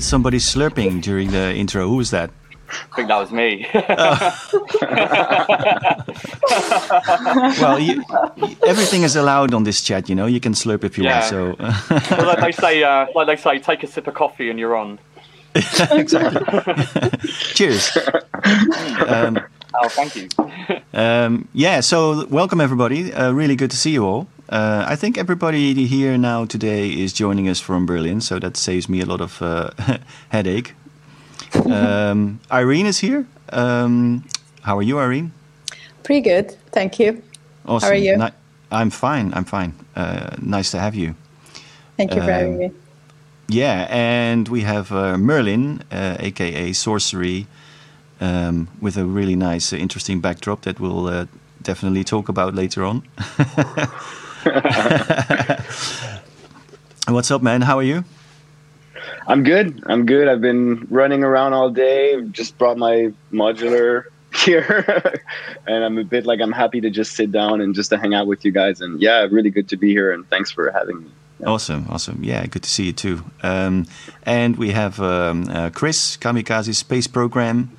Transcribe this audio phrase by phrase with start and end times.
[0.00, 1.86] Heard somebody slurping during the intro.
[1.86, 2.30] Who was that?
[2.70, 3.66] I think that was me.
[7.60, 8.02] well, you,
[8.66, 10.08] everything is allowed on this chat.
[10.08, 11.18] You know, you can slurp if you Yeah.
[11.18, 11.24] want.
[11.26, 11.54] So
[12.16, 14.74] well, like they say, uh, like they say, take a sip of coffee and you're
[14.74, 14.98] on.
[15.54, 17.20] exactly.
[17.54, 17.94] Cheers.
[19.06, 19.38] Um,
[19.82, 20.28] Oh, thank you.
[20.94, 21.80] um, yeah.
[21.80, 23.12] So welcome everybody.
[23.12, 24.26] Uh, really good to see you all.
[24.50, 28.88] Uh, I think everybody here now today is joining us from Berlin, so that saves
[28.88, 29.70] me a lot of uh,
[30.30, 30.74] headache.
[31.66, 33.26] Um, Irene is here.
[33.52, 34.24] Um,
[34.62, 35.32] how are you, Irene?
[36.02, 37.22] Pretty good, thank you.
[37.64, 37.86] Awesome.
[37.86, 38.16] How are you?
[38.16, 38.34] Ni-
[38.72, 39.32] I'm fine.
[39.34, 39.72] I'm fine.
[39.94, 41.14] Uh, nice to have you.
[41.96, 42.70] Thank you for having Um, me.
[43.48, 47.46] Yeah, and we have uh, Merlin, uh, aka Sorcery,
[48.20, 51.26] um, with a really nice, uh, interesting backdrop that we'll uh,
[51.62, 53.02] definitely talk about later on.
[57.08, 57.60] What's up, man?
[57.60, 58.04] How are you?
[59.26, 59.82] I'm good.
[59.86, 60.28] I'm good.
[60.28, 62.22] I've been running around all day.
[62.30, 65.20] Just brought my modular here,
[65.66, 68.14] and I'm a bit like I'm happy to just sit down and just to hang
[68.14, 68.80] out with you guys.
[68.80, 70.10] And yeah, really good to be here.
[70.10, 71.10] And thanks for having me.
[71.44, 72.24] Awesome, awesome.
[72.24, 73.24] Yeah, good to see you too.
[73.42, 73.86] Um,
[74.22, 77.76] and we have um, uh, Chris, Kamikaze Space Program,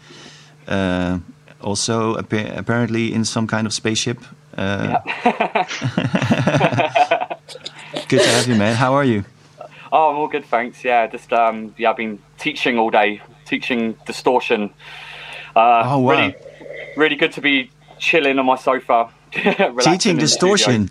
[0.68, 1.20] uh,
[1.59, 4.20] also appa- apparently in some kind of spaceship.
[4.57, 4.97] Uh,
[8.07, 8.75] good to have you, man.
[8.75, 9.23] How are you?
[9.91, 10.83] Oh, I'm all good, thanks.
[10.83, 14.69] Yeah, just um, yeah, I've been teaching all day, teaching distortion.
[15.55, 16.11] Uh, Oh, wow.
[16.11, 16.35] Really,
[16.95, 19.09] really good to be chilling on my sofa.
[19.81, 20.89] Teaching distortion.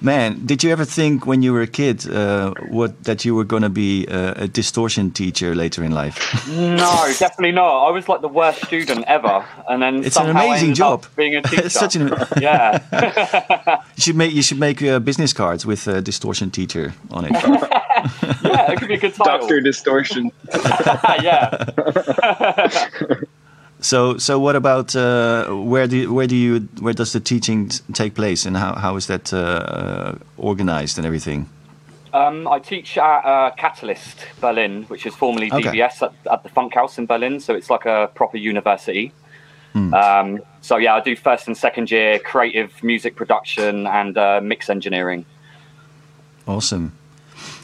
[0.00, 0.12] Studio.
[0.18, 3.44] Man, did you ever think when you were a kid uh, what that you were
[3.44, 6.16] going to be uh, a distortion teacher later in life?
[6.78, 7.88] No, definitely not.
[7.88, 10.76] I was like the worst student ever, and then It's an somehow I amazing up
[10.76, 11.06] job.
[11.16, 11.64] being a teacher.
[11.66, 12.08] It's such an
[12.40, 12.78] yeah.
[13.96, 17.32] you should make you should make uh, business cards with a distortion teacher on it.
[17.32, 19.38] yeah, it could be a good title.
[19.38, 20.30] Doctor Distortion.
[21.22, 21.64] yeah.
[23.80, 27.80] So so what about uh, where do where do you where does the teaching t-
[27.92, 31.48] take place and how how is that uh, organized and everything?
[32.12, 35.70] Um, I teach at uh, Catalyst Berlin, which is formerly Okay.
[35.70, 37.38] DBS at, at the Funkhaus in Berlin.
[37.38, 39.12] So it's like a proper university.
[39.74, 39.94] Hmm.
[39.94, 44.70] Um, so yeah, I do first and second year creative music production and uh, mix
[44.70, 45.24] engineering.
[46.46, 46.92] Awesome.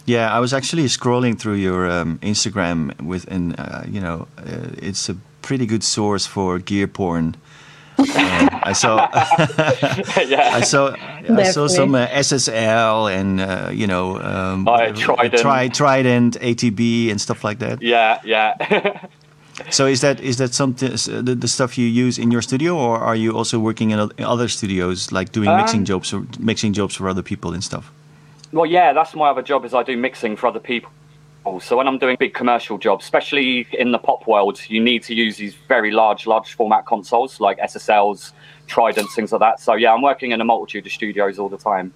[0.07, 4.69] Yeah, I was actually scrolling through your um, Instagram with, and uh, you know, uh,
[4.77, 7.35] it's a pretty good source for gear porn.
[7.97, 8.97] Um, I saw,
[10.27, 10.51] yeah.
[10.59, 10.97] I saw,
[11.39, 15.43] I saw some uh, SSL and uh, you know, um, Oh, yeah, Trident.
[15.43, 17.81] Tri- Trident, ATB, and stuff like that.
[17.83, 18.55] Yeah, yeah.
[19.71, 20.91] So is that is that something
[21.25, 24.11] the, the stuff you use in your studio, or are you also working in o-
[24.19, 27.63] in other studios, like doing mixing Um, jobs or mixing jobs for other people and
[27.63, 27.85] stuff?
[28.53, 30.91] well, yeah, that's my other job is I do mixing for other people.
[31.61, 35.15] So when I'm doing big commercial jobs, especially in the pop world, you need to
[35.15, 38.33] use these very large, large format consoles like SSLs,
[38.67, 39.61] Tridents, things like that.
[39.61, 41.93] So yeah, I'm working in a multitude of studios all the time.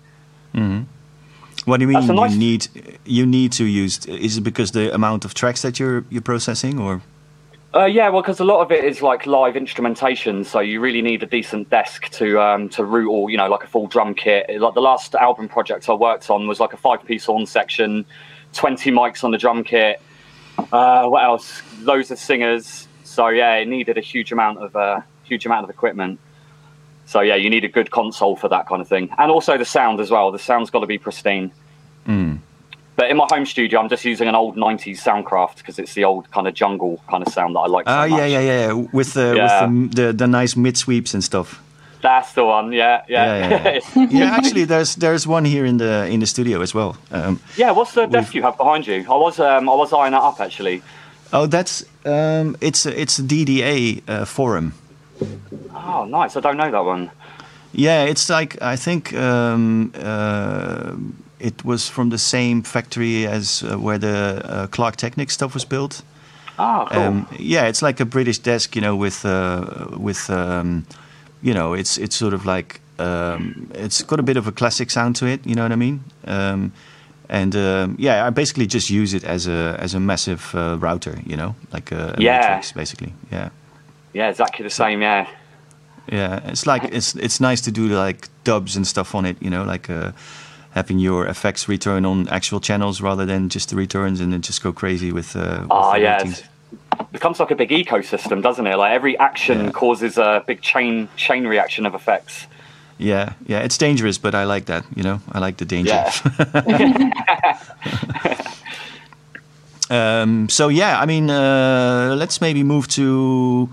[1.64, 2.68] What do you mean nice- you need
[3.04, 4.04] you need to use?
[4.06, 7.02] Is it because the amount of tracks that you're you're processing, or
[7.74, 11.02] Uh, yeah, well, because a lot of it is like live instrumentation, so you really
[11.02, 14.14] need a decent desk to um, to route all, you know, like a full drum
[14.14, 14.48] kit.
[14.58, 18.06] Like the last album project I worked on was like a five-piece horn section,
[18.58, 20.00] twenty mics on the drum kit.
[20.72, 21.62] Uh, what else?
[21.82, 22.88] Loads of singers.
[23.04, 26.18] So yeah, it needed a huge amount of uh, huge amount of equipment.
[27.06, 29.64] So yeah, you need a good console for that kind of thing, and also the
[29.64, 30.30] sound as well.
[30.30, 31.50] The sound's got to be pristine.
[32.96, 36.04] But in my home studio, I'm just using an old '90s Soundcraft because it's the
[36.04, 37.86] old kind of jungle kind of sound that I like.
[37.86, 39.66] so oh yeah yeah yeah with the Yeah.
[39.66, 41.62] with the, the the nice mid sweeps and stuff.
[42.00, 42.72] That's the one.
[42.72, 44.36] Yeah, yeah, Yeah, yeah, yeah.
[44.36, 46.96] actually, there's there's one here in the in the studio as well.
[47.10, 49.04] Um, Yeah, What's the desk you have behind you?
[49.10, 50.82] I was um, I was eyeing that up actually.
[51.32, 54.72] oh, that's um, it's a- it's a DDA uh, forum.
[55.74, 56.36] Oh, nice.
[56.36, 57.10] I don't know that one.
[57.72, 60.92] Yeah, it's like I think um, uh,
[61.40, 65.64] it was from the same factory as uh, where the uh, Klark Teknik stuff was
[65.66, 66.02] built.
[66.58, 67.02] Ah, cool.
[67.02, 69.64] Um, yeah, it's like a British desk, you know, with uh,
[69.98, 70.84] with um,
[71.42, 74.90] you know, it's it's sort of like um, it's got a bit of a classic
[74.90, 75.40] sound to it.
[75.46, 76.00] You know what I mean?
[76.26, 76.72] Um,
[77.28, 81.18] and um, yeah, I basically just use it as a as a massive uh, router,
[81.26, 82.38] you know, like a, a Yeah.
[82.40, 83.12] matrix, basically.
[83.32, 83.50] Yeah,
[84.14, 85.02] yeah, exactly the same.
[85.02, 85.26] Yeah.
[86.12, 86.40] yeah.
[86.50, 89.64] It's like it's it's nice to do like dubs and stuff on it, you know,
[89.64, 89.90] like.
[89.90, 90.12] Uh,
[90.74, 94.62] Having your effects return on actual channels rather than just the returns, and then just
[94.62, 95.34] go crazy with.
[95.34, 96.16] Uh, with Ah, the yeah.
[96.18, 96.42] ratings.
[97.00, 98.76] It becomes like a big ecosystem, doesn't it?
[98.76, 99.70] Like every action Yeah.
[99.70, 102.46] causes a big chain chain reaction of effects.
[103.00, 104.84] Yeah, yeah, it's dangerous, but I like that.
[104.96, 105.90] You know, I like the danger.
[105.92, 107.58] Yeah.
[109.90, 113.70] Um, so yeah, I mean, uh, let's maybe move to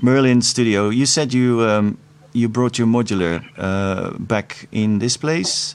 [0.00, 0.90] Merlin Studio.
[0.90, 1.98] You said you um,
[2.32, 5.74] you brought your modular uh, back in this place.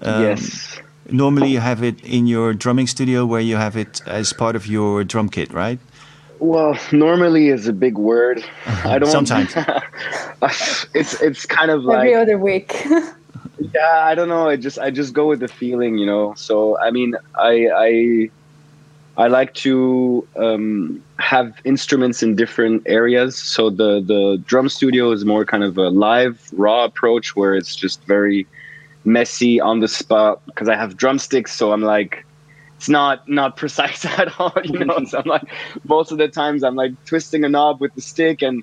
[0.00, 0.80] Um, yes.
[1.10, 4.66] Normally, you have it in your drumming studio, where you have it as part of
[4.66, 5.78] your drum kit, right?
[6.38, 8.44] Well, normally is a big word.
[8.66, 9.10] I don't.
[9.10, 9.52] Sometimes.
[10.94, 12.84] it's it's kind of like every other week.
[13.74, 14.48] yeah, I don't know.
[14.48, 16.34] I just I just go with the feeling, you know.
[16.34, 18.30] So I mean, I I
[19.16, 23.36] I like to um, have instruments in different areas.
[23.36, 27.76] So the the drum studio is more kind of a live, raw approach where it's
[27.76, 28.46] just very
[29.04, 31.54] messy on the spot because I have drumsticks.
[31.54, 32.24] So I'm like,
[32.76, 35.04] it's not not precise at all, you know.
[35.04, 35.44] so I'm like,
[35.84, 38.62] most of the times I'm like twisting a knob with the stick, and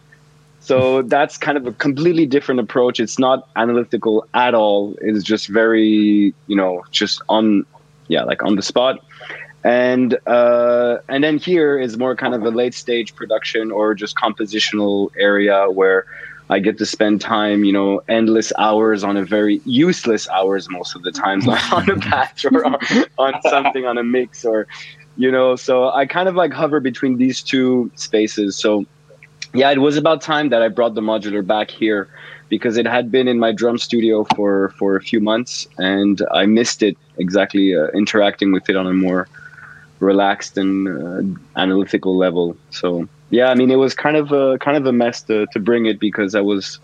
[0.60, 3.00] so that's kind of a completely different approach.
[3.00, 4.96] It's not analytical at all.
[5.02, 7.66] It's just very, you know, just on,
[8.08, 9.00] yeah, like on the spot
[9.64, 14.16] and uh, and then here is more kind of a late stage production or just
[14.16, 16.06] compositional area where
[16.50, 20.96] I get to spend time, you know, endless hours on a very useless hours most
[20.96, 22.78] of the times on a patch or on,
[23.18, 24.68] on something on a mix or,
[25.18, 28.58] you know, so I kind of like hover between these two spaces.
[28.58, 28.86] So,
[29.54, 32.10] yeah, it was about time that I brought the modular back here
[32.50, 36.48] because it had been in my drum studio for for a few months and I
[36.48, 39.28] missed it exactly uh, interacting with it on a more
[40.00, 42.58] relaxed and uh, analytical level.
[42.72, 45.60] So yeah, I mean, it was kind of a kind of a mess to to
[45.60, 46.80] bring it because I was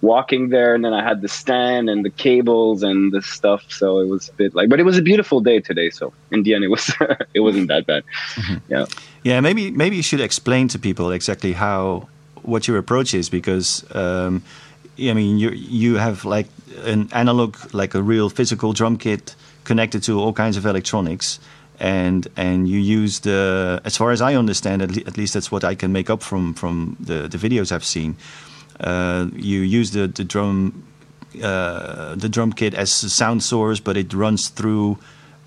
[0.00, 3.64] walking there and then I had the stand and the cables and the stuff.
[3.68, 5.90] So it was a bit like, but it was a beautiful day today.
[5.90, 6.92] So in the end, it was
[7.34, 8.04] it wasn't that bad.
[8.34, 8.72] Mm-hmm.
[8.72, 8.86] Yeah.
[9.24, 9.40] Yeah.
[9.40, 12.08] Maybe maybe you should explain to people exactly how
[12.42, 13.84] what your approach is because.
[13.94, 14.42] Um,
[15.00, 16.48] I mean, you you have like
[16.84, 21.38] an analog, like a real physical drum kit connected to all kinds of electronics,
[21.80, 25.50] and and you use the as far as I understand at, le- at least that's
[25.50, 28.16] what I can make up from from the, the videos I've seen.
[28.80, 30.84] Uh, you use the the drum
[31.42, 34.98] uh, the drum kit as a sound source, but it runs through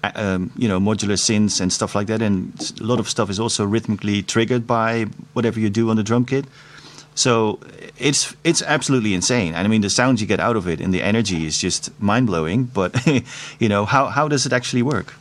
[0.04, 3.30] uh, um, you know modular synths and stuff like that, and a lot of stuff
[3.30, 6.46] is also rhythmically triggered by whatever you do on the drum kit.
[7.14, 7.60] So
[7.98, 9.54] it's it's absolutely insane.
[9.54, 11.92] And I mean, the sounds you get out of it and the energy is just
[12.02, 12.66] mind blowing.
[12.66, 13.06] But
[13.60, 15.14] you know, how how does it actually work?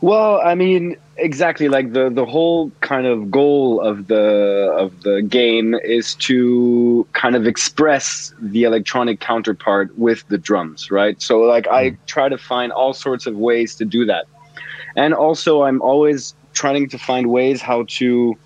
[0.00, 5.22] Well, I mean, exactly like the the whole kind of goal of the of the
[5.22, 11.20] game is to kind of express the electronic counterpart with the drums, right?
[11.20, 12.04] So like I mm-hmm.
[12.06, 14.26] try to find all sorts of ways to do that.
[14.94, 18.36] And also I'm always trying to find ways how to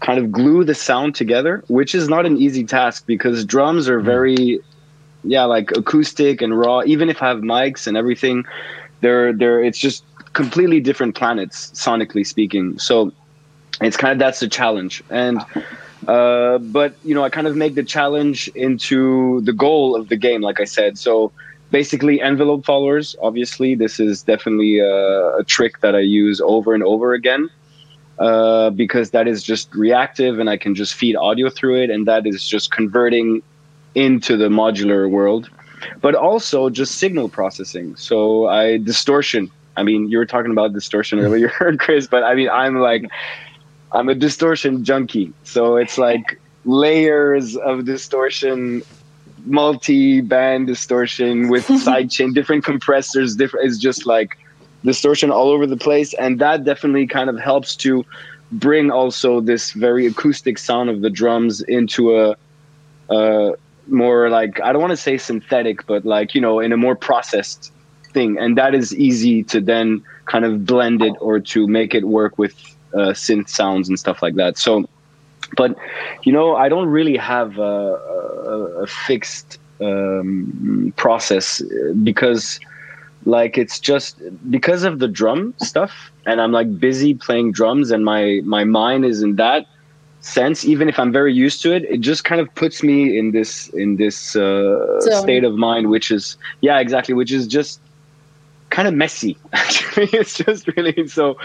[0.00, 3.98] kind of glue the sound together, which is not an easy task because drums are
[3.98, 4.06] mm-hmm.
[4.06, 4.60] very
[5.24, 6.82] yeah, like acoustic and raw.
[6.84, 8.44] Even if I have mics and everything,
[9.00, 12.78] they're they're it's just completely different planets sonically speaking.
[12.78, 13.12] So
[13.80, 15.02] it's kind of that's the challenge.
[15.10, 15.40] And
[16.06, 20.16] uh, but you know, I kind of make the challenge into the goal of the
[20.16, 20.98] game, like I said.
[20.98, 21.32] So
[21.70, 23.16] basically, envelope followers.
[23.22, 27.48] Obviously, this is definitely a, a trick that I use over and over again.
[28.18, 32.04] Uh, because that is just reactive and I can just feed audio through it, and
[32.08, 33.42] that is just converting
[33.94, 35.48] into the modular world.
[36.00, 37.94] But also just signal processing.
[37.94, 42.34] So I distortion I mean, you were talking about distortion earlier, heard Chris, but I
[42.34, 43.04] mean, I'm like,
[43.92, 45.32] I'm a distortion junkie.
[45.44, 48.82] So it's like layers of distortion,
[49.44, 53.36] multi-band distortion with sidechain, different compressors.
[53.36, 53.66] Different.
[53.66, 54.36] It's just like
[54.84, 58.04] distortion all over the place, and that definitely kind of helps to
[58.50, 62.34] bring also this very acoustic sound of the drums into a,
[63.10, 63.52] a
[63.86, 66.96] more like I don't want to say synthetic, but like you know, in a more
[66.96, 67.72] processed
[68.12, 72.04] thing, and that is easy to then kind of blend it or to make it
[72.04, 72.54] work with
[72.94, 74.58] uh, synth sounds and stuff like that.
[74.58, 74.88] So,
[75.56, 75.76] but
[76.22, 81.62] you know, I don't really have a, a, a fixed um, process
[82.02, 82.60] because
[83.24, 88.04] like it's just because of the drum stuff and i'm like busy playing drums and
[88.04, 89.66] my my mind is in that
[90.20, 93.32] sense even if i'm very used to it it just kind of puts me in
[93.32, 97.80] this in this uh, state of mind which is yeah exactly which is just
[98.78, 99.36] kind of messy.
[99.52, 101.36] Actually, it's just really so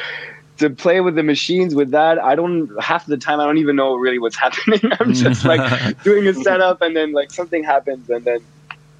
[0.59, 2.19] to play with the machines with that.
[2.19, 4.81] I don't half the time I don't even know really what's happening.
[4.99, 5.63] I'm just like
[6.03, 8.39] doing a setup and then like something happens and then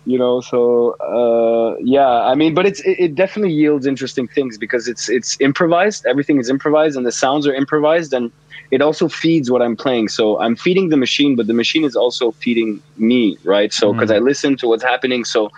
[0.05, 4.57] you know so uh, yeah i mean but it's it, it, definitely yields interesting things
[4.57, 8.29] because it's it's improvised everything is improvised and the sounds are improvised and
[8.69, 11.95] it also feeds what i'm playing so i'm feeding the machine but the machine is
[11.95, 14.15] also feeding me right so because mm.
[14.15, 15.49] i listen to what's happening so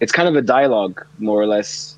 [0.00, 1.95] it's kind of a dialogue more or less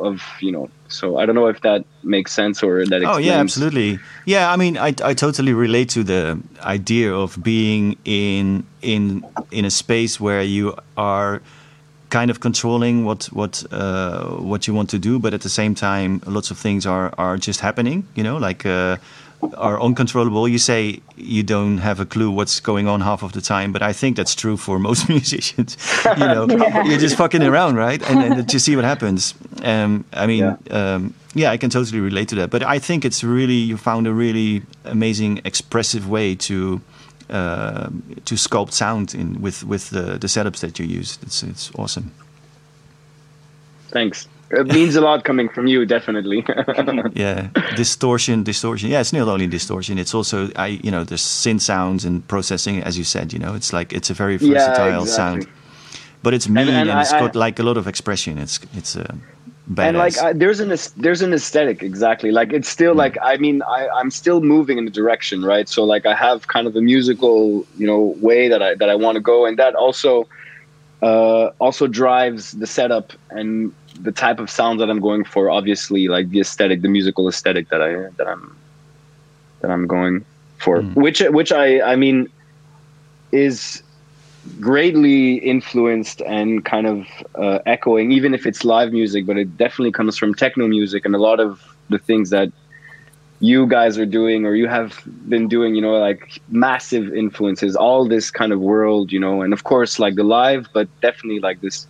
[0.00, 0.68] of you know.
[0.88, 3.02] So I don't know if that makes sense or that.
[3.02, 3.16] Explains.
[3.16, 3.98] Oh yeah, absolutely.
[4.26, 9.64] Yeah, I mean, I I totally relate to the idea of being in in in
[9.64, 11.40] a space where you are
[12.08, 15.74] kind of controlling what what uh, what you want to do, but at the same
[15.74, 18.06] time, lots of things are are just happening.
[18.14, 18.66] You know, like.
[18.66, 18.96] Uh,
[19.56, 20.48] are uncontrollable.
[20.48, 23.82] You say you don't have a clue what's going on half of the time, but
[23.82, 25.76] I think that's true for most musicians.
[26.04, 26.84] you know, yeah.
[26.84, 28.02] you're just fucking around, right?
[28.10, 29.34] And, and just see what happens.
[29.62, 30.94] Um, I mean, yeah.
[30.94, 32.50] Um, yeah, I can totally relate to that.
[32.50, 36.80] But I think it's really you found a really amazing, expressive way to
[37.28, 37.88] uh,
[38.24, 41.18] to sculpt sound in with with the, the setups that you use.
[41.22, 42.10] It's it's awesome.
[43.90, 46.44] Thanks it means a lot coming from you, definitely.
[47.12, 48.90] yeah, distortion, distortion.
[48.90, 52.82] Yeah, it's not only distortion; it's also I, you know, there's synth sounds and processing,
[52.82, 53.32] as you said.
[53.32, 55.42] You know, it's like it's a very versatile yeah, exactly.
[55.42, 55.48] sound,
[56.22, 58.38] but it's mean and, and, and I, it's got I, like a lot of expression.
[58.38, 59.14] It's it's uh,
[59.70, 59.88] badass.
[59.88, 62.32] And like I, there's an there's an aesthetic exactly.
[62.32, 65.68] Like it's still like I mean I I'm still moving in a direction, right?
[65.68, 68.96] So like I have kind of a musical you know way that I that I
[68.96, 70.26] want to go, and that also
[71.02, 75.50] uh, also drives the setup and the type of sound that I'm going for.
[75.50, 78.56] Obviously, like the aesthetic, the musical aesthetic that I that I'm
[79.60, 80.24] that I'm going
[80.58, 80.94] for, mm.
[80.94, 82.28] which which I I mean
[83.32, 83.82] is
[84.58, 89.92] greatly influenced and kind of uh, echoing, even if it's live music, but it definitely
[89.92, 92.50] comes from techno music and a lot of the things that
[93.40, 98.06] you guys are doing or you have been doing, you know, like massive influences, all
[98.06, 101.60] this kind of world, you know, and of course, like the live, but definitely like
[101.62, 101.86] this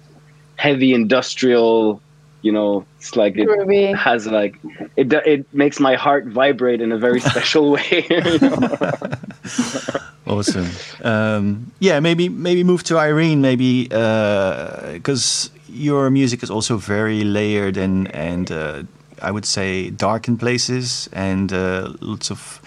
[0.54, 2.00] heavy industrial,
[2.42, 3.94] you know, it's like it Groovy.
[3.96, 4.56] has like
[4.96, 8.06] it it makes my heart vibrate in a very special way.
[10.26, 10.68] awesome.
[11.02, 17.24] Um, yeah, maybe maybe move to Irene, maybe because uh, your music is also very
[17.24, 18.52] layered and and.
[18.52, 18.82] Uh,
[19.22, 22.60] I would say, dark in places and uh, lots of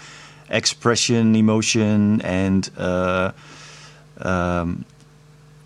[0.48, 3.32] expression, emotion, and uh,
[4.18, 4.84] um,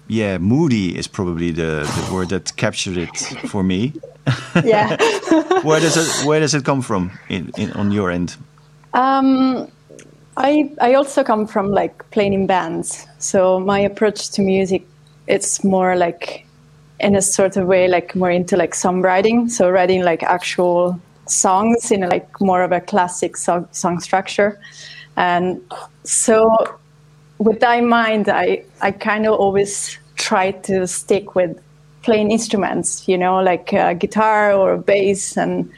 [0.06, 3.16] yeah, moody is probably the, the word that captured it
[3.48, 3.92] for me.
[4.64, 4.96] Yeah.
[5.62, 8.36] where does it Where does it come from in, in on your end?
[8.94, 9.70] Um,
[10.36, 14.86] I I also come from like playing in bands, so my approach to music
[15.28, 16.46] it's more like
[17.00, 19.50] in a sort of way like more into like songwriting.
[19.50, 24.58] So writing like actual songs in a, like more of a classic song, song structure.
[25.16, 25.60] And
[26.04, 26.78] so
[27.38, 31.56] with that in mind i i kind of always try to stick with
[32.02, 35.70] playing instruments you know like a guitar or a bass and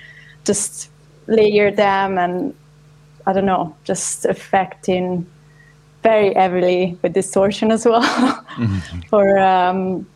[0.45, 0.91] just
[1.27, 2.55] layer them and
[3.27, 5.27] i don't know just affecting
[6.03, 8.03] very heavily with distortion as well.
[8.51, 9.15] Mm-hmm.
[9.15, 10.07] or um,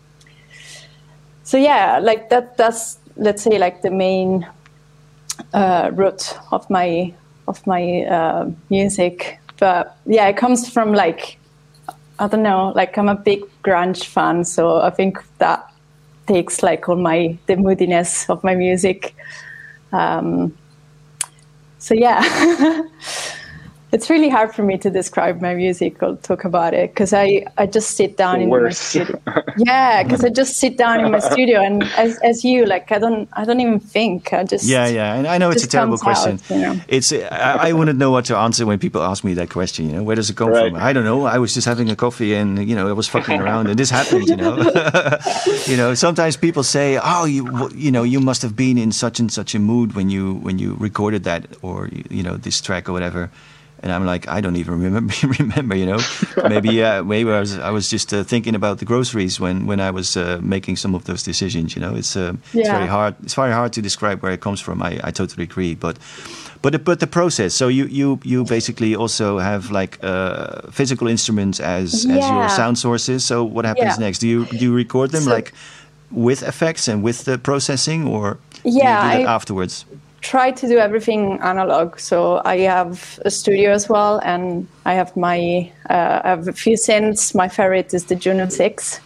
[1.44, 2.56] so yeah, like that.
[2.56, 4.46] That's let's say like the main
[5.52, 7.14] uh, root of my
[7.46, 9.38] of my uh, music.
[9.58, 11.38] But yeah, it comes from like
[12.18, 12.72] I don't know.
[12.74, 15.70] Like I'm a big grunge fan, so I think that
[16.26, 19.14] takes like all my the moodiness of my music.
[19.92, 20.56] Um,
[21.78, 22.82] so yeah.
[23.94, 27.46] it's really hard for me to describe my music or talk about it because I,
[27.56, 29.20] I just sit down in my studio.
[29.56, 32.98] yeah, because I just sit down in my studio and as, as you like I
[32.98, 35.96] don't I don't even think I just yeah yeah and I know it's a terrible
[35.96, 36.32] question.
[36.32, 36.80] Out, you know?
[36.88, 39.88] It's I, I, wouldn't know what to answer when people ask me that question.
[39.88, 40.72] You know where does it come right.
[40.72, 40.82] from?
[40.82, 41.26] I don't know.
[41.26, 43.90] I was just having a coffee and you know I was fucking around and this
[43.90, 44.26] happened.
[44.26, 44.56] You know,
[45.66, 49.20] you know sometimes people say oh you you know you must have been in such
[49.20, 52.88] and such a mood when you when you recorded that or you know this track
[52.88, 53.30] or whatever
[53.82, 55.14] and I'm like, I don't even remember.
[55.38, 55.98] remember, you know,
[56.48, 59.80] maybe uh, maybe I was I was just uh, thinking about the groceries when when
[59.80, 61.74] I was uh, making some of those decisions.
[61.76, 62.60] You know, it's uh, yeah.
[62.60, 63.14] it's very hard.
[63.22, 64.82] It's very hard to describe where it comes from.
[64.82, 65.98] I, I totally agree, but.
[66.62, 67.52] But the, but the process.
[67.54, 72.16] So you, you, you basically also have like uh, physical instruments as yeah.
[72.16, 73.22] as your sound sources.
[73.22, 74.06] So what happens yeah.
[74.06, 74.20] next?
[74.20, 75.52] Do you do you record them so, like
[76.10, 79.84] with effects and with the processing, or yeah, do you do that I, afterwards?
[80.24, 81.98] Try to do everything analog.
[82.00, 86.52] So I have a studio as well, and I have my uh, I have a
[86.52, 87.34] few synths.
[87.34, 89.00] My favorite is the Juno Six,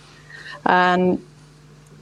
[0.64, 1.18] and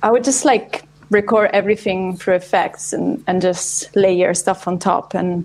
[0.03, 5.15] I would just like record everything through effects and and just layer stuff on top.
[5.15, 5.45] And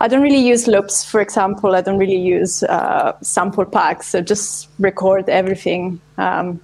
[0.00, 1.74] I don't really use loops, for example.
[1.74, 4.06] I don't really use uh, sample packs.
[4.06, 6.00] So just record everything.
[6.16, 6.60] Um,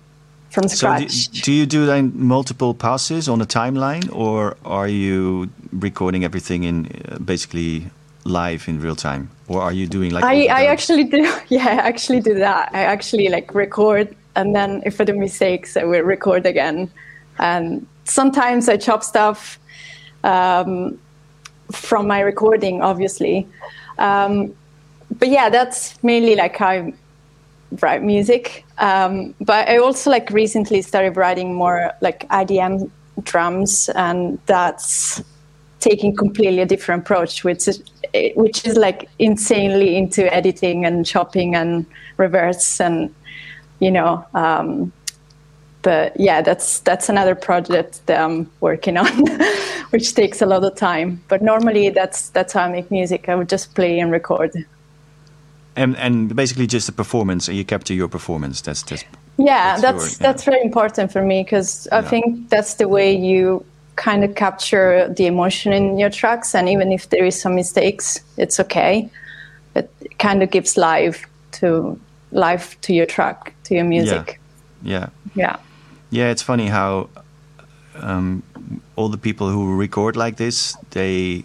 [0.54, 1.12] from scratch.
[1.12, 6.24] So do, do you do then multiple passes on a timeline, or are you recording
[6.24, 7.86] everything in uh, basically
[8.24, 10.24] live in real time, or are you doing like?
[10.24, 11.30] I, I actually do.
[11.48, 12.70] Yeah, I actually do that.
[12.72, 16.90] I actually like record, and then if I do mistakes, I will record again.
[17.38, 19.58] And sometimes I chop stuff.
[20.24, 20.98] um,
[21.70, 23.46] from my recording, obviously.
[23.98, 24.54] Um,
[25.10, 26.94] but yeah, that's mainly like how I
[27.82, 28.64] write music.
[28.78, 32.90] Um, but I also like recently started writing more like IDM
[33.22, 35.22] drums, and that's
[35.80, 37.82] taking completely a different approach, which is
[38.36, 43.14] which is like insanely into editing and chopping and reverse and
[43.80, 44.24] you know.
[44.34, 44.92] Um,
[45.82, 49.06] but yeah, that's that's another project that I'm working on,
[49.90, 51.22] which takes a lot of time.
[51.28, 53.28] But normally, that's that's how I make music.
[53.28, 54.52] I would just play and record.
[55.76, 58.60] And and basically just the performance, and you capture your performance.
[58.60, 59.04] That's just
[59.36, 60.32] yeah, that's that's, your, yeah.
[60.32, 62.08] that's very important for me because I yeah.
[62.08, 63.64] think that's the way you
[63.96, 68.20] kind of capture the emotion in your tracks and even if there is some mistakes
[68.36, 69.08] it's okay.
[69.74, 71.98] It kind of gives life to
[72.30, 74.40] life to your track to your music.
[74.82, 75.08] Yeah.
[75.34, 75.56] Yeah.
[76.10, 77.08] Yeah, it's funny how
[77.96, 78.42] um,
[78.94, 81.44] all the people who record like this they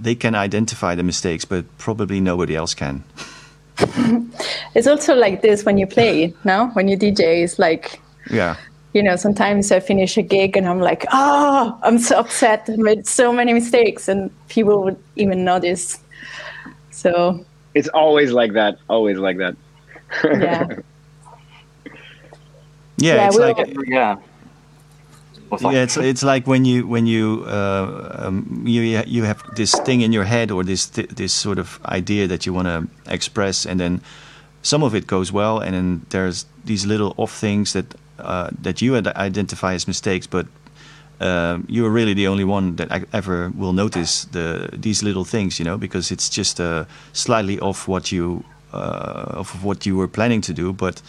[0.00, 3.04] they can identify the mistakes but probably nobody else can
[4.74, 8.00] it's also like this when you play no when you dj it's like
[8.30, 8.56] yeah
[8.94, 12.82] you know, sometimes I finish a gig and I'm like, oh, I'm so upset and
[12.82, 15.98] made so many mistakes, and people would even notice.
[16.92, 18.78] So it's always like that.
[18.88, 19.56] Always like that.
[20.24, 20.76] yeah.
[22.96, 24.16] Yeah, yeah, it's like yeah.
[25.60, 30.02] Yeah, it's it's like when you when you uh, um, you you have this thing
[30.02, 33.78] in your head or this this sort of idea that you want to express, and
[33.78, 34.00] then
[34.62, 38.80] some of it goes well, and then there's these little off things that uh, that
[38.80, 40.46] you identify as mistakes, but
[41.20, 45.58] uh, you are really the only one that ever will notice the these little things,
[45.58, 50.08] you know, because it's just uh, slightly off what you uh, of what you were
[50.08, 50.72] planning to do.
[50.72, 51.02] But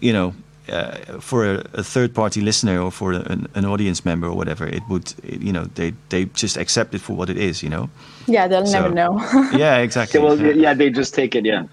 [0.00, 0.34] you know,
[0.70, 4.66] uh, for a, a, third party listener or for an, an, audience member or whatever,
[4.66, 7.68] it would, it, you know, they they just accept it for what it is, you
[7.68, 7.88] know.
[8.26, 9.18] Yeah, they'll so, never know.
[9.56, 10.20] yeah, exactly.
[10.20, 11.44] well, yeah, they just take it.
[11.44, 11.64] Yeah,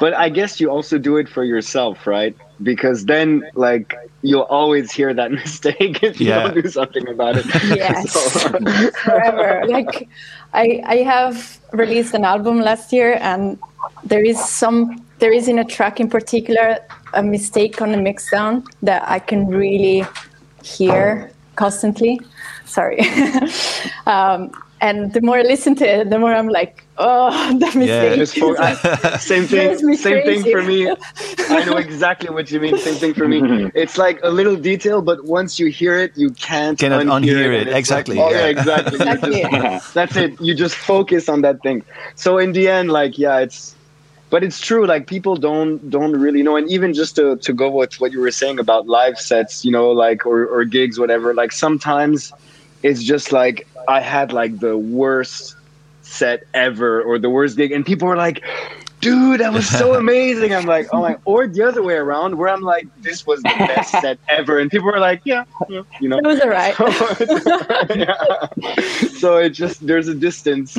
[0.00, 2.36] but I guess you also do it for yourself, right?
[2.62, 6.42] Because then, like, you'll always hear that mistake if you yeah.
[6.42, 7.46] don't do something about it.
[7.76, 8.42] Yes,
[9.04, 9.66] forever.
[9.66, 10.08] Like,
[10.52, 13.58] I I have released an album last year, and
[14.04, 16.78] there is some there is in a track in particular
[17.14, 20.04] a mistake on the mix down that I can really
[20.64, 22.20] hear constantly.
[22.64, 22.98] Sorry.
[24.06, 27.30] um, and the more I listen to it, the more I'm like, oh,
[27.60, 28.18] that mistake.
[28.36, 29.96] Yeah, same thing.
[29.96, 30.90] Same thing for me.
[30.90, 32.76] I know exactly what you mean.
[32.78, 33.70] Same thing for me.
[33.76, 37.60] It's like a little detail, but once you hear it, you can't cannot unhear, unhear
[37.60, 37.68] it.
[37.68, 37.76] it.
[37.76, 38.16] Exactly.
[38.16, 38.98] Like, oh yeah, exactly.
[38.98, 39.40] exactly.
[39.40, 40.40] Just, that's it.
[40.40, 41.84] You just focus on that thing.
[42.16, 43.76] So in the end, like, yeah, it's
[44.32, 46.56] but it's true like people don't don't really know.
[46.56, 49.70] And even just to, to go with what you were saying about live sets you
[49.70, 52.32] know like or, or gigs whatever like sometimes
[52.82, 55.54] it's just like i had like the worst
[56.00, 57.72] set ever or the worst gig.
[57.72, 58.42] And people were like
[59.02, 60.54] dude that was so amazing.
[60.54, 63.54] I'm like oh my or the other way around where i'm like this was the
[63.58, 64.58] best set ever.
[64.58, 66.16] And people were like yeah, yeah you know.
[66.16, 68.48] It was all right so, yeah.
[69.20, 70.78] so it just there's a distance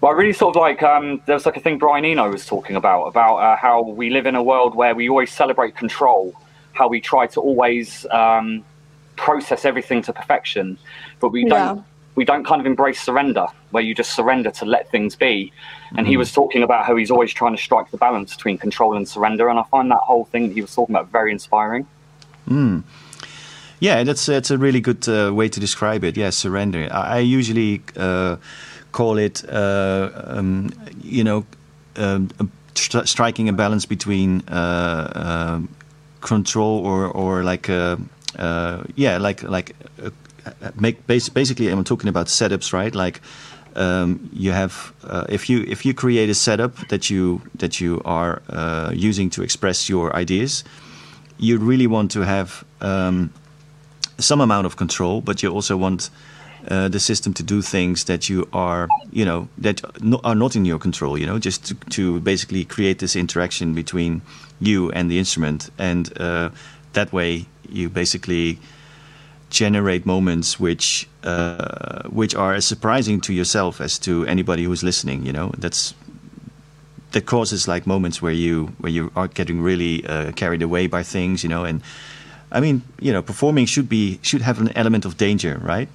[0.00, 2.46] but I really sort of like um, there was like a thing Brian Eno was
[2.46, 6.34] talking about about uh, how we live in a world where we always celebrate control,
[6.72, 8.64] how we try to always um,
[9.16, 10.78] process everything to perfection,
[11.20, 11.82] but we don't yeah.
[12.14, 15.52] we don't kind of embrace surrender, where you just surrender to let things be.
[15.96, 18.96] And he was talking about how he's always trying to strike the balance between control
[18.96, 21.86] and surrender, and I find that whole thing that he was talking about very inspiring.
[22.48, 22.84] Mm.
[23.80, 26.16] Yeah, that's that's a really good uh, way to describe it.
[26.16, 26.88] Yeah, surrender.
[26.90, 27.82] I, I usually.
[27.96, 28.36] Uh,
[28.92, 30.70] call it, uh, um,
[31.02, 31.44] you know,
[31.96, 32.28] um,
[32.74, 35.68] st- striking a balance between uh, um,
[36.20, 37.96] control or or like uh,
[38.38, 40.10] uh yeah, like like uh,
[40.78, 41.68] make basically.
[41.68, 42.94] I'm talking about setups, right?
[42.94, 43.20] Like.
[43.76, 48.02] Um, you have uh, if you if you create a setup that you that you
[48.04, 48.42] are
[48.92, 50.64] using to express your ideas,
[51.38, 53.30] you really want to have um,
[54.18, 56.10] some amount of control, but you also want
[56.68, 59.82] uh, the system to do things that you are, you know, that
[60.24, 61.16] are not in your control.
[61.16, 64.22] You know, just to, to basically create this interaction between
[64.60, 66.50] you and the instrument, and uh,
[66.92, 68.58] that way you basically
[69.50, 75.26] generate moments which uh, which are as surprising to yourself as to anybody who's listening.
[75.26, 75.94] You know, that's
[77.12, 81.02] that causes like moments where you where you are getting really uh, carried away by
[81.02, 81.42] things.
[81.42, 81.82] You know, and
[82.52, 85.88] I mean, you know, performing should be should have an element of danger, right?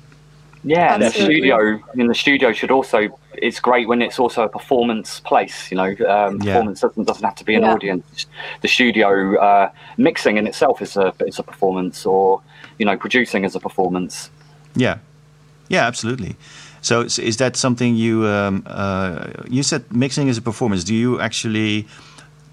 [0.68, 3.20] Yeah, the studio in the studio should also.
[3.34, 5.70] It's great when it's also a performance place.
[5.70, 6.54] You know, um, yeah.
[6.54, 7.74] performance doesn't doesn't have to be an yeah.
[7.74, 8.26] audience.
[8.62, 12.42] The studio uh, mixing in itself is a is a performance, or
[12.80, 14.32] you know, producing is a performance.
[14.76, 14.98] Yeah,
[15.70, 16.36] Yeah, absolutely.
[16.82, 20.84] So is, is that something you um, uh, you said mixing is a performance?
[20.84, 21.88] Do you actually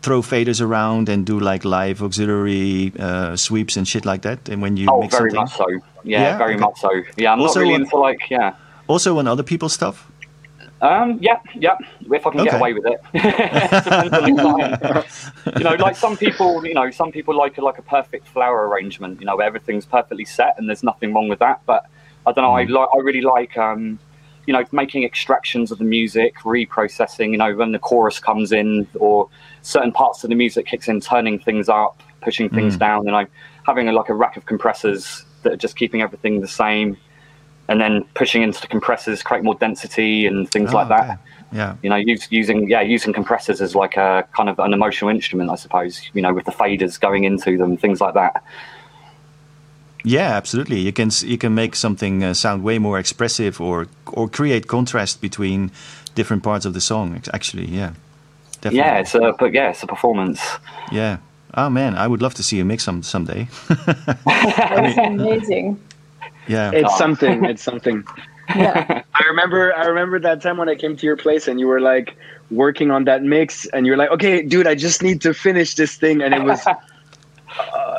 [0.03, 4.49] throw faders around and do like live auxiliary uh, sweeps and shit like that?
[4.49, 5.41] And when you oh, mix very something?
[5.41, 5.67] much so.
[6.05, 6.39] Yeah, Yeah?
[6.39, 6.61] very Okay.
[6.61, 6.91] much so.
[7.17, 8.55] Yeah, I'm Also not really on- into like yeah.
[8.89, 10.09] also on other people's stuff.
[10.81, 11.77] Um, yeah, yeah.
[12.11, 12.51] If I can Okay.
[12.51, 15.57] get away with it, Depends on the client.
[15.59, 18.69] you know, like some people, you know, some people like a, like a perfect flower
[18.69, 19.21] arrangement.
[19.21, 21.61] You know, where everything's perfectly set and there's nothing wrong with that.
[21.67, 21.87] But
[22.27, 22.55] I don't know.
[22.55, 22.89] I like.
[22.93, 23.57] I really like.
[23.57, 24.01] Um,
[24.47, 27.31] you know, making extractions of the music, reprocessing.
[27.31, 29.29] You know, when the chorus comes in or
[29.63, 32.81] certain parts of the music kicks in, turning things up, pushing things mm.
[32.81, 33.05] down.
[33.07, 33.27] You know,
[33.65, 36.97] having a, like a rack of compressors that are just keeping everything the same.
[37.69, 41.19] And then pushing into the compressors, create more density and things Oh, like that okay.
[41.53, 41.77] Yeah.
[41.83, 45.51] you know, use, using yeah, using compressors as like a kind of an emotional instrument,
[45.51, 46.03] I suppose.
[46.15, 48.43] You know, with the faders going into them, things like that.
[50.05, 50.81] Yeah, absolutely.
[50.81, 55.21] You can you can make something uh, sound way more expressive, or or create contrast
[55.21, 55.71] between
[56.15, 57.21] different parts of the song.
[57.33, 57.93] Actually, yeah,
[58.61, 58.79] definitely.
[58.79, 60.41] Yeah, it's a but yeah, it's a performance.
[60.91, 61.19] yeah.
[61.55, 63.47] Oh man, I would love to see you mix some someday.
[64.27, 65.79] That's amazing.
[66.49, 66.71] yeah.
[66.73, 67.45] It's something.
[67.45, 68.05] It's something.
[68.57, 69.03] Yeah.
[69.15, 69.73] I remember.
[69.75, 72.17] I remember that time when I came to your place and you were like
[72.51, 75.95] working on that mix, and you're like, "Okay, dude, I just need to finish this
[75.95, 76.61] thing," and it was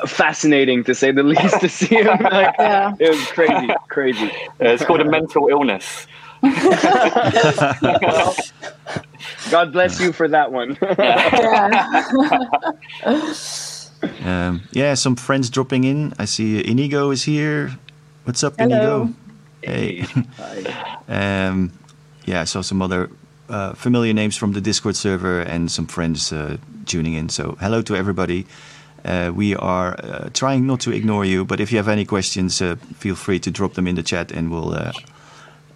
[0.08, 2.08] fascinating to say the least to see him.
[2.22, 2.94] Like, Yeah.
[3.00, 4.32] It was crazy, crazy.
[4.62, 6.08] Uh, It's called a mental illness.
[9.52, 10.78] God bless you for that one.
[10.82, 12.12] Yeah.
[14.26, 16.14] Um, yeah, some friends dropping in.
[16.20, 17.72] I see Inigo is here.
[18.26, 19.04] What's up, Hello.
[19.04, 19.14] Inigo?
[19.64, 20.06] Hey.
[21.08, 21.72] um,
[22.26, 23.10] yeah, I saw some other
[23.48, 27.30] uh, familiar names from the Discord server and some friends uh, tuning in.
[27.30, 28.46] So, hello to everybody.
[29.06, 32.62] Uh, we are uh, trying not to ignore you, but if you have any questions,
[32.62, 34.92] uh, feel free to drop them in the chat, and we'll uh,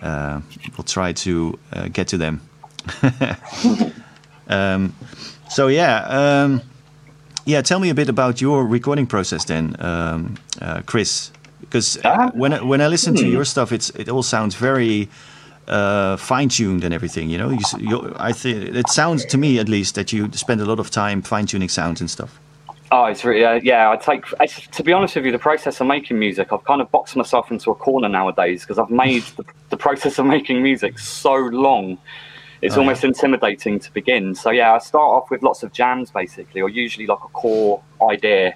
[0.02, 0.42] uh,
[0.78, 2.42] we'll try to uh, get to them.
[4.50, 4.94] um,
[5.50, 6.62] so yeah, um,
[7.46, 7.62] yeah.
[7.62, 11.32] Tell me a bit about your recording process, then, um, uh, Chris.
[11.62, 12.30] Because Ah.
[12.34, 15.10] when I, when I listen to your stuff, it's it all sounds very
[15.68, 17.30] uh, fine tuned and everything.
[17.30, 20.62] You know, you, you, I think it sounds to me at least that you spend
[20.62, 22.40] a lot of time fine tuning sounds and stuff.
[22.89, 23.89] Oh, it's really uh, yeah.
[23.89, 26.82] I take it's, to be honest with you, the process of making music, I've kind
[26.82, 30.63] of boxed myself into a corner nowadays because I've made the, the process of making
[30.63, 31.97] music so long.
[32.62, 34.36] It's Oh, almost intimidating to begin.
[34.36, 37.84] So yeah, I start off with lots of jams basically, or usually like a core
[38.02, 38.56] idea,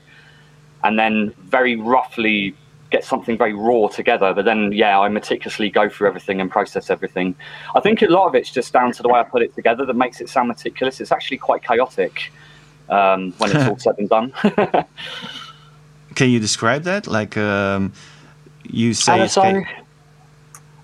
[0.83, 2.55] and then very roughly
[2.89, 4.33] get something very raw together.
[4.33, 7.35] But then yeah, I meticulously go through everything and process everything.
[7.75, 9.85] I think a lot of it's just down to the way I put it together
[9.85, 11.01] that makes it sound meticulous.
[11.01, 12.31] It's actually quite chaotic
[12.91, 14.33] um, when it's all said and done.
[16.15, 17.07] Can you describe that?
[17.07, 17.93] Like um,
[18.63, 19.13] you say,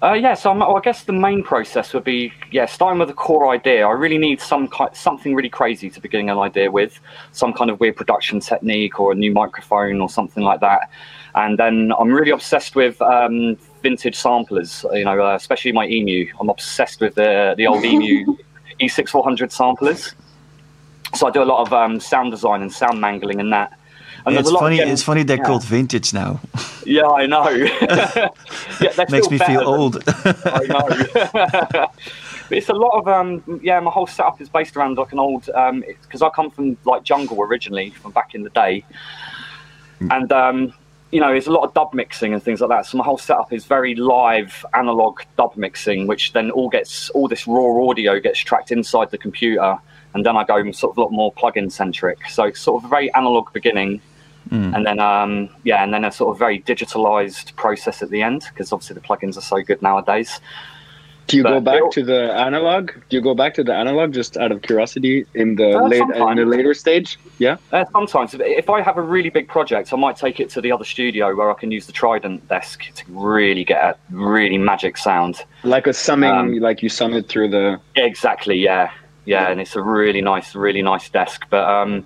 [0.02, 3.10] Uh, uh, yeah, so well, I guess the main process would be yeah, starting with
[3.10, 3.88] a core idea.
[3.88, 7.00] I really need some ki- something really crazy to begin an idea with,
[7.32, 10.90] some kind of weird production technique or a new microphone or something like that.
[11.34, 14.86] And then I'm really obsessed with um, vintage samplers.
[14.94, 16.32] You know, uh, especially my Emu.
[16.40, 18.38] I'm obsessed with the the old Emu
[18.80, 20.14] E6400 samplers.
[21.16, 23.78] So I do a lot of um, sound design and sound mangling and that.
[24.26, 24.80] And Yeah, it's a lot of funny.
[24.80, 25.44] It's funny they're yeah.
[25.44, 26.40] called vintage now.
[26.86, 27.50] Yeah, I know.
[27.50, 28.30] yeah,
[29.10, 30.04] Makes me feel than- old.
[30.08, 31.88] I know.
[32.48, 35.20] but it's a lot of um yeah, my whole setup is based around like an
[35.20, 38.86] old um because I come from like jungle originally from back in the day.
[40.00, 40.74] And um
[41.12, 42.86] you know, there's a lot of dub mixing and things like that.
[42.86, 47.28] So my whole setup is very live analog dub mixing, which then all gets all
[47.28, 49.78] this raw audio gets tracked inside the computer
[50.14, 52.30] and then I go sort of a lot more plug-in centric.
[52.30, 54.02] So it's sort of a very analog beginning
[54.50, 58.46] and then um, yeah, and then a sort of very digitalized process at the end
[58.50, 60.40] because obviously the plugins are so good nowadays.
[61.28, 62.92] Do you go back to the analog?
[63.10, 66.00] Do you go back to the analog just out of curiosity in the Uh, late
[66.02, 67.20] in the later stage?
[67.38, 67.58] Yeah.
[67.74, 70.62] Uh, sometimes, if- if I have a really big project, I might take it to
[70.62, 74.58] the other studio where I can use the Trident desk to really get a really
[74.58, 75.44] magic sound.
[75.66, 77.82] Like a summing, Um, like you sum it through the.
[77.98, 78.92] Exactly, yeah,
[79.28, 81.46] yeah, and it's a really nice, really nice desk.
[81.50, 82.06] But um,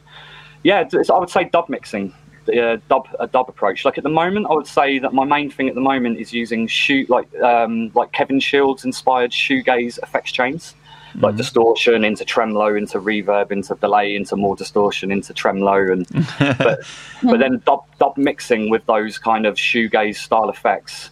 [0.63, 2.13] yeah, it's, I would say dub mixing,
[2.45, 3.85] the uh, dub a dub approach.
[3.85, 6.33] Like at the moment, I would say that my main thing at the moment is
[6.33, 10.73] using shoot like um, like Kevin Shields inspired shoegaze effects chains.
[11.19, 16.07] Like distortion into tremolo, into reverb, into delay, into more distortion, into tremolo, and
[16.39, 16.79] but
[17.21, 21.09] but then dub dub mixing with those kind of shoegaze style effects.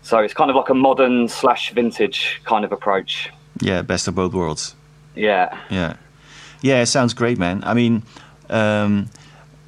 [0.00, 3.30] So it's kind of like a modern slash vintage kind of approach.
[3.60, 4.74] Yeah, best of both worlds.
[5.14, 5.58] Yeah.
[5.70, 5.96] Yeah,
[6.62, 7.62] yeah, it sounds great, man.
[7.64, 8.02] I mean,
[8.50, 9.08] um,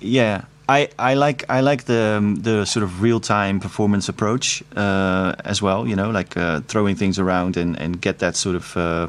[0.01, 4.63] yeah, I, I like I like the um, the sort of real time performance approach
[4.77, 5.87] uh, as well.
[5.87, 9.09] You know, like uh, throwing things around and, and get that sort of uh,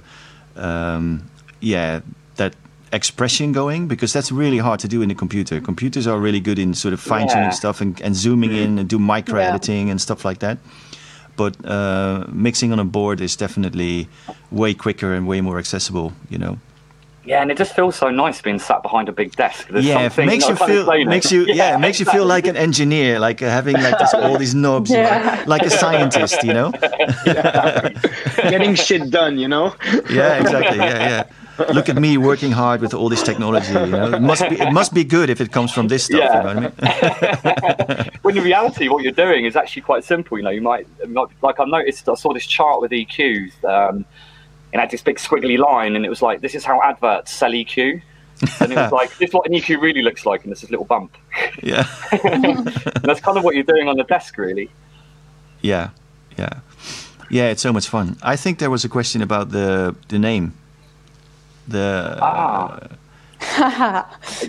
[0.55, 2.01] um, yeah
[2.35, 2.53] that
[2.93, 5.59] expression going because that's really hard to do in the computer.
[5.59, 7.49] Computers are really good in sort of fine tuning Yeah.
[7.49, 10.57] stuff and, and zooming in and do micro editing and stuff like that.
[11.37, 14.09] But uh, mixing on a board is definitely
[14.51, 16.11] way quicker and way more accessible.
[16.29, 16.57] You know.
[17.27, 19.67] Yeah, and it just feels so nice being sat behind a big desk.
[19.67, 21.05] There's yeah, it makes you feel it.
[21.07, 24.13] makes you yeah, it makes you feel like an engineer, like uh, having like this,
[24.13, 25.43] all these knobs, Yeah.
[25.45, 26.71] like a scientist, you know.
[28.37, 29.75] Getting shit done, you know.
[30.09, 30.77] Yeah, exactly.
[30.77, 31.23] Yeah, yeah.
[31.73, 33.73] Look at me working hard with all this technology.
[33.73, 36.19] You know, it must be it must be good if it comes from this stuff.
[36.19, 36.37] Yeah.
[36.37, 38.11] You know what I mean?
[38.21, 40.37] when in reality, what you're doing is actually quite simple.
[40.37, 42.07] You know, you might, might like I noticed.
[42.09, 43.63] I saw this chart with EQs.
[43.63, 44.05] Um,
[44.73, 47.31] and it had this big squiggly line, and it was like, "This is how adverts
[47.31, 48.01] sell EQ."
[48.59, 50.69] And it was like, "This is what an EQ really looks like," and this is
[50.69, 51.15] little bump.
[51.63, 51.87] Yeah,
[52.23, 52.67] And
[53.03, 54.69] that's kind of what you're doing on the desk, really.
[55.61, 55.89] yeah,
[56.37, 56.59] yeah,
[57.29, 57.49] yeah.
[57.49, 58.17] It's so much fun.
[58.21, 60.53] I think there was a question about the the name.
[61.67, 62.79] The Ah.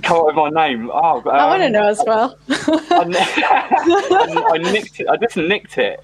[0.02, 0.90] Come up with my name.
[0.92, 2.38] Oh, um, I want to know as well.
[2.48, 3.16] I, ni-
[4.68, 5.08] I nicked it.
[5.08, 6.00] I just nicked it.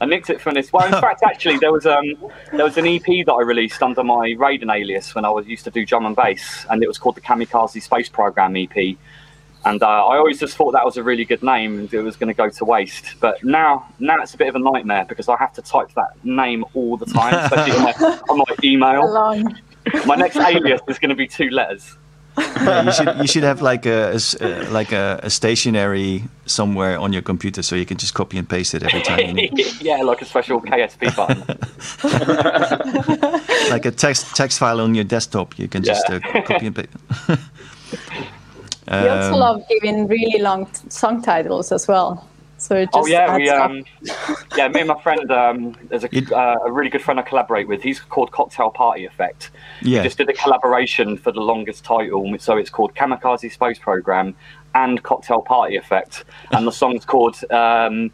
[0.00, 0.72] I nicked it from this.
[0.72, 2.04] Well, in fact, actually, there was um
[2.52, 5.64] there was an EP that I released under my Raiden alias when I was used
[5.64, 8.96] to do drum and bass, and it was called the Kamikaze Space Program EP.
[9.64, 12.14] And uh, I always just thought that was a really good name, and it was
[12.16, 13.14] going to go to waste.
[13.18, 16.24] But now, now it's a bit of a nightmare because I have to type that
[16.24, 19.02] name all the time, especially on my, on my email.
[19.94, 20.06] Long.
[20.06, 21.96] My next alias is going to be two letters.
[22.38, 26.22] yeah, you should you should have like a, a s- uh, like a, a stationary
[26.44, 29.20] somewhere on your computer so you can just copy and paste it every time.
[29.28, 31.42] You need, yeah, like a special KSP button.
[33.70, 36.88] like a text text file on your desktop, you can just uh, copy and paste.
[38.88, 42.22] We also Um, love giving really long t- song titles as well.
[42.66, 43.70] So it just Oh yeah, adds we up.
[43.70, 43.84] um,
[44.56, 47.68] yeah, me and my friend, um, there's a, uh, a really good friend I collaborate
[47.68, 47.80] with.
[47.80, 49.50] He's called Cocktail Party Effect.
[49.82, 50.00] Yeah.
[50.00, 54.34] We just did a collaboration for the longest title, so it's called Kamikaze Space Program
[54.74, 57.36] and Cocktail Party Effect, and the song's called.
[57.52, 58.10] Um,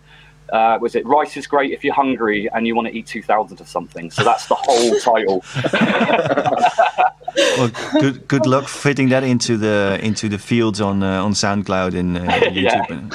[0.53, 3.61] uh, was it Rice is great if you're hungry and you want to eat 2,000
[3.61, 4.11] of something?
[4.11, 5.43] So that's the whole title.
[7.57, 11.99] well, good good luck fitting that into the into the fields on uh, on SoundCloud
[11.99, 13.13] and uh, YouTube and,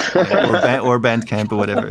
[0.84, 1.88] or, or Bandcamp or whatever.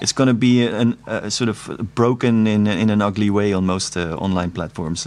[0.00, 3.66] it's going to be an, a sort of broken in in an ugly way on
[3.66, 5.06] most uh, online platforms.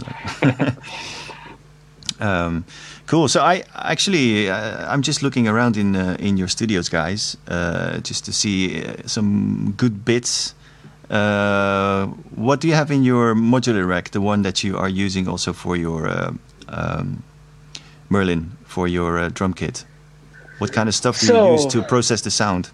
[2.20, 2.64] um,
[3.10, 3.28] cool.
[3.28, 7.98] So I actually uh, I'm just looking around in uh, in your studios, guys, uh,
[8.08, 10.54] just to see uh, some good bits.
[11.10, 14.10] Uh, what do you have in your modular rack?
[14.10, 16.32] The one that you are using also for your uh,
[16.68, 17.22] um,
[18.08, 19.84] Merlin for your uh, drum kit.
[20.58, 22.70] What kind of stuff do you use to process the sound?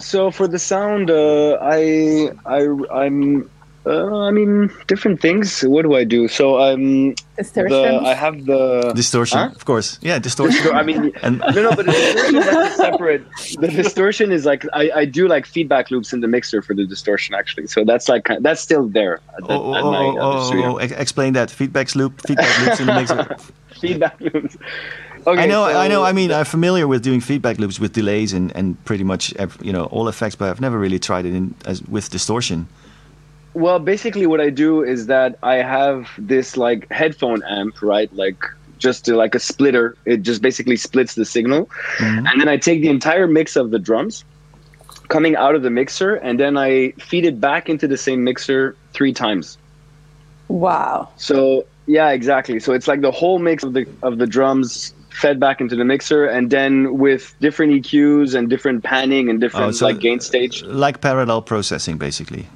[0.00, 3.48] So for the sound, uh, I I I'm
[3.86, 5.60] uh, I mean different things.
[5.62, 6.26] What do I do?
[6.28, 8.02] So I'm the Distortions.
[8.06, 9.50] I have the Distortion, Huh?
[9.54, 9.98] of course.
[10.00, 10.74] Yeah, distortion.
[10.74, 13.22] I mean, And- no, no, but the distortion that's separate.
[13.60, 16.86] The distortion is like I, I do like feedback loops in the mixer for the
[16.86, 17.66] distortion actually.
[17.66, 20.76] So that's like that's still there at, Oh, at oh, my oh, other oh, oh,
[20.78, 21.50] explain that.
[21.50, 23.36] Feedback loop, feedback loops in the mixer.
[23.80, 24.56] Feedback loops.
[25.26, 26.02] Okay, I know, so- I know.
[26.04, 29.58] I mean, I'm familiar with doing feedback loops with delays and, and pretty much ev-
[29.62, 32.66] you know all effects, but I've never really tried it in as with distortion.
[33.54, 38.12] Well, basically, what I do is that I have this like headphone amp, right?
[38.14, 38.42] Like
[38.78, 39.96] just to, like a splitter.
[40.04, 42.28] It just basically splits the signal, Mhm.
[42.30, 44.24] and then I take the entire mix of the drums
[45.08, 48.74] coming out of the mixer, and then I feed it back into the same mixer
[48.92, 49.56] three times.
[50.48, 51.08] wow.
[51.16, 52.58] So yeah, exactly.
[52.60, 55.84] So it's like the whole mix of the of the drums fed back into the
[55.84, 60.18] mixer, and then with different EQs and different panning and different Oh, so- like gain
[60.20, 60.62] stage.
[60.64, 62.46] Like parallel processing, basically.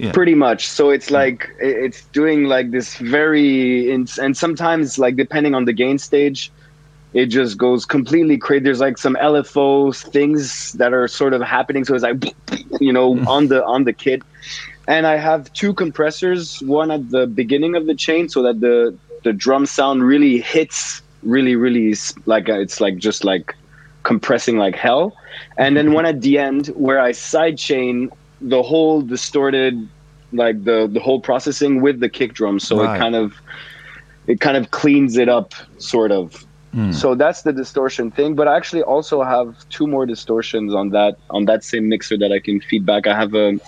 [0.00, 0.12] Yeah.
[0.12, 0.66] pretty much.
[0.66, 5.98] So it's like it's doing like this very and sometimes like depending on the gain
[5.98, 6.50] stage
[7.12, 11.84] it just goes completely crazy there's like some lfo things that are sort of happening.
[11.84, 12.34] So it's like
[12.80, 14.22] you know on the on the kit.
[14.88, 18.96] And i have two compressors one at the beginning of the chain so that the
[19.22, 23.54] the drum sound really hits really really like uh, it's like just like
[24.02, 25.14] compressing like hell.
[25.58, 28.10] And then one at the end where i sidechain
[28.40, 29.88] the whole distorted
[30.32, 32.60] like the the whole processing with the kick drum.
[32.60, 32.96] So Right.
[32.96, 33.34] it kind of
[34.26, 36.44] it kind of cleans it up sort of.
[36.72, 36.92] Hmm.
[36.92, 41.16] so that's the distortion thing but i actually also have two more distortions on that
[41.30, 43.58] on that same mixer that i can feedback i have a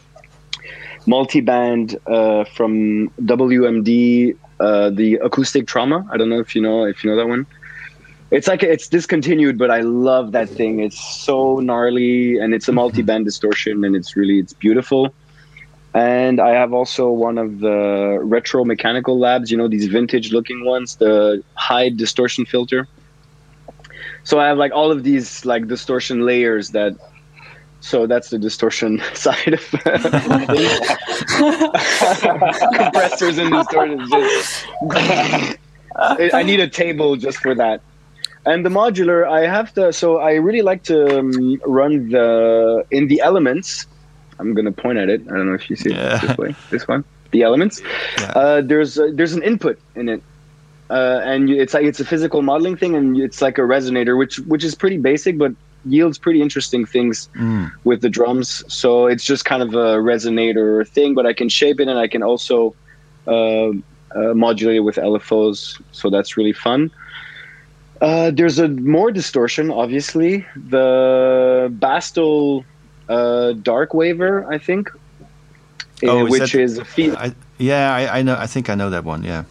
[1.07, 6.07] multi-band uh, from wmd uh, the acoustic trauma.
[6.13, 7.47] I don't know if you know if you know that one
[8.33, 10.81] it's like it's discontinued, but I love that thing.
[10.81, 12.77] It's so gnarly, and it's a mm-hmm.
[12.77, 15.15] multi-band distortion, and it's really it's beautiful.
[15.95, 20.65] And I have also one of the retro mechanical labs, you know, these vintage looking
[20.65, 22.89] ones, the Hyde distortion filter.
[24.25, 26.97] So I have like all of these like distortion layers that
[27.81, 29.61] so that's the distortion side of
[32.73, 34.11] compressors and distortions.
[34.11, 34.67] Just,
[35.99, 37.83] I need a table just for that.
[38.45, 39.93] And the modular, I have to.
[39.93, 43.87] So I really like to um, run the in the elements.
[44.39, 45.23] I'm gonna point at it.
[45.29, 46.17] I don't know if you see Yeah.
[46.17, 46.55] it this way.
[46.71, 47.81] This one, the elements.
[48.19, 48.33] Yeah.
[48.35, 50.23] Uh, there's uh, there's an input in it,
[50.91, 54.19] uh, and you- it's like it's a physical modeling thing, and it's like a resonator,
[54.19, 55.53] which which is pretty basic, but
[55.85, 57.71] yields pretty interesting things Mm.
[57.85, 58.65] with the drums.
[58.69, 62.09] So it's just kind of a resonator thing, but I can shape it and I
[62.09, 62.75] can also
[63.27, 65.81] uh, uh, modulate it with LFOs.
[65.93, 66.91] So that's really fun.
[68.03, 70.45] Uh, there's a more distortion, obviously.
[70.57, 72.65] The Bastl
[73.09, 74.91] uh, Dark Waver, I think,
[76.03, 78.35] uh, Oh, is which that- is a feed, I, yeah, I, I know.
[78.37, 79.23] I think I know that one.
[79.23, 79.45] Yeah.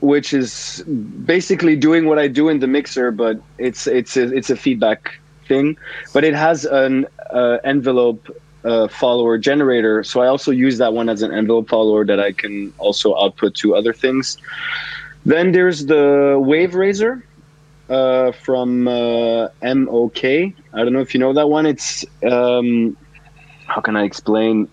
[0.00, 0.84] which is
[1.26, 5.18] basically doing what I do in the mixer, but it's it's a, it's a feedback
[5.48, 5.76] thing.
[6.14, 8.22] But it has an uh, envelope
[8.64, 12.30] uh, follower generator, so I also use that one as an envelope follower that I
[12.30, 14.38] can also output to other things.
[15.24, 17.22] Then there's the Waverazor
[17.88, 20.24] uh, from uh, MOK.
[20.24, 20.52] I
[20.84, 21.66] don't know if you know that one.
[21.66, 22.96] It's um,
[23.66, 24.68] how can I explain?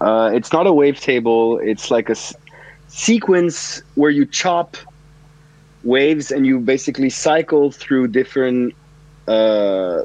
[0.00, 1.58] Uh, it's not a wavetable.
[1.62, 2.34] It's like a s-
[2.88, 4.76] sequence where you chop
[5.82, 8.74] waves and you basically cycle through different
[9.26, 10.00] uh,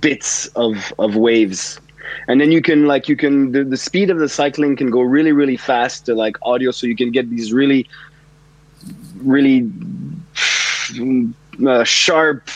[0.00, 1.78] bits of of waves
[2.28, 5.00] and then you can like you can the, the speed of the cycling can go
[5.00, 7.86] really really fast to like audio so you can get these really
[9.22, 9.70] really
[11.66, 12.48] uh, sharp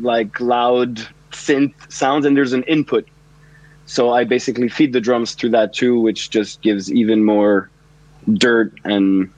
[0.00, 3.08] like loud synth sounds and there's an input
[3.86, 7.68] so i basically feed the drums through that too which just gives even more
[8.34, 9.30] dirt and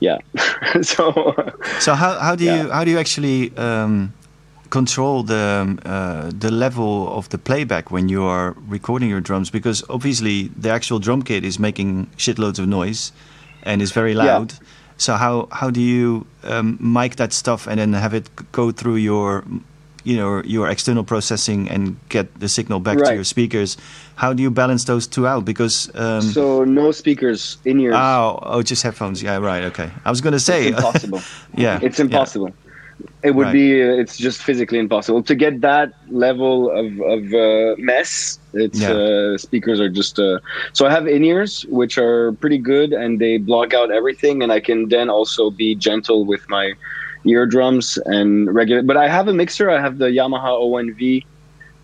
[0.00, 0.18] yeah
[0.82, 1.34] so
[1.78, 4.12] So how, how do you how do you actually um,
[4.70, 9.50] control the um, uh, the level of the playback when you are recording your drums?
[9.50, 13.12] Because obviously the actual drum kit is making shitloads of noise
[13.62, 14.60] and is very Yeah.
[15.00, 18.96] So how how do you um, mic that stuff and then have it go through
[18.96, 19.44] your
[20.04, 23.78] you know your external processing and get the signal back to your speakers?
[24.16, 25.46] How do you balance those two out?
[25.46, 29.22] Because um, so no speakers in ears oh oh just headphones.
[29.22, 29.90] Yeah right okay.
[30.04, 31.22] I was gonna say it's impossible
[31.56, 32.52] yeah it's yeah.
[33.22, 33.52] It would Right.
[33.52, 38.80] be uh, it's just physically impossible to get that level of, of uh, mess it's
[38.80, 38.90] Yeah.
[38.90, 40.38] uh, speakers are just uh,
[40.74, 44.60] so i have in-ears which are pretty good and they block out everything and i
[44.60, 46.72] can then also be gentle with my
[47.26, 51.24] eardrums and regular but i have a mixer i have the yamaha 01V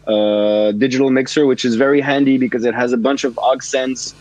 [0.06, 4.14] uh, digital mixer which is very handy because it has a bunch of aux sends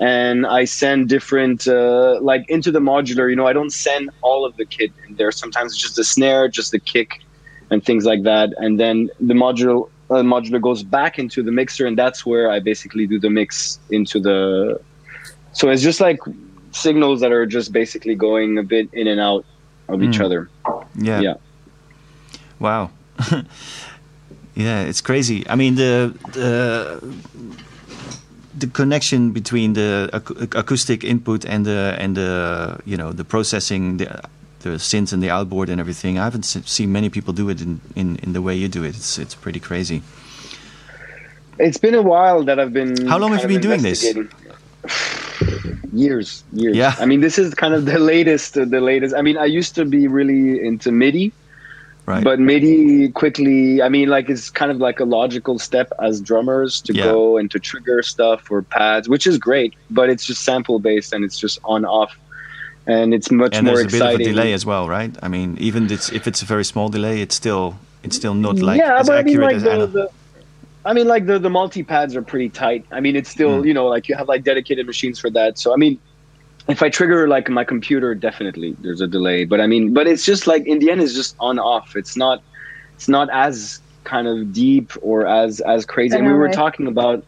[0.00, 3.28] and I send different uh, like into the modular.
[3.30, 5.30] You know, I don't send all of the kit in there.
[5.30, 7.20] Sometimes it's just the snare, just the kick,
[7.70, 8.52] and things like that.
[8.58, 12.58] And then the modular uh, modular goes back into the mixer, and that's where I
[12.60, 14.80] basically do the mix into the.
[15.52, 16.18] So it's just like
[16.72, 19.44] signals that are just basically going a bit in and out
[19.88, 20.24] of each Mm.
[20.24, 20.48] other.
[20.96, 21.20] Yeah.
[21.20, 21.34] Yeah.
[22.58, 22.90] Wow.
[24.54, 25.44] yeah, it's crazy.
[25.48, 27.00] I mean the the
[28.56, 33.98] the connection between the ac- acoustic input and the and the you know the processing
[33.98, 34.22] the
[34.60, 36.18] the synth and the outboard and everything.
[36.18, 38.94] I haven't seen many people do it in, in, in the way you do it.
[38.96, 40.02] It's it's pretty crazy.
[41.58, 43.06] It's been a while that I've been.
[43.06, 44.02] How long have you been doing this?
[45.92, 46.76] years, years.
[46.76, 46.94] Yeah.
[46.98, 48.54] I mean, this is kind of the latest.
[48.54, 49.14] The latest.
[49.14, 51.32] I mean, I used to be really into MIDI,
[52.10, 52.24] Right.
[52.24, 53.80] but MIDI quickly.
[53.82, 57.04] I mean, like it's kind of like a logical step as drummers to Yeah.
[57.04, 59.74] go and to trigger stuff or pads, which is great.
[59.90, 62.12] But it's just sample based and it's just on off,
[62.86, 65.12] and it's much and more there's a bit of a delay as well, right?
[65.22, 68.58] I mean, even it's, if it's a very small delay, it's still it's still not
[68.58, 70.10] like yeah, as but I mean, accurate like as the, the,
[70.84, 72.84] I mean, like the the multi pads are pretty tight.
[72.90, 73.66] I mean, it's still Mm.
[73.68, 75.58] you know like you have like dedicated machines for that.
[75.58, 75.98] So I mean,
[76.68, 79.44] if I trigger like my computer, definitely there's a delay.
[79.44, 81.96] But I mean, but it's just like in the end, it's just on off.
[81.96, 82.42] It's not
[82.94, 86.16] it's not as kind of deep or as as crazy.
[86.16, 87.24] And we were talking about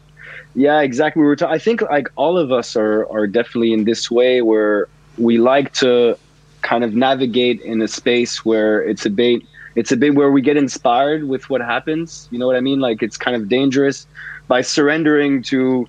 [0.55, 1.21] yeah, exactly.
[1.21, 1.35] We were.
[1.35, 5.37] Ta- I think like all of us are are definitely in this way where we
[5.37, 6.17] like to
[6.61, 9.41] kind of navigate in a space where it's a bit
[9.75, 12.27] it's a bit where we get inspired with what happens.
[12.31, 12.79] You know what I mean?
[12.79, 14.05] Like it's kind of dangerous
[14.47, 15.87] by surrendering to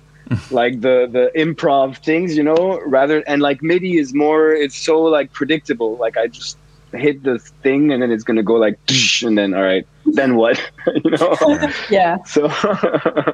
[0.51, 5.01] like the the improv things, you know, rather and like MIDI is more it's so
[5.01, 5.97] like predictable.
[5.97, 6.57] Like I just
[6.93, 8.79] hit the thing and then it's gonna go like
[9.23, 10.61] and then all right then what?
[11.03, 11.71] You know?
[11.89, 12.23] Yeah.
[12.23, 12.45] So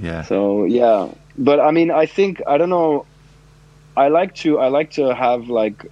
[0.00, 0.22] yeah.
[0.22, 1.10] so yeah.
[1.38, 3.04] But i mean i think i don't know
[3.94, 5.84] i like to i like to have like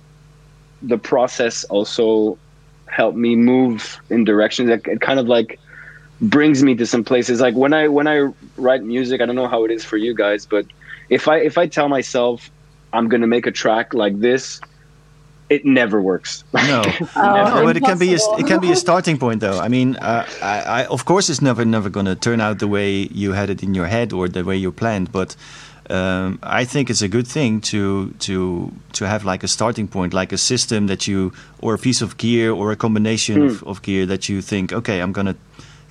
[0.82, 2.38] the process also
[2.94, 4.68] help me move in directions.
[4.68, 5.58] That it kind of like
[6.30, 7.40] brings me to some places.
[7.40, 8.18] Like when i when i
[8.56, 10.64] write music i don't know how it is for you guys but
[11.08, 12.50] if i if i tell myself
[12.92, 14.60] i'm going to make a track like this
[15.50, 16.42] it never works.
[16.54, 16.82] No,
[17.16, 19.58] Oh, no but it can be a, it can be a starting point though.
[19.58, 22.68] I mean uh, I, I of course it's never never going to turn out the
[22.68, 25.36] way you had it in your head or the way you planned but
[25.90, 30.14] um, I think it's a good thing to to to have like a starting point,
[30.14, 33.82] like a system that you or a piece of gear or a combination of, of
[33.82, 35.36] gear that you think, okay, I'm gonna,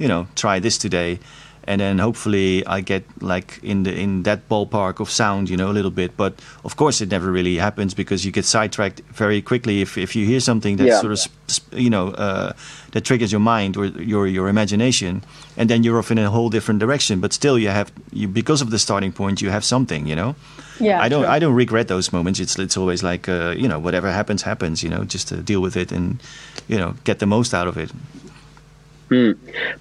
[0.03, 1.17] you know, try this today,
[1.67, 5.69] and then hopefully I get like in the in that ballpark of sound, you know,
[5.71, 6.11] a little bit.
[6.17, 6.33] But
[6.63, 10.25] of course, it never really happens because you get sidetracked very quickly if if you
[10.31, 10.99] hear something that Yeah.
[11.01, 12.51] sort of sp- sp- you know uh,
[12.91, 15.21] that triggers your mind or your your imagination,
[15.57, 17.21] and then you're off in a whole different direction.
[17.21, 20.35] But still, you have you because of the starting point, you have something, you know.
[20.79, 21.35] yeah I don't true.
[21.35, 22.39] I don't regret those moments.
[22.39, 24.81] It's it's always like uh, you know whatever happens happens.
[24.83, 26.19] You know, just to deal with it and
[26.67, 27.91] you know get the most out of it.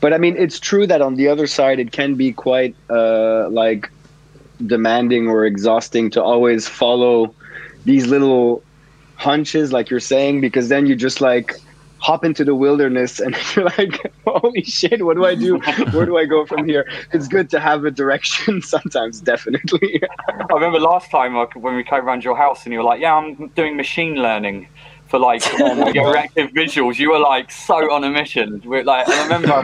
[0.00, 3.48] But i mean it's true that on the other side it can be quite uh
[3.50, 3.90] like
[4.66, 7.34] demanding or exhausting to always follow
[7.84, 8.62] these little
[9.16, 11.54] hunches like you're saying because then you just like
[11.98, 15.58] hop into the wilderness and you're like holy shit what do i do?
[15.92, 16.84] Where do i go from here?
[17.12, 20.02] It's good to have a direction sometimes definitely.
[20.28, 23.14] I remember last time when we came around your house and you were like, "Yeah,
[23.14, 24.68] I'm doing machine learning
[25.12, 28.62] for like um, your reactive visuals." You were like so on a mission.
[28.64, 29.56] We're like, I remember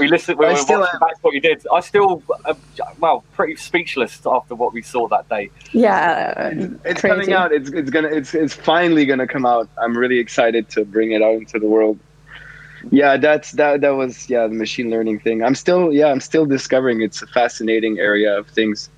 [0.00, 0.38] we listened.
[0.38, 1.06] We I were still watching am.
[1.06, 1.58] back what you did.
[1.72, 2.54] I still, uh,
[2.98, 5.50] well, pretty speechless after what we saw that day.
[5.72, 6.50] yeah
[6.84, 7.08] it's crazy.
[7.08, 10.84] coming out it's, it's gonna it's, it's finally gonna come out i'm really excited to
[10.84, 11.98] bring it out into the world
[12.90, 16.46] yeah that's that that was yeah the machine learning thing i'm still yeah i'm still
[16.46, 18.88] discovering it's a fascinating area of things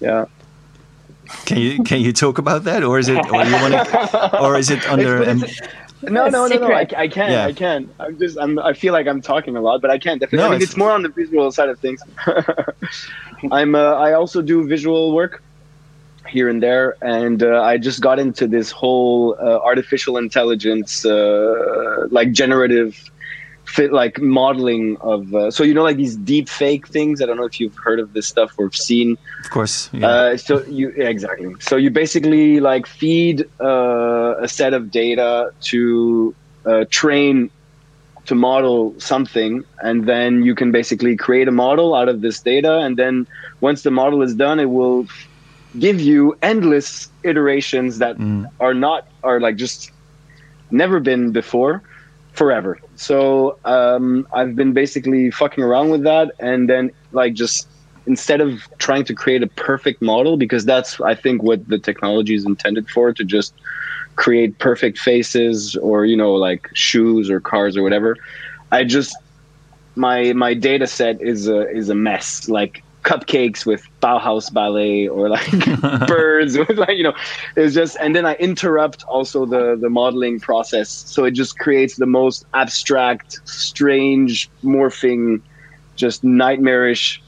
[0.00, 0.24] yeah
[1.46, 4.56] Can you can you talk about that, or is it or you want to, or
[4.58, 5.28] is it under?
[5.28, 5.44] Um,
[6.02, 6.86] no no no no I.
[6.96, 7.44] I can't Yeah.
[7.44, 10.18] i can't i'm just i'm i feel like i'm talking a lot but i can't
[10.18, 12.00] definitely No, I mean, it's- it's more on the visual side of things
[13.52, 15.42] i'm uh, i also do visual work
[16.26, 22.06] here and there and uh, i just got into this whole uh, artificial intelligence uh,
[22.10, 23.10] like generative
[23.70, 27.36] fit like modeling of uh, so you know like these deep fake things i don't
[27.36, 30.06] know if you've heard of this stuff or seen of course, yeah.
[30.08, 31.54] uh, so you yeah, exactly.
[31.60, 37.50] So you basically like feed uh, a set of data to uh, train
[38.26, 42.78] to model something, and then you can basically create a model out of this data.
[42.78, 43.26] And then
[43.60, 45.06] once the model is done, it will
[45.78, 48.44] give you endless iterations that Mm.
[48.58, 49.90] are not are like just
[50.70, 51.82] never been before
[52.32, 52.78] forever.
[52.96, 57.68] So um, i've been basically fucking around with that and then like just
[58.06, 62.34] instead of trying to create a perfect model because that's i think what the technology
[62.34, 63.54] is intended for to just
[64.16, 68.16] create perfect faces or you know like shoes or cars or whatever
[68.72, 69.14] i just
[69.96, 72.48] my my data set is a is a mess.
[72.48, 75.50] Like cupcakes with Bauhaus ballet or like
[76.06, 77.14] birds with like you know
[77.56, 81.96] it's just and then I interrupt also the the modeling process so it just creates
[81.96, 85.42] the most abstract strange morphing
[85.96, 87.22] just nightmarish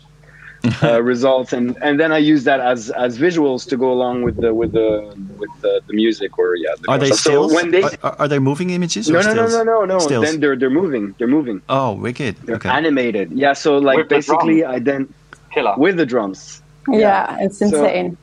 [0.82, 4.38] uh, results and and then I use that as as visuals to go along with
[4.40, 7.52] the with the with the, the music or yeah the are they so stills?
[7.54, 9.10] when they are, are they moving images?
[9.10, 9.98] Or no, no, no, no, no, no.
[9.98, 10.24] Stills.
[10.24, 11.14] Then they're they're moving.
[11.18, 11.62] They're moving.
[11.68, 12.36] Oh, wicked.
[12.44, 12.68] They're Okay.
[12.68, 13.32] animated.
[13.32, 13.54] Yeah.
[13.54, 14.64] So like With the basically.
[14.64, 15.08] I then
[15.52, 15.74] Killer.
[15.76, 16.62] with the drums.
[16.88, 18.16] yeah it's insane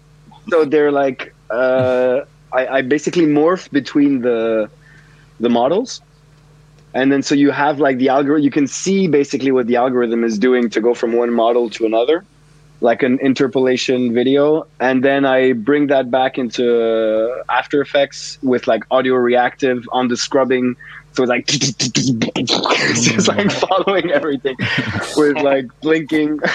[0.52, 2.22] So they're like uh,
[2.52, 4.70] I, I basically morph between the
[5.40, 6.02] the models,
[6.94, 8.44] and then so you have like the algorithm.
[8.44, 11.86] You can see basically what the algorithm is doing to go from one model to
[11.86, 12.26] another,
[12.82, 18.68] like an interpolation video, and then I bring that back into uh, After Effects with
[18.68, 20.76] like audio reactive on the scrubbing.
[21.14, 24.56] So it's like it's just like following everything
[25.18, 26.40] with like blinking.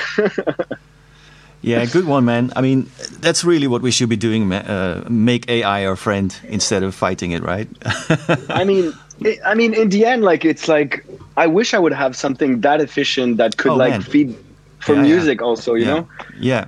[1.62, 2.52] Yeah, good one, man.
[2.54, 2.90] I mean,
[3.20, 4.52] that's really what we should be doing.
[4.52, 7.66] Uh, make AI our friend instead of fighting it, right?
[8.50, 11.06] I mean, it, I mean, in the end, like it's like
[11.38, 14.02] I wish I would have something that efficient that could Oh, like man.
[14.02, 14.36] feed
[14.80, 15.08] for Yeah, yeah.
[15.14, 15.72] music also.
[15.72, 15.94] You yeah.
[15.94, 16.08] know?
[16.38, 16.64] Yeah.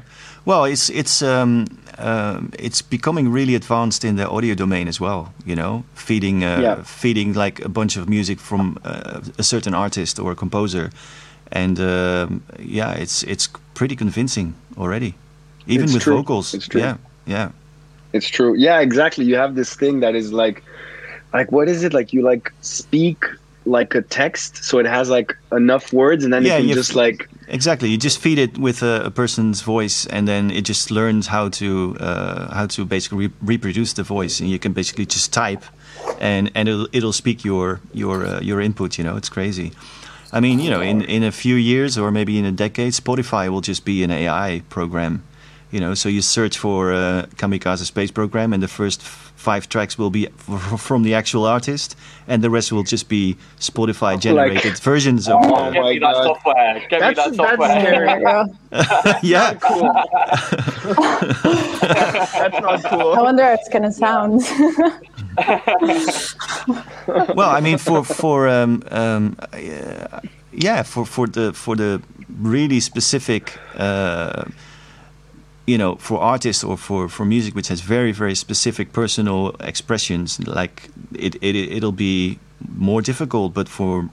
[0.47, 1.67] Well, it's it's um,
[1.99, 5.33] um, it's becoming really advanced in the audio domain as well.
[5.45, 6.83] You know, feeding uh, Yeah.
[6.85, 10.91] feeding like a bunch of music from uh, a certain artist or a composer,
[11.53, 15.15] and um, yeah, it's it's pretty convincing already,
[15.67, 16.17] even It's with true.
[16.17, 16.55] vocals.
[16.55, 16.81] It's true.
[16.81, 17.51] Yeah, yeah.
[18.13, 18.55] It's true.
[18.57, 19.25] Yeah, exactly.
[19.25, 20.63] You have this thing that is like
[21.33, 23.25] like what is it like you like speak
[23.67, 26.75] like a text so it has like enough words and then Yeah, it can you-
[26.75, 27.89] just like Exactly.
[27.91, 31.49] You just feed it with a, a person's voice, and then it just learns how
[31.51, 35.63] to uh, how to basically re- reproduce the voice, and you can basically just type,
[36.21, 38.99] and and it'll it'll speak your your uh, your input.
[38.99, 39.71] You know, it's crazy.
[40.33, 43.49] I mean, you know, in in a few years or maybe in a decade, Spotify
[43.49, 45.23] will just be an AI program.
[45.71, 49.03] You know, so you search for uh, Kamikaze Space Program, and the first
[49.49, 51.97] five tracks will be f- from the actual artist,
[52.31, 55.37] and the rest will just be Spotify generated versions of.
[55.45, 56.25] Oh uh, Get my me that God.
[56.31, 56.75] software.
[56.91, 57.81] Get me That's- that that's software.
[57.81, 58.23] scary.
[58.27, 58.45] Yeah.
[59.33, 59.93] yeah, cool
[62.47, 63.13] that's not cool.
[63.19, 64.43] I wonder how it's gonna sound.
[67.37, 70.21] well, I mean, for for um, um, uh,
[70.53, 72.01] yeah, for for the for the
[72.43, 73.43] really specific,
[73.77, 74.45] uh,
[75.67, 80.39] you know, for artists or for for music which has very very specific personal expressions,
[80.47, 82.39] like it it it'll be
[82.77, 84.09] more difficult, but for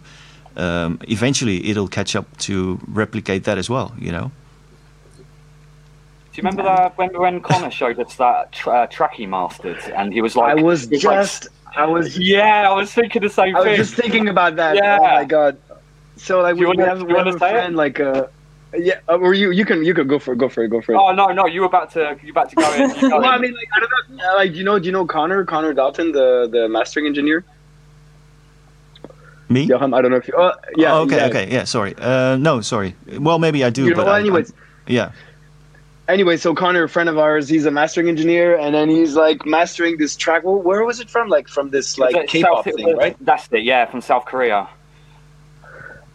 [0.58, 3.94] um, eventually it'll catch up to replicate that as well.
[4.00, 4.32] You know.
[6.32, 9.78] Do you remember that when when Connor showed us that tr- uh, track he mastered,
[9.96, 13.22] and he was like, i was he like- just i was yeah, I was thinking
[13.22, 14.76] the same I was just thinking about that.
[14.76, 14.98] Yeah.
[15.00, 15.58] Oh my god.
[16.16, 17.52] So like Do we, we wanna- have, do we you have a say it?
[17.52, 18.26] friend like uh
[18.78, 20.82] yeah, uh, or you you can you can go for it, go for it, go
[20.82, 20.98] for it.
[20.98, 22.90] Oh no, no, you were about to you about to go in.
[23.02, 24.86] You go well, I mean, like I don't know, uh, like do you know, do
[24.86, 27.44] you know Connor, Connor Dalton, the the mastering engineer?
[29.50, 29.64] Me?
[29.66, 30.34] Johan, I don't know if you.
[30.36, 30.94] Oh, yeah.
[30.96, 31.18] Oh, okay.
[31.18, 31.26] yeah.
[31.28, 31.52] Okay.
[31.52, 31.64] Yeah.
[31.66, 31.94] Sorry.
[31.98, 32.62] Uh, no.
[32.62, 32.96] Sorry.
[33.20, 33.84] Well, maybe I do.
[33.84, 34.56] You know, but well, anyways, I-
[34.88, 35.12] yeah.
[36.08, 39.46] anyway, so Connor, a friend of ours, he's a mastering engineer, and then he's like
[39.46, 40.44] mastering this track.
[40.44, 41.28] Well, where was it from?
[41.30, 43.16] Like from this like K-pop South- thing, right?
[43.22, 43.64] That's it.
[43.64, 44.68] Yeah, from South Korea.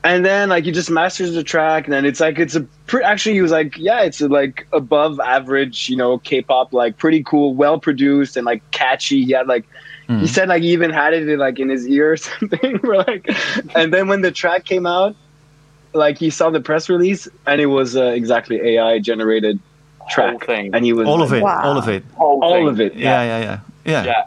[0.04, 3.02] And then like he just masters the track and then it's like it's a pre-
[3.02, 7.22] actually he was like yeah it's a, like above average you know k-pop like pretty
[7.24, 9.64] cool well produced and like catchy he had like
[10.06, 10.20] Hmm.
[10.20, 12.96] he said like he even had it in, like in his ear or something We're
[12.96, 13.28] like
[13.76, 15.14] and then when the track came out
[15.92, 19.58] like he saw the press release and it was uh, exactly ai generated
[20.08, 20.74] track Whole thing.
[20.74, 21.42] and he was All of it.
[21.42, 21.60] Wow.
[21.62, 22.02] All of it.
[22.14, 22.68] Whole all thing.
[22.68, 23.22] of it Yeah.
[23.22, 23.38] Yeah.
[23.40, 23.60] Yeah.
[23.84, 24.24] Yeah.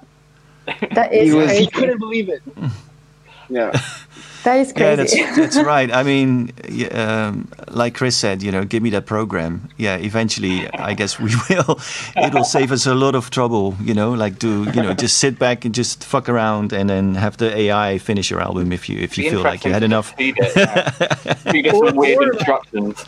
[0.67, 0.87] Yeah.
[0.93, 2.43] That he is was he couldn't believe it
[3.51, 3.71] yeah
[4.43, 5.91] That is Yeah, that's that's right.
[5.93, 6.49] I mean,
[6.93, 9.69] um, like Chris said, you know, give me that program.
[9.77, 11.79] Yeah, eventually, I guess we will.
[12.17, 13.75] It'll save us a lot of trouble.
[13.83, 17.13] You know, like do you know, just sit back and just fuck around, and then
[17.13, 19.83] have the AI finish your album if you if you Be feel like you had
[19.83, 20.15] enough.
[20.17, 20.89] Feed it, yeah.
[21.51, 23.05] feed it Or- some weird or- instructions.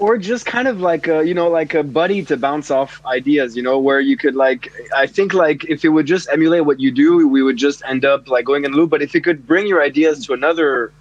[0.00, 3.56] Or just kind of like a you know like a buddy to bounce off ideas
[3.56, 6.78] you know where you could like i think like if it would just emulate what
[6.80, 9.46] you do we would just end up like going in loop but if it could
[9.46, 10.92] bring your ideas to another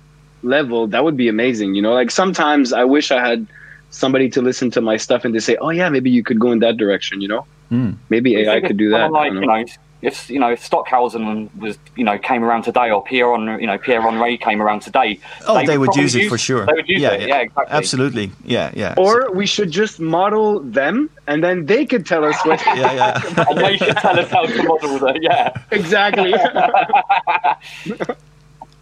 [0.44, 3.48] level that would be amazing you know like sometimes i wish i had
[3.90, 6.52] somebody to listen to my stuff and to say oh yeah maybe you could go
[6.52, 7.92] in that direction you know Hmm.
[8.10, 9.56] maybe ai could do that Someone I Like, don't know.
[9.56, 9.66] know,
[10.02, 13.68] if you know if Stockhausen was you know came around today, or Pierre on you
[13.68, 15.20] know Pierre Henry came around today.
[15.48, 16.66] Oh, they, would probably use it for sure.
[16.66, 17.22] They would use yeah, it.
[17.22, 17.78] Yeah, yeah exactly.
[17.78, 18.32] Absolutely.
[18.46, 18.96] Yeah, yeah.
[18.98, 23.46] or we should just model them and then they could tell us what yeah, yeah.
[23.50, 25.22] and they should tell us how to model that.
[25.22, 25.54] Yeah.
[25.72, 26.34] exactly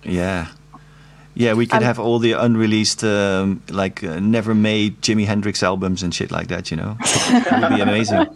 [0.03, 0.47] Yeah.
[1.38, 5.63] Yeah, we could Um, have all the unreleased, um, like uh, never made Jimi Hendrix
[5.63, 6.95] albums and shit like that, you know?
[7.01, 8.28] it would be amazing.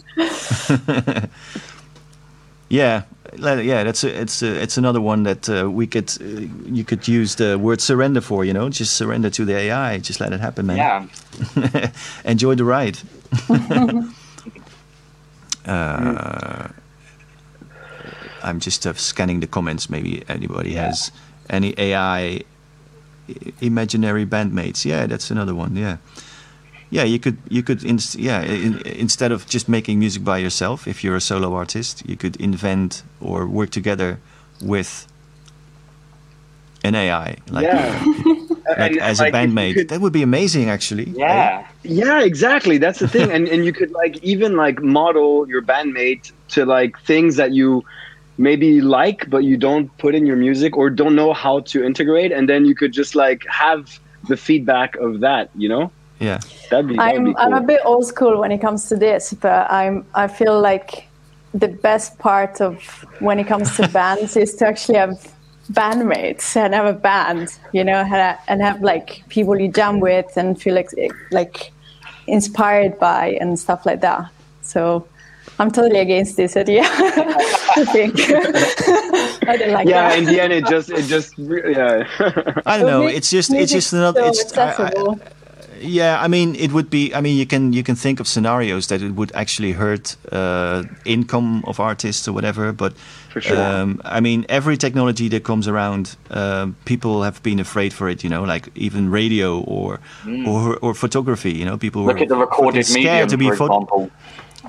[2.70, 3.04] Yeah.
[3.38, 7.08] Yeah, that's a, it's a, it's another one that uh, we could uh, you could
[7.08, 10.40] use the word surrender for, you know, just surrender to the AI, just let it
[10.40, 10.78] happen, man.
[10.78, 11.92] Yeah.
[12.26, 12.98] Enjoy the ride.
[15.66, 16.70] uh,
[18.42, 19.90] I'm just uh, scanning the comments.
[19.90, 21.12] Maybe anybody has
[21.50, 22.42] any AI
[23.62, 24.86] imaginary bandmates.
[24.86, 25.76] Yeah, that's another one.
[25.76, 25.98] Yeah,
[26.90, 27.04] yeah.
[27.04, 31.04] You could you could inst- yeah in, instead of just making music by yourself, if
[31.04, 34.20] you're a solo artist, you could invent or work together
[34.62, 35.08] with
[36.84, 38.04] an AI, like, yeah
[38.78, 39.74] like And, as like, a bandmate.
[39.74, 41.10] could- that would be amazing, actually.
[41.10, 41.68] Yeah.
[41.84, 42.78] Yeah, exactly.
[42.78, 47.00] That's the thing, and and you could like even like model your bandmate to like
[47.02, 47.84] things that you
[48.38, 52.32] maybe like, but you don't put in your music or don't know how to integrate,
[52.34, 55.50] and then you could just like have the feedback of that.
[55.56, 56.40] You know, Yeah.
[56.70, 56.96] that'd be.
[56.96, 57.42] That'd I'm be cool.
[57.44, 61.08] I'm a bit old school when it comes to this, but I'm I feel like
[61.54, 62.82] the best part of
[63.20, 65.34] when it comes to bands is to actually have
[65.72, 68.04] bandmates and have a band, you know,
[68.48, 70.90] and have like people you jam with and feel like
[71.32, 71.72] like
[72.28, 74.30] inspired by and stuff like that.
[74.62, 75.08] So
[75.58, 76.84] I'm totally against this idea.
[76.86, 78.16] I think
[79.48, 80.20] I don't like yeah, that.
[80.20, 82.08] in the end, it just it just yeah.
[82.66, 83.08] I don't know.
[83.08, 84.22] It's just it's just another.
[84.22, 85.20] so It's I, I, accessible.
[85.82, 87.14] Yeah, I mean, it would be.
[87.16, 90.84] I mean, you can you can think of scenarios that it would actually hurt uh,
[91.06, 92.72] income of artists or whatever.
[92.74, 92.94] But
[93.34, 93.58] For sure.
[93.58, 98.24] um, I mean, every technology that comes around, um, people have been afraid for it.
[98.24, 100.00] You know, like even radio or
[100.48, 101.52] or, or photography.
[101.52, 102.08] You know, people Mm.
[102.08, 104.12] Look were at the recorded fucking medium, scared to be for photo- example.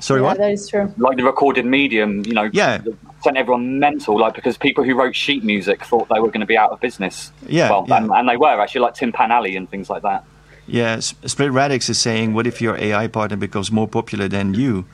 [0.01, 0.39] Sorry, yeah, what?
[0.39, 0.95] that is true.
[0.99, 2.81] Like the recorded medium, you know, Yeah.
[3.25, 4.19] sent everyone mental.
[4.19, 6.81] Like because people who wrote sheet music thought they were going to be out of
[6.81, 7.33] business.
[7.47, 7.97] Yeah, well, yeah.
[7.97, 10.25] And, and they were actually, like Tin Pan Alley and things like that.
[10.71, 14.55] Yeah, S- Split Radix is saying, what if your AI partner becomes more popular than
[14.55, 14.85] you?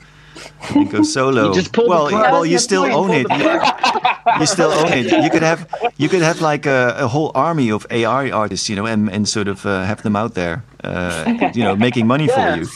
[0.75, 1.49] And go solo.
[1.49, 2.31] You just pull well, plug.
[2.31, 3.27] well, you still own it.
[3.29, 5.05] You, you still own it.
[5.23, 5.67] You could have,
[5.97, 9.27] you could have like a, a whole army of AI artists, you know, and, and
[9.27, 12.55] sort of uh, have them out there, uh, you know, making money Yeah.
[12.55, 12.67] for you.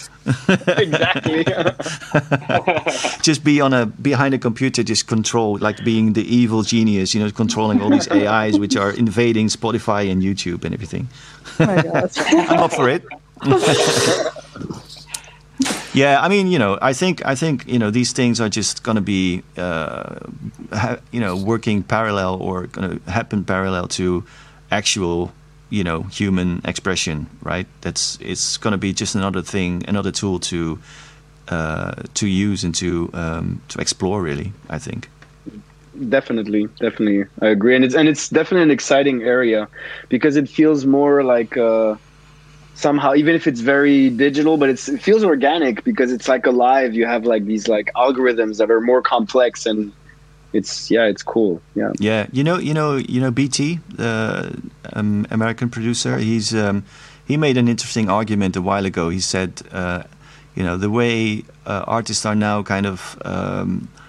[0.77, 1.43] exactly.
[3.23, 7.23] Just be on a behind a computer, just control, like being the evil genius, you
[7.23, 11.07] know, controlling all these AIs which are invading Spotify and YouTube and everything.
[11.59, 12.11] Oh my God.
[12.17, 13.03] I'm up for it.
[15.93, 18.83] yeah, I mean, you know, I think I think you know these things are just
[18.83, 20.19] going to be, uh,
[20.71, 24.23] ha- you know, working parallel or going to happen parallel to
[24.71, 25.31] actual,
[25.69, 27.67] you know, human expression, right?
[27.81, 30.79] That's it's going to be just another thing, another tool to
[31.49, 34.21] uh, to use and to um, to explore.
[34.21, 35.09] Really, I think.
[36.07, 39.67] definitely definitely i agree and it's and it's definitely an exciting area
[40.07, 41.95] because it feels more like uh
[42.75, 46.93] somehow even if it's very digital but it's, it feels organic because it's like alive
[46.93, 49.91] you have like these like algorithms that are more complex and
[50.53, 54.61] it's yeah it's cool yeah Yeah, you know, you know, you know, BT, the
[54.93, 56.17] um, American producer.
[56.17, 56.83] He's um,
[57.25, 59.09] he made an interesting argument a while ago.
[59.09, 60.03] He said, uh,
[60.55, 64.00] you know, the way uh, artists are now kind of um, uh,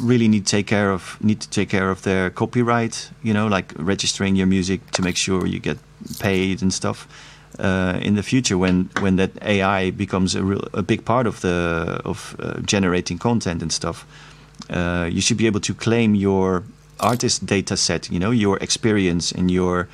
[0.00, 3.10] really need to take care of need to take care of their copyright.
[3.22, 5.78] You know, like registering your music to make sure you get
[6.18, 7.06] paid and stuff.
[7.58, 11.40] Uh, in the future, when when that AI becomes a real a big part of
[11.40, 14.06] the of uh, generating content and stuff,
[14.70, 16.64] uh, you should be able to claim your
[17.00, 19.88] artist data set you know your experience and your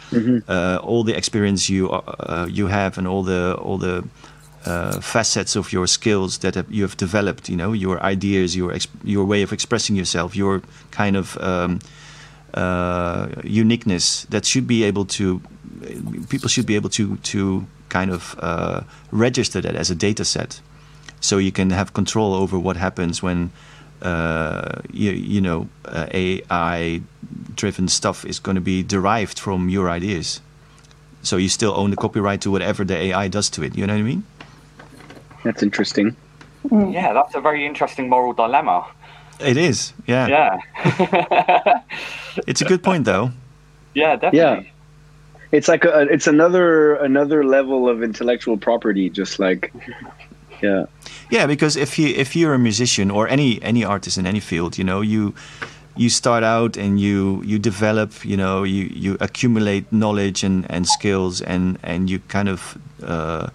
[0.49, 4.05] uh, all the experience you uh, you have and all the all the
[4.67, 8.77] uh, facets of your skills that have, you have developed you know your ideas your
[9.05, 11.79] your way of expressing yourself your kind of um,
[12.55, 15.41] uh, uniqueness that should be able to
[16.29, 20.61] people should be able to to kind of uh, register that as a data set
[21.21, 23.51] so you can have control over what happens when
[24.03, 27.03] uh, you, you know uh, AI
[27.55, 30.41] driven stuff is going to be derived from your ideas.
[31.23, 33.77] So you still own the copyright to whatever the AI does to it.
[33.77, 34.25] You know what I mean?
[35.45, 36.16] That's interesting
[36.70, 38.84] Yeah, that's a very interesting moral dilemma.
[39.41, 39.95] It is.
[40.07, 40.28] Yeah.
[40.28, 41.80] Yeah.
[42.47, 43.30] It's a good point though.
[43.95, 44.38] yeah, definitely.
[44.38, 45.57] Yeah.
[45.57, 49.72] it's like a it's another another level of intellectual property just like
[50.62, 50.84] yeah
[51.30, 54.76] Yeah, because if you if you're a musician or any any artist in any field,
[54.78, 55.32] you know, you
[55.97, 60.86] you start out and you you develop, you know, you you accumulate knowledge and and
[60.86, 63.49] skills and and you kind of uh,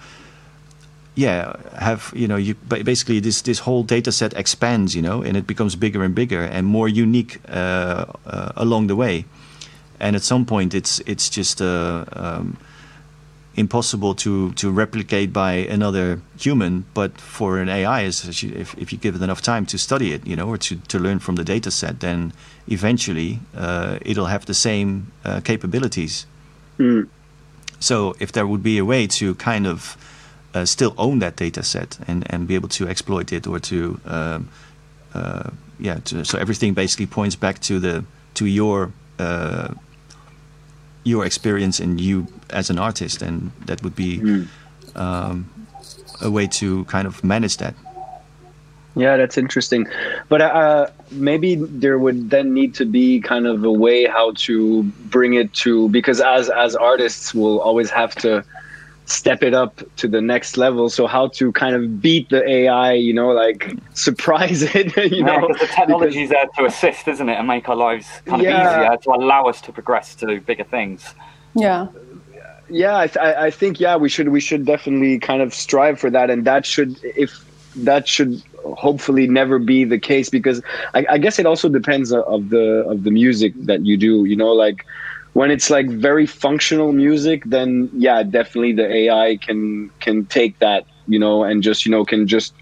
[1.16, 5.38] yeah have you know you basically this this whole data set expands, you know, and
[5.38, 9.26] it becomes bigger and bigger and more unique uh, uh, along the way,
[10.00, 12.58] and at some point it's it's just uh, um,
[13.56, 19.16] impossible to, to replicate by another human, but for an AI, if, if you give
[19.16, 21.72] it enough time to study it, you know, or to, to learn from the data
[21.72, 22.34] set, then
[22.68, 26.26] eventually uh, it'll have the same uh, capabilities.
[26.78, 27.08] Mm.
[27.80, 29.98] So if there would be a way to kind of
[30.56, 34.00] uh, still own that data set and, and be able to exploit it or to,
[34.06, 34.50] um,
[35.14, 35.50] uh,
[35.80, 39.74] yeah, to, so everything basically points back to the to your uh,
[41.04, 44.46] your experience and you as an artist, and that would be
[44.96, 45.50] um,
[46.22, 47.76] a way to kind of manage that.
[48.96, 49.88] Yeah, that's interesting.
[50.30, 54.84] But uh, maybe there would then need to be kind of a way how to
[54.84, 58.44] bring it to because as as artists, we'll always have to
[59.06, 60.90] step it up to the next level.
[60.90, 65.38] So how to kind of beat the AI, you know, like surprise it, you Yeah,
[65.38, 65.48] know?
[65.48, 68.48] because the technology is there to assist, isn't it, and make our lives kind of
[68.48, 68.72] Yeah.
[68.72, 71.14] easier to allow us to progress to bigger things.
[71.56, 71.88] Yeah.
[72.70, 76.00] yeah I, th- I I think yeah we should we should definitely kind of strive
[76.00, 77.32] for that and that should if
[77.78, 78.42] that should
[78.76, 80.62] hopefully never be the case because
[80.94, 84.36] I, I guess it also depends of the of the music that you do you
[84.36, 84.86] know like
[85.36, 90.86] when it's like very functional music then yeah definitely the ai can can take that
[91.08, 92.54] you know and just you know can just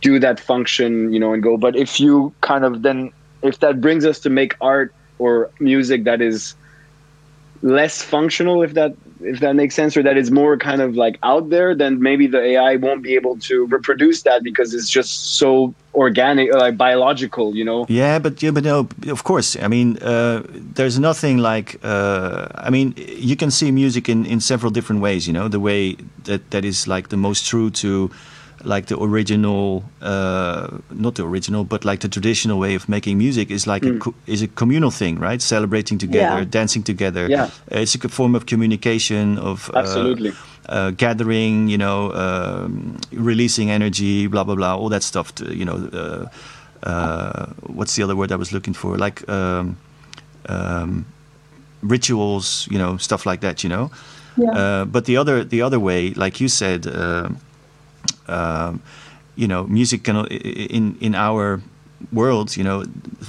[0.00, 1.56] do that function you know and go.
[1.56, 3.10] But if you kind of then
[3.42, 6.54] if that brings us to make art or music that is
[7.62, 11.18] less functional if that if that makes sense, or that is more kind of like
[11.22, 15.36] out there, then maybe the AI won't be able to reproduce that because it's just
[15.36, 17.86] so organic, like biological, you know.
[17.88, 19.56] Yeah, but yeah, but no, of course.
[19.56, 21.78] I mean, uh, there's nothing like.
[21.82, 25.26] Uh, I mean, you can see music in in several different ways.
[25.26, 28.10] You know, the way that that is like the most true to
[28.66, 33.50] like the original, uh, not the original, but like the traditional way of making music
[33.50, 34.04] is like mm.
[34.06, 35.40] a, is a communal thing, right?
[35.40, 36.44] Celebrating together, yeah.
[36.44, 37.28] dancing together.
[37.28, 40.32] Yeah, it's a form of communication of uh, absolutely.
[40.68, 45.34] Uh, gathering, you know, um, releasing energy, blah blah blah, all that stuff.
[45.36, 48.98] To, you know, uh, uh, what's the other word I was looking for?
[48.98, 49.78] Like um,
[50.48, 51.06] um,
[51.82, 53.62] rituals, you know, stuff like that.
[53.62, 53.90] You know,
[54.36, 54.50] yeah.
[54.50, 57.38] Uh, but the other the other way, like you said, um,
[59.36, 61.60] you know, music can in in our
[62.12, 62.84] world, you know,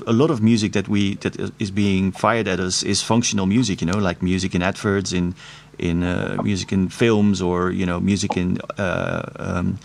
[0.06, 3.82] a lot of music that we that is being fired at us is functional music.
[3.82, 5.36] You know, like music in adverts, in
[5.78, 9.80] in uh, music in films, or you know, music in uh, um,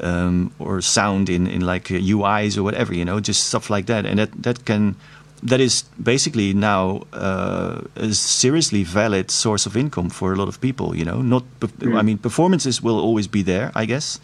[0.00, 2.94] um, or sound in in like uh, UIs or whatever.
[2.94, 4.96] You know, just stuff like that, and that that can.
[5.44, 10.58] That is basically now uh, a seriously valid source of income for a lot of
[10.60, 10.96] people.
[10.96, 11.44] You know, not.
[11.60, 11.98] Mm.
[11.98, 14.20] I mean, performances will always be there, I guess,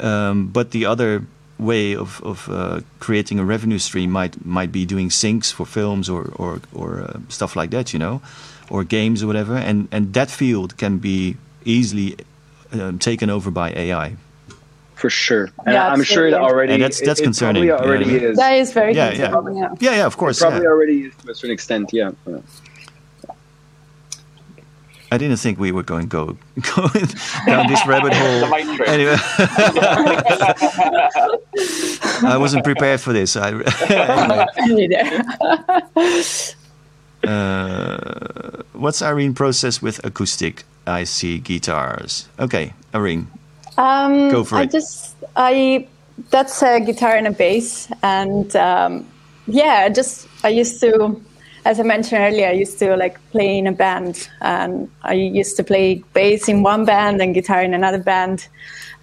[0.00, 1.22] um, but the other
[1.58, 6.08] way of, of uh, creating a revenue stream might might be doing syncs for films
[6.08, 8.20] or or, or uh, stuff like that, you know,
[8.70, 12.16] or games or whatever, and and that field can be easily
[12.72, 14.16] um, taken over by AI.
[14.98, 16.72] For sure, and yeah, I'm sure it already.
[16.72, 17.62] And that's that's it, concerning.
[17.62, 18.30] It already yeah.
[18.30, 18.36] is.
[18.36, 19.56] That is very yeah, concerning.
[19.56, 20.06] Yeah, yeah, yeah.
[20.06, 21.90] Of course, it probably already is to a certain extent.
[21.92, 22.10] Yeah.
[25.10, 26.26] I didn't think we were going to go,
[26.76, 26.88] go
[27.46, 28.54] down this rabbit hole.
[28.86, 29.16] anyway,
[32.28, 33.36] I wasn't prepared for this.
[33.36, 33.52] I,
[37.26, 42.28] uh, what's Irene process with acoustic IC guitars?
[42.38, 43.28] Okay, Irene,
[43.78, 44.70] um, go for I it.
[44.70, 45.88] Just I
[46.30, 49.06] that's a guitar and a bass, and um,
[49.46, 51.20] yeah, I just I used to
[51.64, 55.56] as I mentioned earlier, I used to like play in a band, and I used
[55.58, 58.48] to play bass in one band and guitar in another band.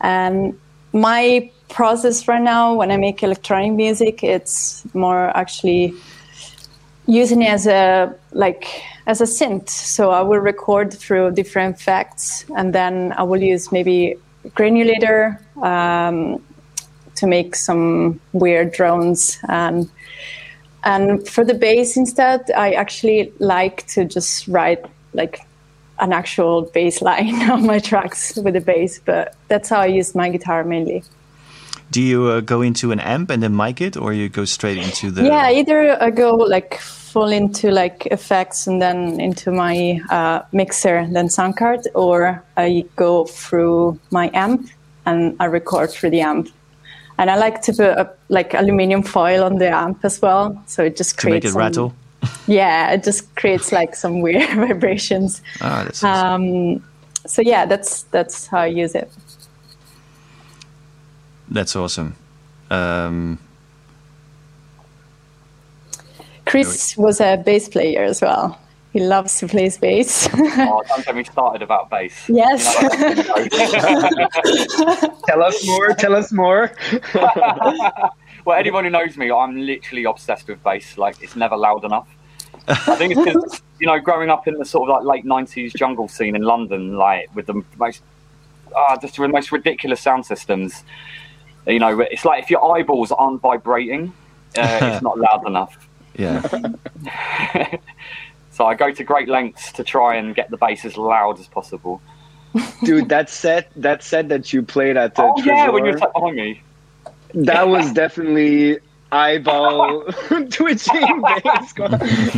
[0.01, 0.59] And
[0.91, 5.93] my process right now, when I make electronic music, it's more actually
[7.07, 8.65] using it as a like
[9.05, 9.69] as a synth.
[9.69, 14.15] So I will record through different effects, and then I will use maybe
[14.55, 16.41] granulator um,
[17.15, 19.89] to make some weird drones and
[20.85, 25.39] and for the bass instead, I actually like to just write like
[25.99, 30.13] an actual bass line on my tracks with the bass, but that's how I use
[30.13, 31.03] my guitar mainly.
[31.89, 34.77] Do you uh, go into an amp and then mic it, or you go straight
[34.77, 35.23] into the?
[35.23, 36.79] Yeah, either I go like
[37.15, 42.83] full into like effects and then into my uh, mixer, then sound card, or I
[42.97, 44.67] go through my amp
[45.05, 46.49] and I record through the amp
[47.17, 50.83] and I like to put a, like aluminium foil on the amp as well, so
[50.83, 51.93] it just creates to make it some, rattle.
[52.47, 55.41] Yeah, it just creates like some weird vibrations.
[55.61, 56.43] Ah, that's awesome.
[56.43, 56.83] um,
[57.27, 59.09] so yeah, that's that's how I use it.
[61.47, 62.17] That's awesome.
[62.69, 63.39] Um,
[66.55, 68.57] Chris was a bass player as well.
[68.93, 70.29] He loves to play bass.
[70.33, 72.29] oh, don't get me started about bass.
[72.29, 72.73] Yes.
[75.27, 75.89] tell us more.
[75.95, 76.71] Tell us more.
[78.45, 80.97] well, anyone who knows me, I'm literally obsessed with bass.
[80.97, 82.07] Like, it's never loud enough.
[82.69, 85.75] I think it's because, you know, growing up in the sort of like late 90s
[85.75, 88.01] jungle scene in London, like with the most,
[88.73, 90.85] ah, just with the most ridiculous sound systems,
[91.67, 94.13] you know, it's like if your eyeballs aren't vibrating,
[94.57, 95.85] uh, it's not loud enough.
[96.17, 96.41] Yeah.
[98.55, 101.47] So I go to great lengths to try and get the bass as loud as
[101.47, 102.01] possible.
[102.85, 105.91] Dude, that set that set that you played at the oh Trésor, yeah, when you
[105.91, 106.61] were behind me.
[107.33, 108.79] That was definitely
[109.11, 110.03] eyeball
[110.51, 111.73] twitching bass.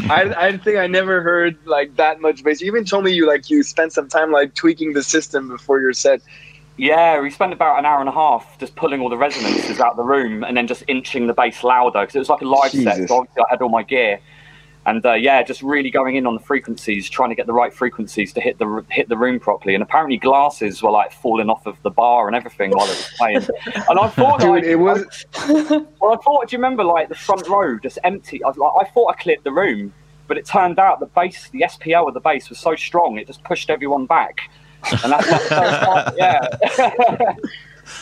[0.10, 2.62] I I think I never heard like that much bass.
[2.62, 5.80] You even told me you like you spent some time like tweaking the system before
[5.80, 6.22] your set.
[6.78, 9.92] Yeah, we spent about an hour and a half just pulling all the resonances out
[9.92, 12.46] of the room and then just inching the bass louder because it was like a
[12.46, 12.96] live Jesus.
[12.96, 13.08] set.
[13.08, 14.20] So obviously I had all my gear
[14.88, 17.74] and uh, yeah, just really going in on the frequencies, trying to get the right
[17.74, 19.74] frequencies to hit the hit the room properly.
[19.74, 23.12] And apparently, glasses were like falling off of the bar and everything while it was
[23.18, 23.48] playing.
[23.90, 25.26] And I thought, Dude, like, it was.
[26.00, 28.42] well, I thought, do you remember like the front row just empty?
[28.42, 29.94] I like, I thought I cleared the room,
[30.28, 33.28] but it turned out the bass, the SPL of the bass was so strong, it
[33.28, 34.50] just pushed everyone back.
[35.04, 36.48] And that's like, so yeah.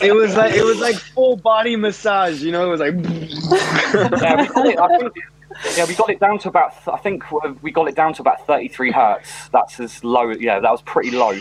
[0.00, 2.66] it was like it was like full body massage, you know.
[2.66, 2.94] It was like.
[4.22, 5.14] yeah, we call it, I think
[5.76, 6.74] yeah, we got it down to about.
[6.86, 7.24] I think
[7.62, 9.48] we got it down to about 33 hertz.
[9.48, 10.30] That's as low.
[10.30, 11.38] Yeah, that was pretty low.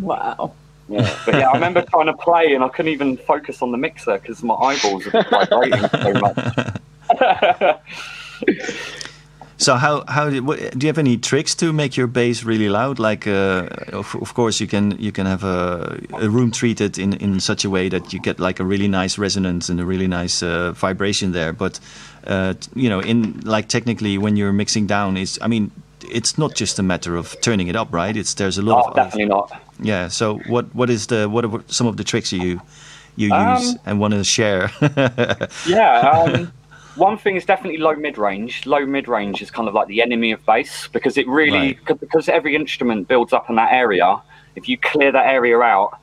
[0.00, 0.52] Wow.
[0.88, 3.78] Yeah, but yeah, I remember trying to play and I couldn't even focus on the
[3.78, 6.36] mixer because my eyeballs were vibrating so much.
[9.60, 12.70] So how how do, what, do you have any tricks to make your bass really
[12.70, 12.98] loud?
[12.98, 17.12] Like, uh, of, of course, you can you can have a, a, room treated in,
[17.12, 20.08] in such a way that you get like a really nice resonance and a really
[20.08, 21.52] nice uh, vibration there.
[21.52, 21.78] But
[22.26, 25.70] uh, you know, in like technically, when you're mixing down, is I mean,
[26.10, 28.16] it's not just a matter of turning it up, right?
[28.16, 29.52] It's there's a lot oh, of definitely not.
[29.78, 30.08] Yeah.
[30.08, 32.62] So what what is the what are some of the tricks you
[33.16, 34.70] you use um, and want to share?
[35.66, 36.00] yeah.
[36.00, 36.52] Um,
[37.00, 38.66] one thing is definitely low mid range.
[38.66, 42.00] Low mid range is kind of like the enemy of bass because it really right.
[42.00, 44.20] because every instrument builds up in that area.
[44.54, 45.98] If you clear that area out,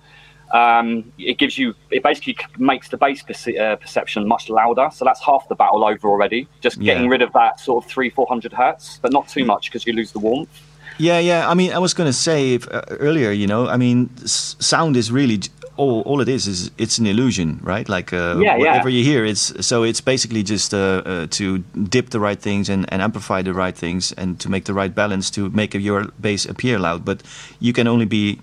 [0.53, 4.89] um, it gives you it basically makes the bass perce- uh, perception much louder.
[4.91, 6.47] So that's half the battle over already.
[6.61, 7.09] Just getting yeah.
[7.09, 9.93] rid of that sort of three four hundred hertz, but not too much because you
[9.93, 10.49] lose the warmth.
[10.97, 11.47] Yeah, yeah.
[11.47, 14.55] I mean, I was going to say if, uh, earlier, you know, I mean, s-
[14.59, 15.39] sound is really
[15.77, 17.87] all, all it is is it's an illusion, right?
[17.87, 18.97] Like uh, yeah, whatever yeah.
[18.97, 22.91] you hear, it's so it's basically just uh, uh, to dip the right things and,
[22.91, 26.45] and amplify the right things and to make the right balance to make your bass
[26.45, 27.05] appear loud.
[27.05, 27.21] But
[27.59, 28.39] you can only be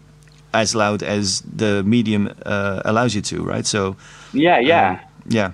[0.53, 3.67] as loud as the medium uh, allows you to, right?
[3.67, 3.97] So
[4.33, 5.53] yeah, yeah, um, yeah.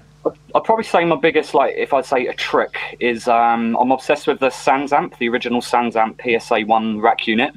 [0.55, 4.27] I'd probably say my biggest, like, if I'd say a trick, is um, I'm obsessed
[4.27, 7.55] with the SansAmp, the original SansAmp PSA one rack unit.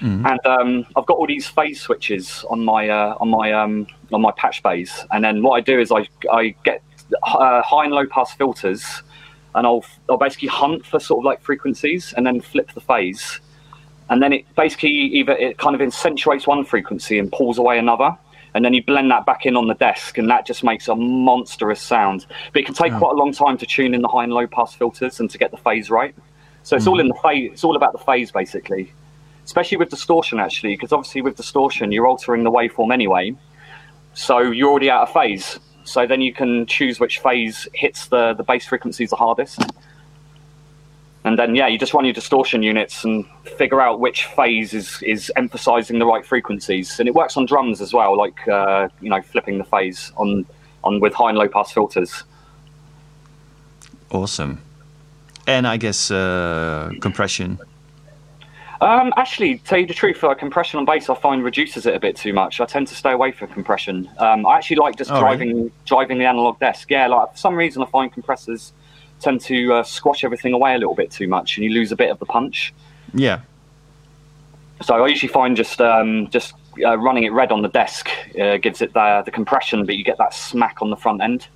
[0.00, 0.26] Mm-hmm.
[0.26, 4.22] And um, I've got all these phase switches on my uh, on my um, on
[4.22, 6.82] my patch bays, and then what I do is I I get
[7.24, 9.02] uh, high and low pass filters,
[9.56, 13.40] and I'll I'll basically hunt for sort of like frequencies, and then flip the phase,
[14.08, 18.16] and then it basically either it kind of accentuates one frequency and pulls away another,
[18.54, 20.94] and then you blend that back in on the desk, and that just makes a
[20.94, 22.24] monstrous sound.
[22.52, 22.98] But it can take oh.
[22.98, 25.38] quite a long time to tune in the high and low pass filters and to
[25.38, 26.14] get the phase right.
[26.62, 26.90] So it's mm.
[26.90, 27.50] all in the phase.
[27.52, 28.92] It's all about the phase basically
[29.48, 33.34] especially with distortion actually, because obviously with distortion you're altering the waveform anyway,
[34.12, 35.58] so you're already out of phase.
[35.84, 39.62] So then you can choose which phase hits the the bass frequencies the hardest.
[41.24, 43.24] And then yeah, you just run your distortion units and
[43.56, 47.00] figure out which phase is is emphasizing the right frequencies.
[47.00, 50.44] And it works on drums as well, like uh, you know flipping the phase on
[50.84, 52.22] on with high and low pass filters.
[54.10, 54.60] Awesome.
[55.46, 57.58] And I guess uh, compression
[58.80, 62.00] um, actually, tell you the truth, uh, compression on bass I find reduces it a
[62.00, 62.60] bit too much.
[62.60, 64.08] I tend to stay away from compression.
[64.18, 65.72] Um, I actually like just oh, driving right.
[65.84, 66.88] driving the analog desk.
[66.90, 68.72] Yeah, like for some reason I find compressors
[69.20, 71.96] tend to uh, squash everything away a little bit too much, and you lose a
[71.96, 72.72] bit of the punch.
[73.14, 73.40] Yeah.
[74.82, 76.54] So I usually find just um, just
[76.84, 78.08] uh, running it red on the desk
[78.40, 81.48] uh, gives it the, the compression, but you get that smack on the front end.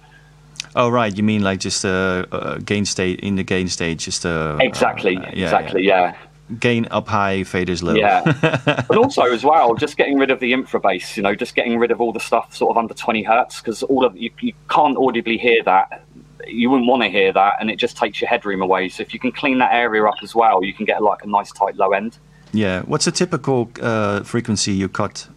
[0.74, 3.98] Oh right, you mean like just a uh, uh, gain state in the gain state,
[3.98, 6.10] just a exactly, yeah, exactly, yeah.
[6.10, 6.16] yeah
[6.58, 7.94] gain up high, faders low.
[7.94, 8.22] Yeah,
[8.88, 11.16] but also as well, just getting rid of the infra bass.
[11.16, 13.82] You know, just getting rid of all the stuff sort of under twenty hertz because
[13.84, 16.04] all of you, you can't audibly hear that.
[16.46, 18.88] You wouldn't want to hear that, and it just takes your headroom away.
[18.88, 21.28] So if you can clean that area up as well, you can get like a
[21.28, 22.18] nice tight low end.
[22.52, 22.82] Yeah.
[22.82, 25.28] What's a typical uh, frequency you cut?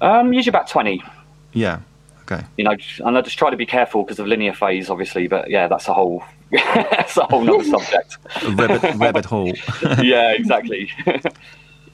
[0.00, 1.02] Um, usually about twenty.
[1.52, 1.80] Yeah.
[2.22, 2.44] Okay.
[2.56, 5.28] You know, and I just try to be careful because of linear phase, obviously.
[5.28, 8.18] But yeah, that's a whole that's a whole other subject.
[8.54, 9.52] rabbit, rabbit hole.
[10.02, 10.90] yeah, exactly.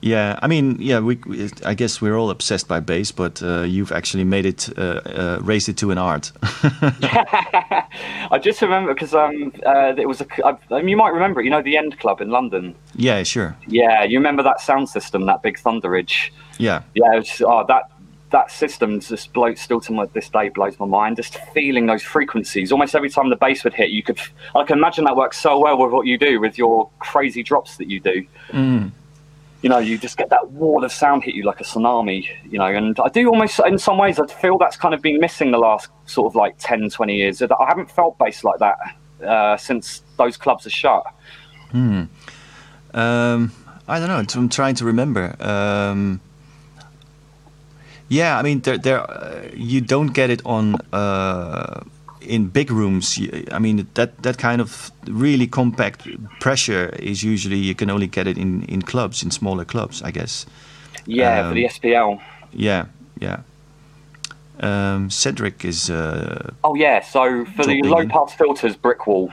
[0.02, 3.62] yeah, I mean, yeah, we, we, I guess we're all obsessed by bass, but uh,
[3.62, 6.32] you've actually made it, uh, uh, raised it to an art.
[6.42, 10.26] I just remember because um, uh, it was a.
[10.44, 11.44] I, you might remember it.
[11.44, 12.74] You know, the End Club in London.
[12.94, 13.56] Yeah, sure.
[13.66, 16.30] Yeah, you remember that sound system, that big Thunderidge.
[16.58, 16.82] Yeah.
[16.94, 17.90] Yeah, was, oh, that
[18.32, 21.16] that system just blows still to my, this day blows my mind.
[21.16, 22.72] Just feeling those frequencies.
[22.72, 24.18] Almost every time the bass would hit, you could.
[24.54, 27.76] I can imagine that works so well with what you do with your crazy drops
[27.76, 28.26] that you do.
[28.48, 28.90] Mm.
[29.62, 32.28] You know, you just get that wall of sound hit you like a tsunami.
[32.50, 35.20] You know, and I do almost, in some ways, I feel that's kind of been
[35.20, 37.40] missing the last sort of like 10, 20 years.
[37.42, 38.78] I haven't felt bass like that
[39.24, 41.04] uh, since those clubs are shut.
[41.70, 42.04] Hmm.
[42.92, 43.52] Um,
[43.88, 44.24] I don't know.
[44.40, 45.36] I'm trying to remember.
[45.40, 46.20] Um,
[48.12, 51.80] yeah, I mean, there, there, uh, you don't get it on uh,
[52.20, 53.18] in big rooms.
[53.50, 56.06] I mean, that that kind of really compact
[56.38, 60.10] pressure is usually you can only get it in in clubs, in smaller clubs, I
[60.10, 60.46] guess.
[61.06, 62.20] Yeah, um, for the SPL.
[62.52, 62.84] Yeah,
[63.18, 63.40] yeah.
[64.60, 65.88] Um, Cedric is.
[65.88, 69.32] Uh, oh yeah, so for the low pass filters, brick wall.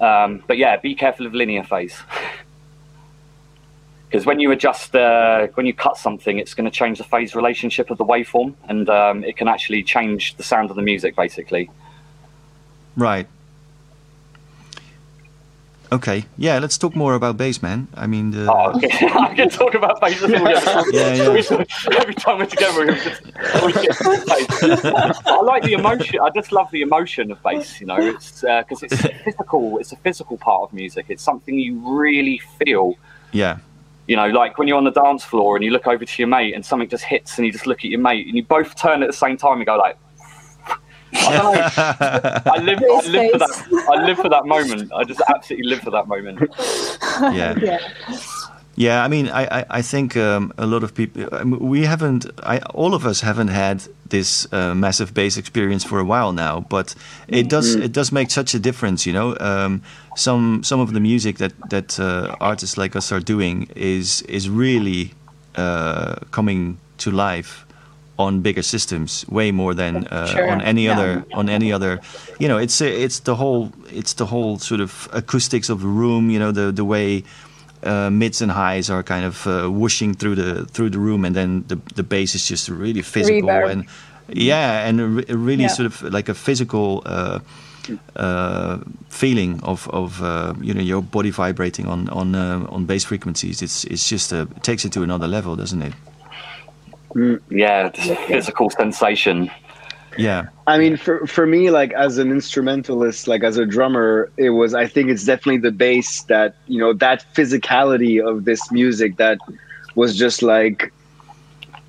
[0.00, 2.00] Um, but yeah, be careful of linear phase.
[4.08, 7.34] because when you adjust uh, when you cut something it's going to change the phase
[7.34, 11.14] relationship of the waveform and um, it can actually change the sound of the music
[11.14, 11.70] basically
[12.96, 13.26] right
[15.90, 17.88] Okay, yeah, let's talk more about bass, man.
[17.94, 18.90] I mean, the, Oh, okay.
[19.18, 20.28] I can talk about bass day.
[20.92, 21.64] Yeah, yeah.
[21.98, 23.24] Every time we're together, we just
[23.64, 23.96] we get.
[25.26, 26.20] I like the emotion.
[26.20, 27.80] I just love the emotion of bass.
[27.80, 29.78] You know, it's because it's physical.
[29.78, 31.06] It's a physical part of music.
[31.08, 32.96] It's something you really feel.
[33.32, 33.58] yeah,
[34.08, 36.28] You know, like when you're on the dance floor and you look over to your
[36.28, 38.74] mate and something just hits and you just look at your mate and you both
[38.74, 39.98] turn at the same time and go like.
[41.14, 42.42] I.
[42.46, 42.78] I live.
[42.82, 43.86] I live for that.
[43.90, 44.92] I live for that moment.
[44.94, 46.40] I just absolutely live for that moment.
[47.34, 47.54] yeah.
[47.62, 48.18] Yeah.
[48.78, 51.26] Yeah, I mean, I, I, I think um, a lot of people,
[51.58, 56.04] we haven't, I, all of us haven't had this uh, massive bass experience for a
[56.04, 56.94] while now, but
[57.26, 59.36] it does it does make such a difference, you know.
[59.40, 59.82] Um,
[60.14, 64.48] some some of the music that that uh, artists like us are doing is is
[64.48, 65.10] really
[65.56, 67.66] uh, coming to life
[68.16, 70.92] on bigger systems way more than uh, Sure, on any yeah.
[70.92, 72.00] other on any other
[72.38, 76.30] you know it's it's the whole it's the whole sort of acoustics of the room
[76.30, 77.22] you know the the way
[77.84, 81.34] uh, mids and highs are kind of uh, whooshing through the through the room and
[81.34, 83.70] then the the bass is just really physical Reverb.
[83.70, 83.84] and
[84.28, 85.68] yeah and a, re- really Yeah.
[85.68, 87.38] sort of like a physical uh,
[88.16, 93.04] uh, feeling of of uh, you know your body vibrating on on uh, on bass
[93.04, 95.92] frequencies it's it's just a, it takes it to another level doesn't it
[97.50, 99.50] Yeah, just physical sensation.
[100.16, 104.50] Yeah I mean, for for me, like as an instrumentalist, like as a drummer, it
[104.50, 104.74] was.
[104.74, 109.38] I think it's definitely the bass that you know that physicality of this music that
[109.94, 110.92] was just like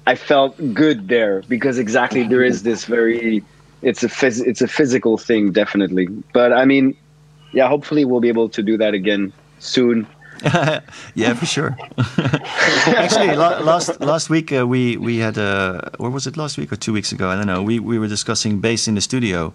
[0.08, 3.44] I felt good there because exactly there is this very
[3.82, 6.08] it's a phys- it's a physical thing definitely.
[6.32, 6.96] But I mean,
[7.52, 10.08] yeah, hopefully we'll be able to do that again soon.
[11.16, 11.78] yeah, for sure.
[12.88, 16.72] Actually, la- last last week uh, we we had uh, or was it last week
[16.72, 17.30] or two weeks ago?
[17.30, 17.62] I don't know.
[17.62, 19.54] We we were discussing bass in the studio,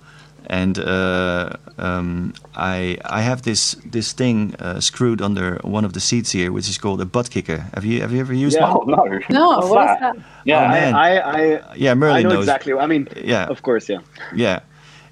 [0.50, 6.00] and uh, um, I I have this this thing uh, screwed under one of the
[6.00, 7.64] seats here, which is called a butt kicker.
[7.74, 8.74] Have you have you ever used Yeah.
[8.74, 8.86] one?
[8.96, 9.04] No!
[9.30, 10.16] No, What's what is that?
[10.44, 10.94] Yeah, Oh, man.
[10.94, 12.44] I I Yeah, Merlin I know knows.
[12.44, 12.72] exactly.
[12.74, 13.46] I mean, Yeah.
[13.50, 14.00] of course, yeah.
[14.34, 14.60] Yeah.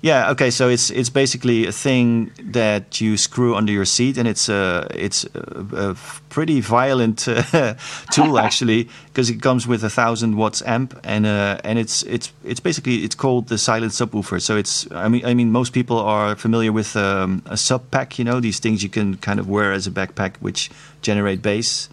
[0.03, 0.31] Yeah.
[0.33, 0.51] Okay.
[0.51, 4.89] So it's it's basically a thing that you screw under your seat, and it's a
[4.91, 5.95] it's a, a
[6.29, 7.75] pretty violent uh,
[8.11, 12.33] tool actually, because it comes with a thousand watts amp, and uh, and it's it's
[12.45, 14.43] it's basically it's called the silent subwoofer.
[14.43, 18.19] So it's I mean I mean most people are familiar with um, a sub pack,
[18.19, 20.69] you know, these things you can kind of wear as a backpack, which
[21.01, 21.89] generate bass.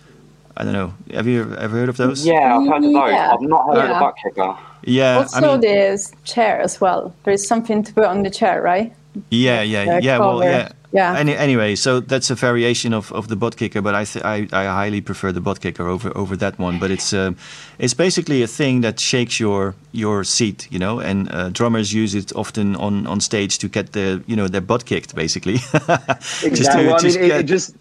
[0.59, 0.93] I don't know.
[1.13, 2.25] Have you ever heard of those?
[2.25, 3.11] yeah, I've heard of those.
[3.11, 3.33] Yeah.
[3.33, 4.57] I've not heard of the butt kicker.
[4.83, 5.17] Yeah.
[5.17, 7.13] also, I mean, there's chair as well.
[7.23, 8.93] There's something to put on the chair, right?
[9.29, 10.19] Yeah, yeah, the yeah.
[10.19, 11.15] Well, yeah, Yeah.
[11.17, 14.47] Any, anyway, so that's a variation of, of the butt kicker, but I, th- I
[14.51, 16.79] I highly prefer the butt kicker over over that one.
[16.79, 17.35] But it's um,
[17.79, 22.15] it's basically a thing that shakes your your seat, you know, and uh, drummers use
[22.15, 25.57] it often on, on stage to get the you know their butt kicked, basically.
[25.67, 26.85] Just to- Exactly.
[26.87, 27.75] well, I mean, just it, it just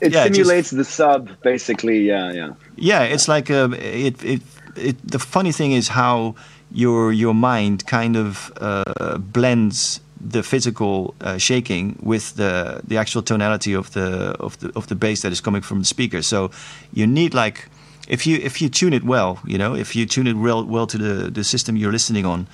[0.00, 2.06] it Yeah, it just- simulates the sub, basically.
[2.06, 2.50] Yeah, yeah.
[2.76, 4.42] Yeah, it's like uh, it, it.
[4.76, 4.96] It.
[5.10, 6.34] The funny thing is how
[6.72, 10.00] your your mind kind of uh, blends
[10.32, 14.94] the physical uh, shaking with the the actual tonality of the of the of the
[14.94, 16.22] bass that is coming from the speaker.
[16.22, 16.50] So
[16.92, 17.68] you need like
[18.08, 20.86] if you if you tune it well, you know, if you tune it well well
[20.86, 22.46] to the the system you're listening on.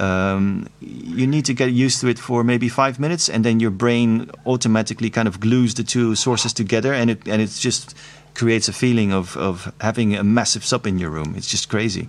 [0.00, 3.70] Um, you need to get used to it for maybe five minutes, and then your
[3.70, 7.94] brain automatically kind of glues the two sources together, and it and it just
[8.34, 11.34] creates a feeling of, of having a massive sub in your room.
[11.36, 12.08] It's just crazy.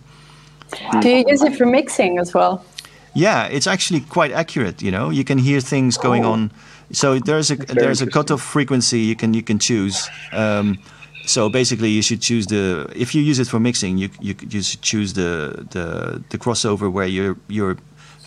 [1.00, 2.66] Do you use it for mixing as well?
[3.14, 4.82] Yeah, it's actually quite accurate.
[4.82, 6.52] You know, you can hear things going on.
[6.92, 10.10] So there's a very there's a cutoff frequency you can you can choose.
[10.34, 10.80] Um,
[11.26, 14.62] so basically, you should choose the if you use it for mixing, you you, you
[14.62, 17.78] should choose the, the the crossover where your your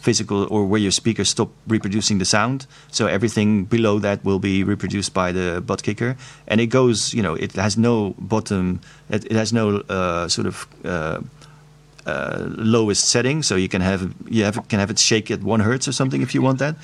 [0.01, 2.67] physical or where your speakers stop reproducing the sound.
[2.91, 7.15] So everything below that will be reproduced by the butt kicker, and it goes.
[7.15, 8.81] You know, it has no bottom.
[9.11, 10.67] It, it has no uh, sort of.
[10.85, 11.21] Uh,
[12.07, 15.61] uh, lowest setting, so you can have you have can have it shake at one
[15.61, 16.75] hertz or something if you want that.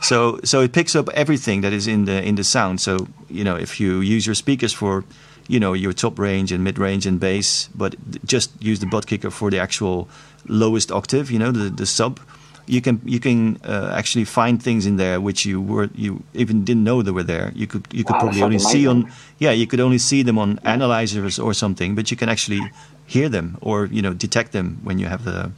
[0.00, 2.80] So so it picks up everything that is in the in the sound.
[2.80, 5.04] So you know if you use your speakers for
[5.50, 7.94] you know your top range and mid range and bass, but
[8.24, 10.08] just use the butt kicker for the actual
[10.46, 12.20] lowest octave, you know the the sub.
[12.66, 16.62] You can you can uh, actually find things in there which you were you even
[16.64, 17.50] didn't know they were there.
[17.54, 20.38] You could you could Wow, probably only see on yeah you could only see them
[20.38, 22.60] on analyzers or something, but you can actually
[23.06, 25.50] hear them or you know detect them when you have the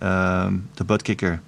[0.00, 1.40] um, the butt kicker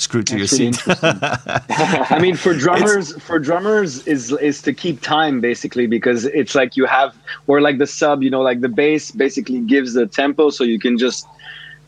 [0.00, 0.82] screwed to That's your pretty seat.
[1.70, 6.76] I mean, for drummers, for drummers is is to keep time basically because it's like
[6.76, 10.50] you have or like the sub, you know, like the bass basically gives the tempo,
[10.50, 11.28] so you can just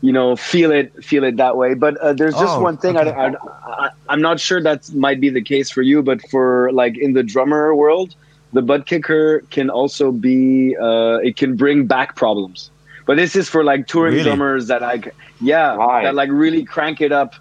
[0.01, 2.97] you know feel it feel it that way but uh, there's just Oh, one thing
[2.97, 3.11] okay.
[3.11, 3.31] I, I,
[3.65, 7.13] I i'm not sure that might be the case for you but for like in
[7.13, 8.15] the drummer world
[8.51, 12.71] the butt kicker can also be uh it can bring back problems
[13.05, 14.21] but this is for like touring Really?
[14.21, 16.03] drummers that like yeah Right.
[16.03, 17.35] that like really crank it up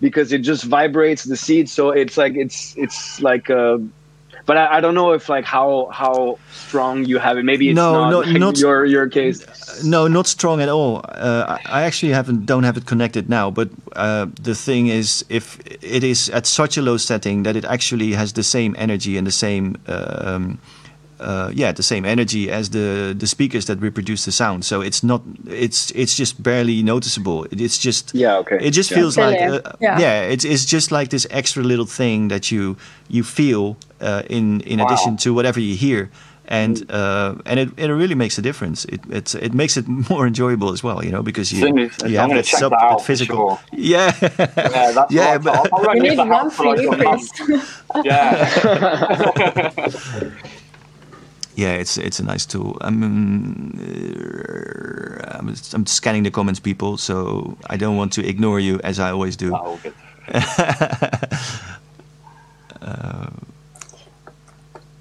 [0.00, 1.68] because it just vibrates the seed.
[1.68, 3.78] so it's like it's it's like uh
[4.46, 7.76] but I, I don't know if like how how strong you have it maybe it's
[7.76, 9.44] No, not, no, like, not- your your case
[9.84, 11.02] No, not strong at all.
[11.04, 13.50] Uh, I I actually haven't don't have it connected now.
[13.50, 17.64] But uh, the thing is, if it is at such a low setting that it
[17.64, 20.58] actually has the same energy and the same, um,
[21.20, 24.64] uh, yeah, the same energy as the the speakers that reproduce the sound.
[24.64, 27.44] So it's not, it's it's just barely noticeable.
[27.50, 28.58] It- It's just, Yeah, okay.
[28.60, 28.98] It just Yeah.
[28.98, 30.00] feels like, uh, Yeah.
[30.00, 32.76] yeah, it's it's just like this extra little thing that you
[33.08, 34.86] you feel uh, in in Wow.
[34.86, 36.08] addition to whatever you hear
[36.50, 38.86] and uh, and it, it really makes a difference.
[38.88, 41.90] It it's, it makes it more enjoyable as well, you know, because you Soon you
[42.18, 43.36] I'm have that sub that out that physical.
[43.36, 43.58] sure.
[43.72, 45.42] Yeah, Yeah, that's Yeah, right.
[45.44, 47.28] but- I'll, I'll We need one for for like you, a month.
[48.04, 48.48] Yeah.
[51.58, 51.72] yeah.
[51.80, 52.78] It's it's a nice tool.
[52.80, 53.06] I'm uh,
[55.38, 59.10] I'm, I'm scanning the comments, people, so I don't want to ignore you as I
[59.10, 59.54] always do.
[59.54, 59.94] Oh, good.
[62.80, 63.26] Uh,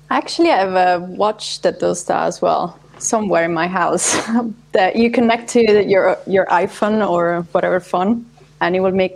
[0.10, 4.18] Actually, I have a uh, watch that does that as well, somewhere in my house.
[4.72, 8.26] that you connect to your your iPhone or whatever phone,
[8.62, 9.16] and it will make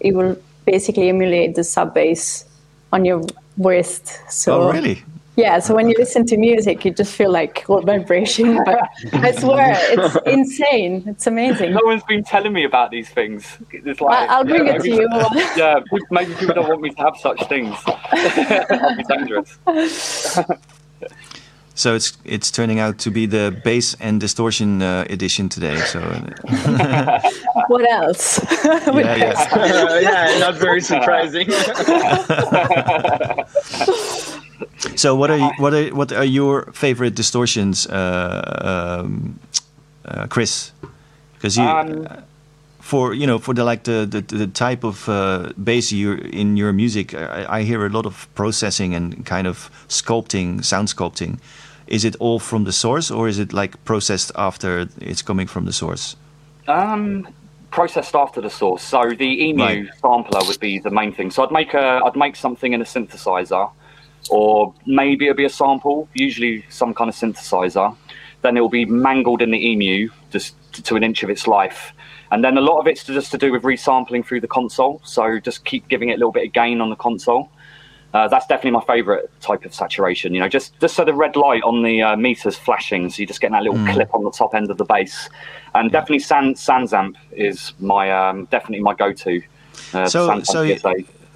[0.00, 0.36] it will
[0.66, 2.44] basically emulate the sub bass
[2.92, 3.24] on your
[3.56, 4.20] wrist.
[4.28, 5.02] So Oh, really?
[5.36, 8.62] Yeah, so when you listen to music, you just feel like all vibration.
[8.64, 8.80] But
[9.14, 11.04] I swear, it's insane.
[11.06, 11.72] It's amazing.
[11.72, 13.46] No one's been telling me about these things.
[13.70, 15.08] It's like, I- I'll bring yeah, it to you.
[15.56, 15.80] Yeah,
[16.10, 17.74] maybe people don't want me to have such things.
[18.12, 19.58] That'd be dangerous.
[21.74, 25.76] So it's it's turning out to be the bass and distortion uh, edition today.
[25.78, 27.20] So uh,
[27.68, 28.38] What else?
[28.86, 30.00] With yeah, yeah.
[30.00, 31.48] yeah, not very surprising.
[34.96, 39.38] So what are you, what are what are your favorite distortions, uh, um,
[40.04, 40.72] uh, Chris?
[41.34, 42.06] Because you Um,
[42.80, 46.56] for you know for the like the the, the type of uh, bass you in
[46.56, 51.38] your music, I, I hear a lot of processing and kind of sculpting, sound sculpting.
[51.86, 55.64] Is it all from the source, or is it like processed after it's coming from
[55.64, 56.16] the source?
[56.68, 57.28] Um,
[57.70, 58.82] processed after the source.
[58.82, 59.86] So the EMU Right.
[60.00, 61.30] sampler would be the main thing.
[61.30, 63.70] So I'd make a, I'd make something in a synthesizer,
[64.30, 66.08] or maybe it'll be a sample.
[66.14, 67.96] Usually some kind of synthesizer.
[68.42, 70.54] Then it will be mangled in the EMU just
[70.84, 71.92] to, an inch of its life.
[72.30, 75.00] And then a lot of it's just to do with resampling through the console.
[75.04, 77.50] So just keep giving it a little bit of gain on the console.
[78.14, 80.34] Uh, that's definitely my favorite type of saturation.
[80.34, 83.26] You know, just just so the red light on the uh, meters flashing, so you're
[83.26, 85.30] just getting that little clip on the top end of the bass.
[85.74, 89.40] And definitely San Sansamp is my um, definitely my go-to.
[89.94, 90.74] Uh, So- so you-.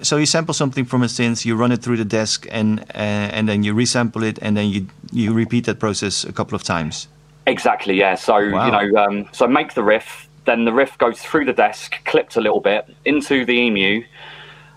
[0.01, 3.33] So you sample something from a synth, you run it through the desk, and uh,
[3.37, 6.63] and then you resample it, and then you you repeat that process a couple of
[6.63, 7.07] times.
[7.47, 8.15] Exactly, yeah.
[8.15, 8.65] So Wow.
[8.65, 12.35] you know, um, so make the riff, then the riff goes through the desk, clipped
[12.35, 14.03] a little bit into the EMU,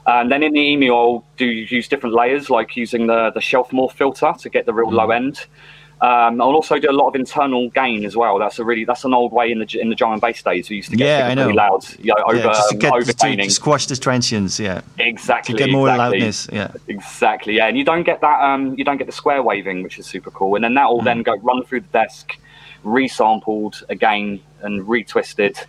[0.06, 3.70] and then in the EMU I'll do use different layers, like using the the shelf
[3.72, 5.26] morph filter to get the real low Mm-hmm.
[5.26, 5.46] end.
[6.02, 8.38] Um, I'll also do a lot of internal gain as well.
[8.38, 10.70] That's a really that's an old way in the in the drum and bass days.
[10.70, 11.48] We used to get Yeah, I know.
[11.50, 14.58] loud, you know, over yeah, just to um, get over just to squash the transients.
[14.58, 15.52] Yeah, Exactly.
[15.54, 16.18] to get more exactly.
[16.20, 16.48] loudness.
[16.50, 16.72] Yeah.
[16.88, 18.40] Exactly, yeah, and you don't get that.
[18.42, 21.00] Um, you don't get the square waving, which is super cool, and then that will
[21.00, 21.04] Mm.
[21.04, 22.38] then go run through the desk,
[22.84, 25.64] resampled again and retwisted,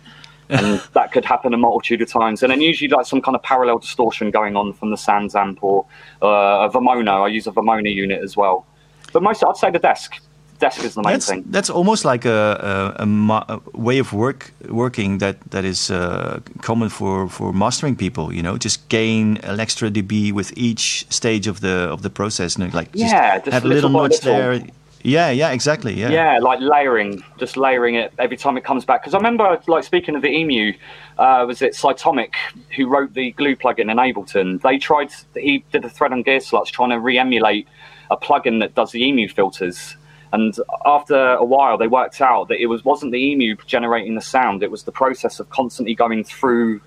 [0.48, 2.42] and that could happen a multitude of times.
[2.42, 5.84] And then usually like some kind of parallel distortion going on from the Sansamp or
[6.22, 7.22] uh, a Vermona.
[7.22, 8.66] I use a Vermona unit as well,
[9.12, 10.20] but most I'd say the desk.
[10.58, 11.44] Desk is the main That's thing.
[11.46, 16.88] that's almost like a, a, a, way of work working that that is uh, common
[16.88, 18.32] for, for mastering people.
[18.32, 22.54] You know, just gain an extra dB with each stage of the of the process,
[22.54, 24.62] and like just Yeah, just have a little, little notch there.
[25.04, 25.94] Yeah, yeah, exactly.
[25.94, 29.02] Yeah, Yeah, like layering, just layering it every time it comes back.
[29.02, 30.74] Because I remember, like speaking of the Emu,
[31.18, 32.34] uh, was it Cytomic
[32.76, 34.62] who wrote the glue plugin in Ableton?
[34.62, 37.66] They tried, he did a thread on Gearslutz trying to re-emulate
[38.12, 39.96] a plugin that does the Emu filters.
[40.32, 40.54] And
[40.86, 44.62] after a while, they worked out that it was wasn't the Emu generating the sound;
[44.62, 46.80] it was the process of constantly going through,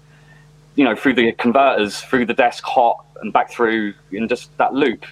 [0.75, 4.73] you know, through the converters, through the desk hot, and back through, and just that
[4.73, 5.03] loop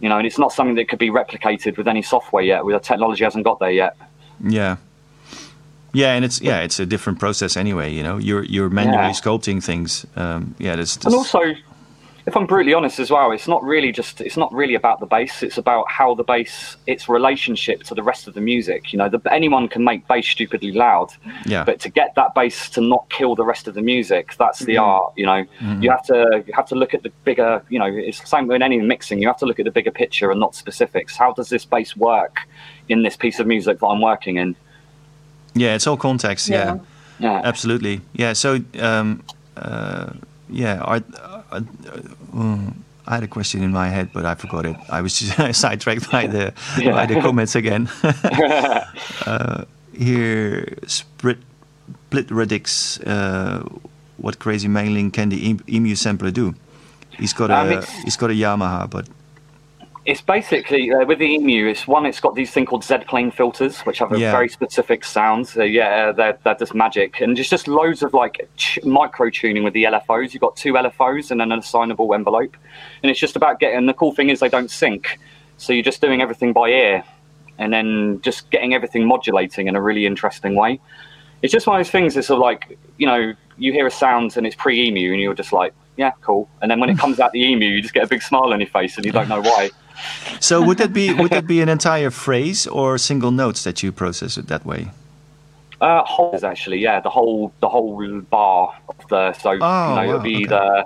[0.00, 2.64] you know, and it's not something that could be replicated with any software yet.
[2.64, 3.96] With the technology hasn't got there yet.
[4.40, 4.76] yeah,
[5.92, 7.92] yeah, and it's yeah, it's a different process anyway.
[7.92, 9.10] You know, you're you're manually Yeah.
[9.10, 10.06] sculpting things.
[10.14, 11.40] Um, yeah, that's, And also,
[12.28, 15.06] if I'm brutally honest as well, it's not really just it's not really about the
[15.06, 15.42] bass.
[15.42, 18.92] It's about how the bass its relationship to the rest of the music.
[18.92, 21.08] You know, the, anyone can make bass stupidly loud,
[21.46, 21.64] Yeah.
[21.64, 24.76] but to get that bass to not kill the rest of the music, that's the
[24.76, 25.14] art.
[25.16, 25.44] You know,
[25.80, 27.62] you have to you have to look at the bigger.
[27.70, 29.22] You know, it's the same with any mixing.
[29.22, 31.16] You have to look at the bigger picture and not specifics.
[31.16, 32.40] How does this bass work
[32.88, 34.54] in this piece of music that I'm working in?
[35.54, 36.48] Yeah, it's all context.
[36.48, 36.78] Yeah, Yeah.
[37.20, 37.40] Yeah.
[37.44, 38.00] absolutely.
[38.12, 38.34] Yeah.
[38.34, 39.22] So, um,
[39.56, 40.10] uh,
[40.50, 41.02] yeah, are,
[41.50, 41.60] uh,
[43.06, 44.76] I had a question in my head, but I forgot it.
[44.90, 46.92] I was just sidetracked by the Yeah.
[46.92, 47.88] by the comments again.
[49.26, 49.64] uh,
[49.96, 51.38] here, split
[52.08, 53.00] split radix.
[53.00, 53.64] Uh,
[54.18, 56.54] what crazy mailing can the emu sampler do?
[57.18, 59.08] He's got a um, he's got a Yamaha, but
[60.08, 61.66] It's basically uh, with the Emu.
[61.66, 62.06] It's one.
[62.06, 64.32] It's got these thing called Z plane filters, which have a Yeah.
[64.32, 65.46] very specific sound.
[65.46, 69.64] So yeah, they're they're just magic, and just just loads of like ch- micro tuning
[69.64, 70.32] with the LFOs.
[70.32, 72.56] You've got two LFOs and an assignable envelope,
[73.02, 73.84] and it's just about getting.
[73.84, 75.18] The cool thing is they don't sync,
[75.58, 77.04] so you're just doing everything by ear,
[77.58, 80.80] and then just getting everything modulating in a really interesting way.
[81.42, 82.16] It's just one of those things.
[82.16, 85.20] It's sort of like you know you hear a sound and it's pre Emu, and
[85.20, 86.48] you're just like yeah, cool.
[86.62, 88.60] And then when it comes out the Emu, you just get a big smile on
[88.60, 89.68] your face, and you don't know why.
[90.40, 93.92] So would that be would that be an entire phrase or single notes that you
[93.92, 94.88] process it that way?
[95.80, 99.94] Uh, whole is actually, yeah, the whole the whole bar of the so Oh, you
[99.94, 100.46] know wow, it'll be okay.
[100.46, 100.84] the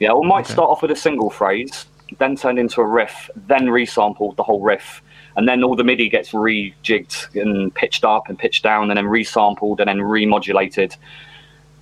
[0.00, 0.52] yeah, it might Okay.
[0.52, 1.86] start off with a single phrase,
[2.18, 5.02] then turn into a riff, then resampled the whole riff,
[5.36, 9.06] and then all the MIDI gets rejigged and pitched up and pitched down, and then
[9.06, 10.96] resampled and then remodulated.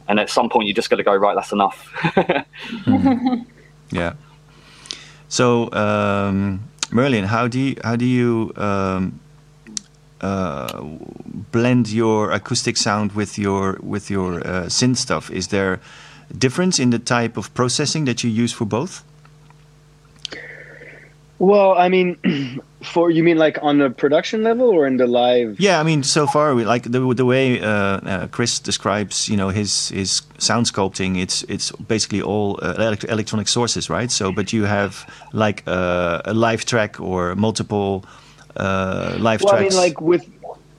[0.08, 1.34] And at some point, you just got to go right.
[1.34, 1.92] That's enough.
[3.92, 4.14] Yeah.
[5.28, 9.20] So, um, Merlin, how do you how do you um,
[10.20, 10.82] uh,
[11.52, 15.30] blend your acoustic sound with your with your uh, synth stuff?
[15.30, 15.80] Is there
[16.36, 19.04] difference in the type of processing that you use for both?
[21.38, 22.16] Well, I mean,
[22.82, 25.60] for you mean like on the production level or in the live?
[25.60, 29.36] Yeah, I mean, so far, we like the the way uh, uh, Chris describes, you
[29.36, 31.16] know, his his sound sculpting.
[31.20, 34.10] It's it's basically all uh, elect- electronic sources, right?
[34.10, 38.04] So, but you have like uh, a live track or multiple
[38.56, 39.74] uh, live Well, I tracks.
[39.74, 40.24] mean, like with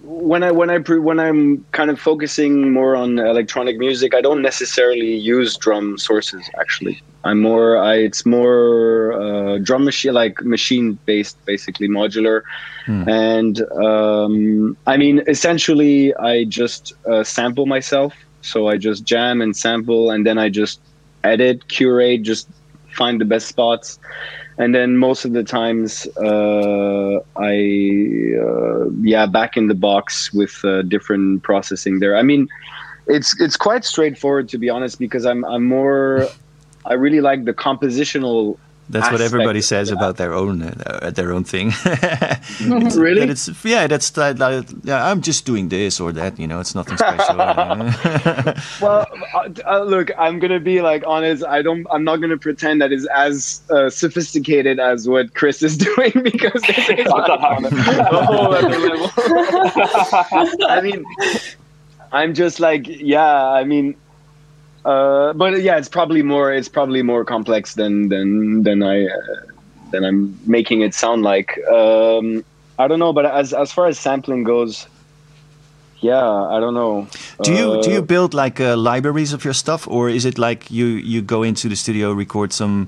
[0.07, 4.21] when I when I pre- when I'm kind of focusing more on electronic music, I
[4.21, 6.49] don't necessarily use drum sources.
[6.59, 12.43] Actually, I'm more I it's more uh, drum machine like machine based, basically modular.
[12.87, 18.13] And um, I mean, essentially, I just uh, sample myself.
[18.41, 20.79] So I just jam and sample, and then I just
[21.25, 22.47] edit, curate, just
[22.95, 23.99] find the best spots
[24.57, 30.63] and then most of the times uh, I uh, yeah back in the box with
[30.63, 32.15] uh, different processing there.
[32.15, 32.47] I mean,
[33.07, 36.27] it's it's quite straightforward to be honest because I'm I'm more
[36.85, 38.57] I really like the compositional.
[38.89, 39.95] That's what everybody says that.
[39.97, 41.73] about their own uh, their own thing.
[42.97, 43.21] Really?
[43.21, 45.05] But it's yeah, that's that, that- yeah.
[45.11, 46.39] I'm just doing this or that.
[46.39, 47.35] You know, it's nothing special.
[48.81, 51.43] Well, uh, uh, look, I'm gonna be like honest.
[51.45, 51.85] I don't.
[51.91, 56.61] I'm not gonna pretend that is as uh, sophisticated as what Chris is doing because
[56.63, 59.09] this is I on a a whole other level.
[60.67, 61.03] I mean,
[62.11, 63.47] I'm just like, yeah.
[63.51, 63.95] I mean,
[64.87, 66.53] uh, but yeah, it's probably more.
[66.53, 69.41] It's probably more complex than than than I uh,
[69.91, 71.59] than I'm making it sound like.
[71.67, 72.45] Um,
[72.79, 74.87] I don't know, but as as far as sampling goes,
[75.99, 77.07] yeah, I don't know.
[77.41, 80.37] do you do Uh, you build like uh, libraries of your stuff, or is it
[80.37, 82.87] like you you go into the studio, record some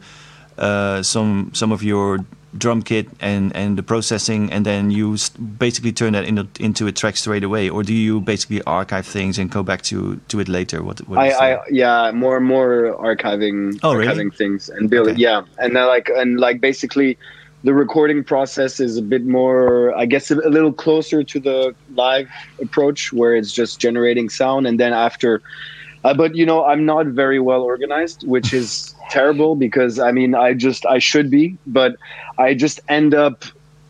[0.57, 2.19] uh, some some of your
[2.57, 5.17] drum kit and and the processing, and then you
[5.57, 9.38] basically turn that into into a track straight away, or do you basically archive things
[9.38, 10.81] and go back to to it later?
[10.84, 14.07] What, what I, I yeah more and more archiving Oh, really?
[14.13, 15.13] archiving things and building.
[15.13, 15.21] Okay.
[15.21, 17.17] yeah and then like and like basically
[17.63, 21.76] the recording process is a bit more i guess a, a little closer to the
[21.93, 22.30] live
[22.61, 25.41] approach where it's just generating sound and then after
[26.03, 30.35] uh, but you know i'm not very well organized which is terrible because i mean
[30.35, 31.95] i just i should be but
[32.38, 33.43] i just end up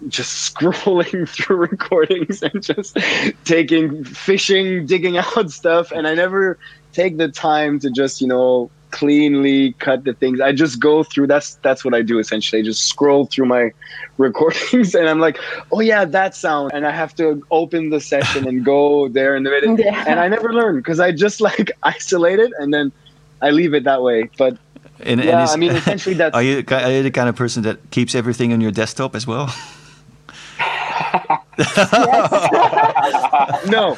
[0.08, 2.98] just scrolling through recordings and just
[3.44, 5.92] taking fishing digging out stuff.
[5.92, 6.58] And i never
[6.94, 10.42] take the time to just you know cleanly cut the things.
[10.42, 12.62] I just go through that's that's what i do essentially.
[12.62, 13.72] I just scroll through my
[14.18, 15.38] recordings and i'm like
[15.72, 16.72] oh yeah that sound.
[16.74, 20.04] And i have to open the session and go there in the middle Yeah.
[20.08, 22.92] and i never learn because i just like isolate it and then
[23.42, 24.30] i leave it that way.
[24.38, 24.58] But
[25.00, 27.36] And, and yeah is- i mean essentially that's Are you, are you the kind of
[27.36, 29.54] person that keeps everything on your desktop as well?
[33.70, 33.98] no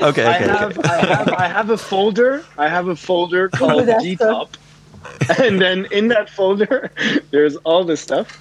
[0.00, 0.88] Okay, I okay, have, okay.
[0.88, 2.44] I have I have a folder.
[2.58, 4.56] I have a folder oh, called Desktop.
[5.04, 6.90] DTOP, and then in that folder,
[7.30, 8.38] there's all the stuff.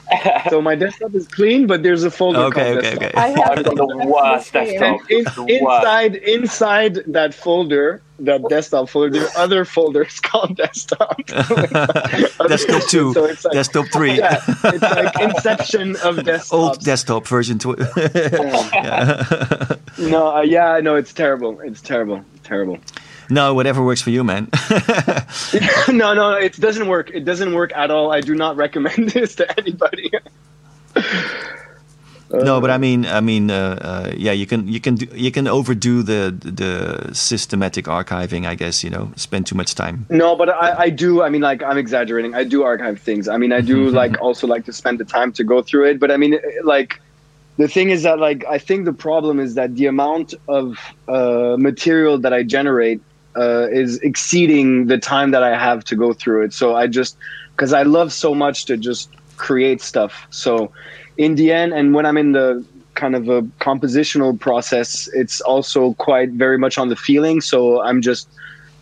[0.50, 3.10] So my desktop is clean, but there's a folder Okay, called okay, desktop.
[3.10, 3.18] okay.
[3.22, 5.00] I have I've the worst desktop.
[5.12, 5.84] In, The worst.
[5.84, 11.18] inside inside that folder, that desktop folder, other folders called desktop.
[11.28, 16.54] desktop two, So like- desktop three, yeah, it's like inception of desktops.
[16.54, 17.58] old desktop version.
[17.60, 17.78] Tw-
[20.00, 21.60] No, uh, yeah, no, it's terrible.
[21.62, 22.24] It's terrible.
[22.44, 22.78] Terrible.
[23.30, 24.50] No, whatever works for you, man.
[25.90, 27.12] no, no, it doesn't work.
[27.14, 28.12] It doesn't work at all.
[28.12, 30.12] I do not recommend this to anybody.
[32.32, 35.32] no, but I mean, I mean, uh, uh, yeah, you can you can do, you
[35.32, 38.46] can overdo the the systematic archiving.
[38.46, 40.06] I guess you know, spend too much time.
[40.10, 41.22] No, but I, I do.
[41.22, 42.36] I mean, like I'm exaggerating.
[42.36, 43.28] I do archive things.
[43.28, 46.00] I mean, I do like also like to spend the time to go through it.
[46.00, 47.00] But I mean, like
[47.58, 51.56] the thing is that like I think the problem is that the amount of uh,
[51.60, 53.02] material that I generate
[53.36, 56.54] uh, is exceeding the time that I have to go through it.
[56.54, 57.18] So I just
[57.56, 60.28] because I love so much to just create stuff.
[60.30, 60.72] So
[61.18, 62.66] in the end, and when I'm in the
[62.96, 67.42] kind of a compositional process, it's also quite very much on the feeling.
[67.42, 68.28] So I'm just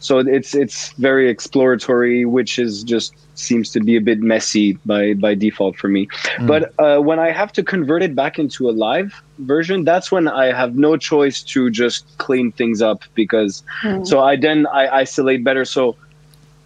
[0.01, 5.13] so it's it's very exploratory, which is just seems to be a bit messy by
[5.13, 6.07] by default for me.
[6.47, 10.27] But uh, when I have to convert it back into a live version, that's when
[10.27, 13.63] I have no choice to just clean things up because
[14.03, 15.65] so I then I isolate better.
[15.65, 15.95] So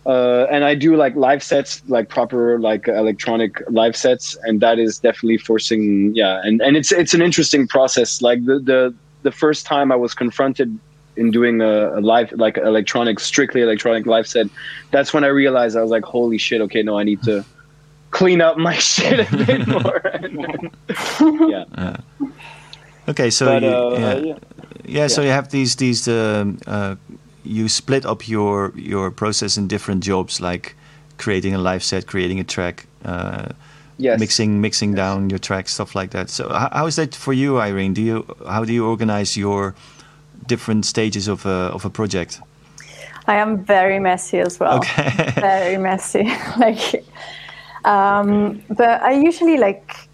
[0.05, 4.79] uh, and I do like live sets, like proper like electronic live sets, and that
[4.79, 6.15] is definitely forcing.
[6.15, 8.21] Yeah, and and it's it's an interesting process.
[8.21, 10.79] Like the the the first time I was confronted
[11.17, 14.47] in doing a, a live like electronic, strictly electronic live set,
[14.91, 17.45] that's when I realized I was like, holy shit, okay, no, I need to
[18.11, 20.01] clean up my shit a bit more.
[21.49, 21.97] yeah,
[23.07, 24.15] Okay, so but you, uh, yeah.
[24.15, 24.37] yeah.
[24.87, 26.95] Yeah, so you have these these um, uh,
[27.43, 30.75] you split up your your process in different jobs, like
[31.17, 33.49] creating a live set, creating a track, uh,
[33.97, 34.19] yes.
[34.19, 36.29] mixing mixing down your tracks, stuff like that.
[36.29, 37.93] So how, how is that for you, Irene?
[37.93, 39.75] Do you how do you organize your
[40.47, 42.41] different stages of a of a project?
[43.27, 44.77] I am very messy as well.
[44.77, 45.31] Okay.
[45.35, 46.23] very messy.
[46.57, 47.03] like,
[47.83, 50.09] um, but I usually like.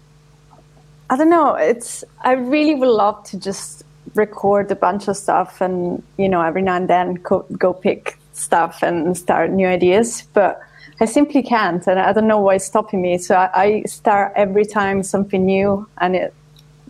[1.10, 1.56] I don't know.
[1.56, 3.82] It's I really would love to just
[4.14, 8.18] record a bunch of stuff and you know every now and then go, go pick
[8.32, 10.60] stuff and start new ideas, but
[11.00, 13.18] I simply can't, and I don't know why it's stopping me.
[13.18, 16.34] So I, I start every time something new, and it,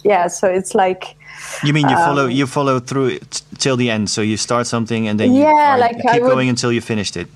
[0.05, 0.27] yeah.
[0.27, 1.17] So it's like
[1.65, 4.09] You mean you follow Um, you follow through it till the end?
[4.11, 6.81] So you start something and then you, Yeah, like you keep would- going until you
[6.81, 7.29] finished it.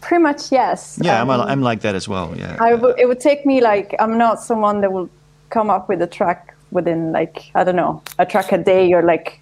[0.00, 0.98] pretty much yes.
[1.02, 2.32] Yeah, I'm, Um, I'm like that as well.
[2.36, 2.56] Yeah.
[2.60, 5.08] I w- it would take me like I'm not someone that will
[5.50, 9.02] come up with a track within like I don't know a track a day or
[9.02, 9.40] like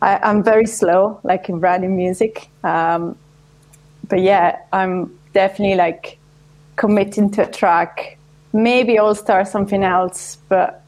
[0.00, 2.48] I, I'm very slow like in writing music.
[2.64, 3.16] Um,
[4.08, 6.18] but yeah, I'm definitely like
[6.76, 8.16] committing to a track.
[8.52, 10.82] Maybe I'll start something else, but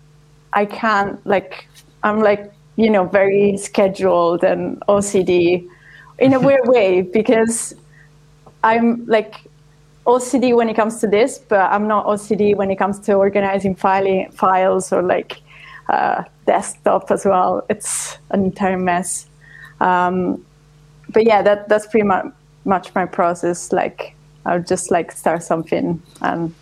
[0.53, 1.67] I can't like
[2.03, 5.69] I'm like you know very scheduled and OCD
[6.19, 7.75] in a weird way because
[8.63, 9.35] I'm like
[10.07, 13.75] OCD when it comes to this, but I'm not OCD when it comes to organizing
[13.75, 15.41] filing files or like
[15.89, 17.65] uh, desktop as well.
[17.69, 19.27] It's an entire mess.
[19.81, 20.45] Um,
[21.11, 22.27] but yeah, that that's pretty much
[22.65, 23.73] much my process.
[23.73, 24.15] Like
[24.47, 26.55] I'll just like start something and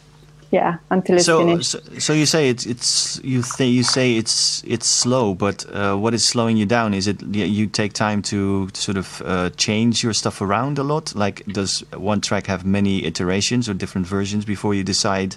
[0.50, 1.70] yeah until it's so, finished.
[1.70, 5.96] so, so you say it's it's you th- you say it's it's slow, but uh,
[5.96, 6.94] what is slowing you down?
[6.94, 11.14] Is it you take time to sort of uh, change your stuff around a lot?
[11.14, 15.36] Like, does one track have many iterations or different versions before you decide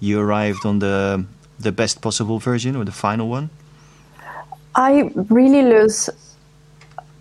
[0.00, 1.24] you arrived on the
[1.58, 3.50] the best possible version or the final one?
[4.74, 6.08] I really lose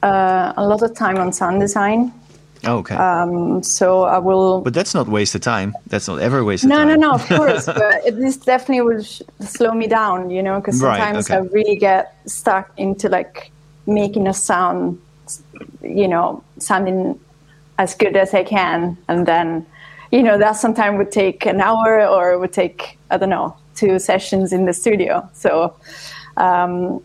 [0.03, 2.13] uh, a lot of time on sound design.
[2.65, 5.73] Oh, okay, Um, so I will but that's not wasted time.
[5.87, 6.87] That's not ever wasted No, time.
[6.89, 10.43] no, no, no, of course, but it, this definitely will sh- slow me down, you
[10.43, 11.35] know, because Right, sometimes okay.
[11.35, 13.51] I really get stuck into like
[13.87, 14.99] making a sound,
[15.81, 17.19] you know, sounding
[17.79, 19.65] as good as I can, and then,
[20.11, 23.55] you know, that sometimes would take an hour or it would take I don't know
[23.75, 25.27] two sessions in the studio.
[25.33, 25.75] So,
[26.37, 27.01] um,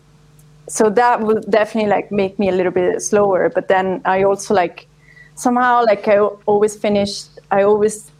[0.69, 3.49] so that will definitely like make me a little bit slower.
[3.49, 4.87] But then I also like
[5.37, 7.23] somehow like I always finish.
[7.51, 8.11] I always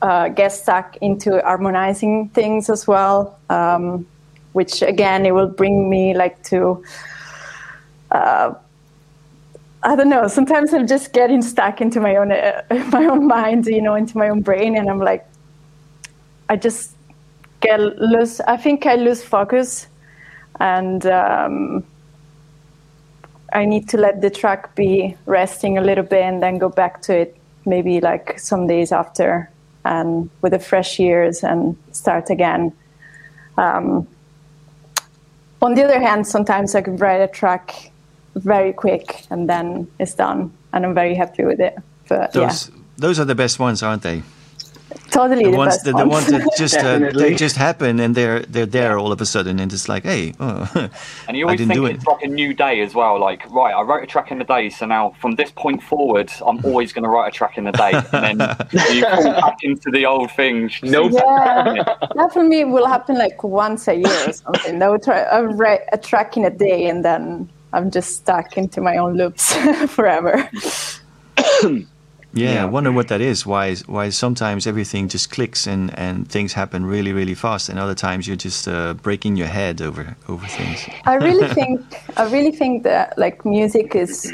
[0.00, 4.06] uh, get stuck into harmonizing things as well, um,
[4.52, 6.82] which again it will bring me like to.
[8.10, 8.54] Uh,
[9.84, 10.28] I don't know.
[10.28, 12.62] Sometimes I'm just getting stuck into my own uh,
[12.92, 15.26] my own mind, you know, into my own brain, and I'm like,
[16.48, 16.92] I just
[17.60, 18.40] get lose.
[18.40, 19.86] I think I lose focus,
[20.58, 21.84] and um,
[23.54, 27.02] I need to let the track be resting a little bit, and then go back
[27.02, 27.36] to it.
[27.64, 29.48] Maybe like some days after
[29.84, 32.72] and with a fresh ears and start again.
[33.56, 34.08] Um,
[35.60, 37.92] on the other hand, sometimes I can write a track
[38.34, 41.76] very quick and then it's done, and I'm very happy with it.
[42.08, 44.22] But those, yeah, those are the best ones, aren't they?
[45.12, 46.08] Totally The the, ones, the, the ones.
[46.08, 49.60] ones that just uh, they just happen and they're they're there all of a sudden
[49.60, 50.68] and it's like, hey, oh,
[51.28, 51.96] And you I always didn't think do it.
[51.96, 53.20] it's like a new day as well.
[53.20, 56.32] Like, right, I wrote a track in the day, so now from this point forward,
[56.46, 57.92] I'm always going to write a track in the day.
[58.12, 58.58] And then
[58.92, 60.70] you fall back into the old thing.
[60.82, 61.12] Nope.
[61.14, 61.84] Yeah,
[62.16, 64.82] that for me will happen like once a year or something.
[64.82, 68.56] I would try I write a track in a day, and then I'm just stuck
[68.58, 69.54] into my own loops
[69.88, 70.48] forever.
[72.32, 72.62] Yeah, Yeah.
[72.62, 73.44] I wonder what that is.
[73.46, 77.94] Why why sometimes everything just clicks and, and things happen really really fast, and other
[77.94, 80.88] times you're just uh, breaking your head over over things.
[81.04, 81.80] I really think
[82.16, 84.32] I really think that like music is,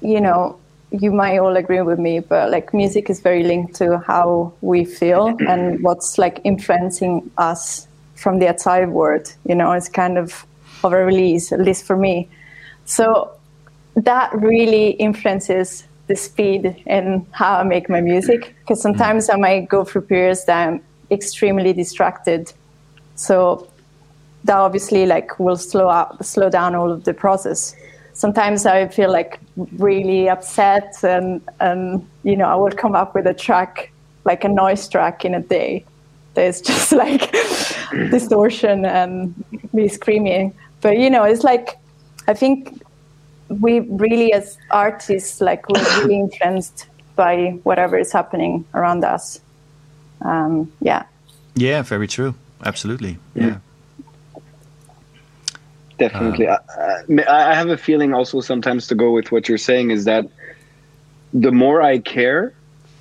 [0.00, 0.58] you know,
[0.90, 4.84] you might all agree with me, but like music is very linked to how we
[4.84, 9.34] feel and what's like influencing us from the outside world.
[9.44, 10.46] You know, it's kind of
[10.82, 12.28] of a release, at least for me.
[12.84, 13.32] So
[13.96, 18.54] that really influences the speed and how I make my music.
[18.60, 22.52] Because sometimes I might go through periods that I'm extremely distracted.
[23.16, 23.68] So
[24.44, 27.74] that obviously like will slow up, slow down all of the process.
[28.12, 29.38] Sometimes I feel like
[29.76, 33.90] really upset, and and you know I will come up with a track
[34.24, 35.84] like a noise track in a day.
[36.34, 37.32] There's just like
[38.10, 39.34] distortion and
[39.72, 40.54] me screaming.
[40.80, 41.76] But you know, it's like
[42.28, 42.82] I think
[43.48, 49.40] we really as artists like we're really influenced by whatever is happening around us.
[50.22, 51.04] Um, yeah.
[51.54, 52.34] Yeah, very true.
[52.64, 53.18] Absolutely.
[53.34, 53.58] Yeah.
[55.98, 56.48] Definitely.
[56.48, 56.58] I,
[57.26, 60.26] I I have a feeling also sometimes to go with what you're saying is that
[61.32, 62.54] the more I care,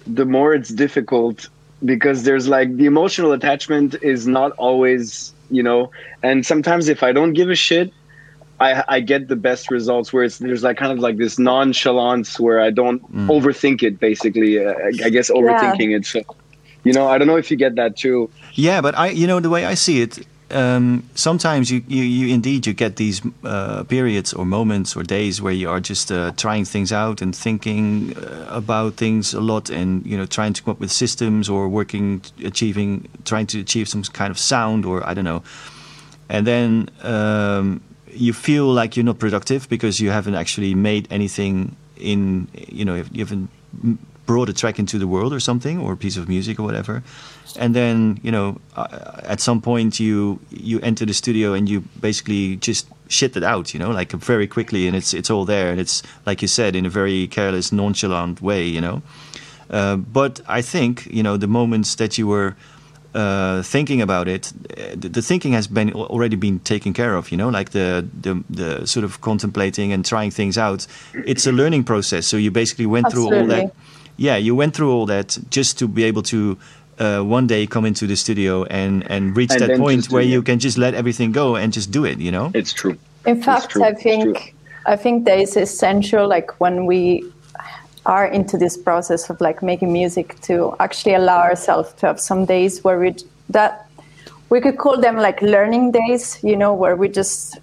[0.07, 1.49] the more it's difficult
[1.83, 5.91] because there's like the emotional attachment is not always, you know,
[6.23, 7.91] and sometimes if I don't give a shit,
[8.59, 12.39] I, I get the best results where it's there's like kind of like this nonchalance
[12.39, 14.65] where I don't overthink it basically.
[14.65, 16.05] Uh, I, I guess overthinking it.
[16.05, 16.21] So,
[16.83, 18.29] you know, I don't know if you get that too.
[18.53, 22.33] Yeah, but I, you know, the way I see it, um, sometimes you, you, you
[22.33, 26.31] indeed you get these uh, periods or moments or days where you are just uh,
[26.37, 30.63] trying things out and thinking uh, about things a lot, and you know, trying to
[30.63, 35.05] come up with systems or working, achieving, trying to achieve some kind of sound or
[35.05, 35.43] I don't know,
[36.29, 37.81] and then um,
[38.15, 42.95] you feel like you're not productive because you haven't actually made anything in, you know,
[43.11, 43.49] you haven't
[44.25, 47.03] brought a track into the world or something or a piece of music or whatever.
[47.57, 51.81] And then you know uh, at some point you you enter the studio and you
[51.99, 55.71] basically just shit it out you know like very quickly and it's it's all there.
[55.71, 59.01] And it's like you said in a very careless nonchalant way you know.
[59.67, 62.55] Uh, but i think you know the moments that you were
[63.15, 67.31] uh, thinking about it, uh, the, the thinking has been already been taken care of.
[67.31, 70.85] You know, like the, the the sort of contemplating and trying things out.
[71.13, 72.27] It's a learning process.
[72.27, 73.73] So you basically went through all that.
[74.17, 76.57] Yeah, you went through all that just to be able to
[76.99, 80.27] uh, one day come into the studio and and reach And that point where it.
[80.27, 82.19] you can just let everything go and just do it.
[82.19, 82.51] You know.
[82.53, 82.97] It's true.
[83.25, 84.51] In fact, true, I think true.
[84.85, 86.27] I think that is essential.
[86.27, 87.23] Like when we
[88.05, 92.45] are into this process of like making music, to actually allow ourselves to have some
[92.45, 93.15] days where we
[93.49, 93.87] that
[94.49, 96.39] we could call them like learning days.
[96.43, 97.59] You know, where we're just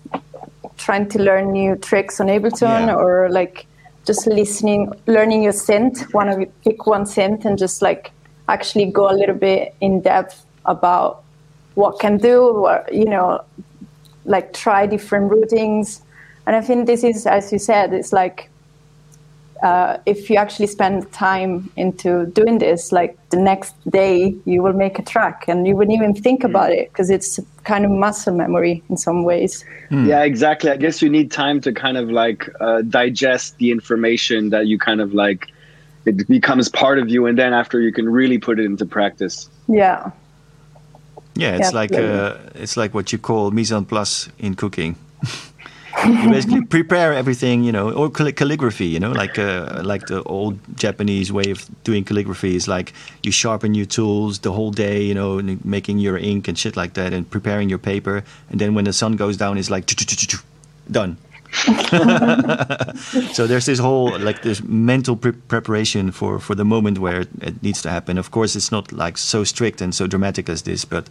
[0.78, 2.94] trying to learn new tricks on Ableton Yeah.
[2.94, 3.66] or like
[4.05, 6.12] just listening, learning your synth.
[6.12, 8.10] One of you pick one synth and just like
[8.48, 11.23] actually go a little bit in depth about
[11.74, 13.40] what can do, or you know,
[14.24, 16.02] like try different routings.
[16.47, 18.51] And I think this is, as you said, it's like
[19.63, 24.73] uh, if you actually spend time into doing this, like the next day you will
[24.73, 28.35] make a track and you wouldn't even think about it because it's kind of muscle
[28.35, 29.65] memory in some ways.
[29.91, 30.71] Yeah, exactly.
[30.71, 34.79] I guess you need time to kind of like uh, digest the information that you
[34.79, 35.49] kind of like
[36.05, 39.49] it becomes part of you, and then after you can really put it into practice.
[39.69, 40.11] Yeah.
[41.35, 44.97] Yeah, it's Yeah, like uh, it's like what you call mise en place in cooking.
[46.06, 50.23] you basically prepare everything, you know, or calli- calligraphy, you know, like uh, like the
[50.24, 52.93] old Japanese way of doing calligraphy is like
[53.23, 56.94] you sharpen your tools the whole day, you know, making your ink and shit like
[56.94, 59.86] that, and preparing your paper, and then when the sun goes down, it's like
[60.90, 61.16] done.
[63.32, 67.28] so there's this whole like this mental pre- preparation for for the moment where it,
[67.43, 68.16] it needs to happen.
[68.16, 71.09] Of course, it's not like so strict and so dramatic as this, but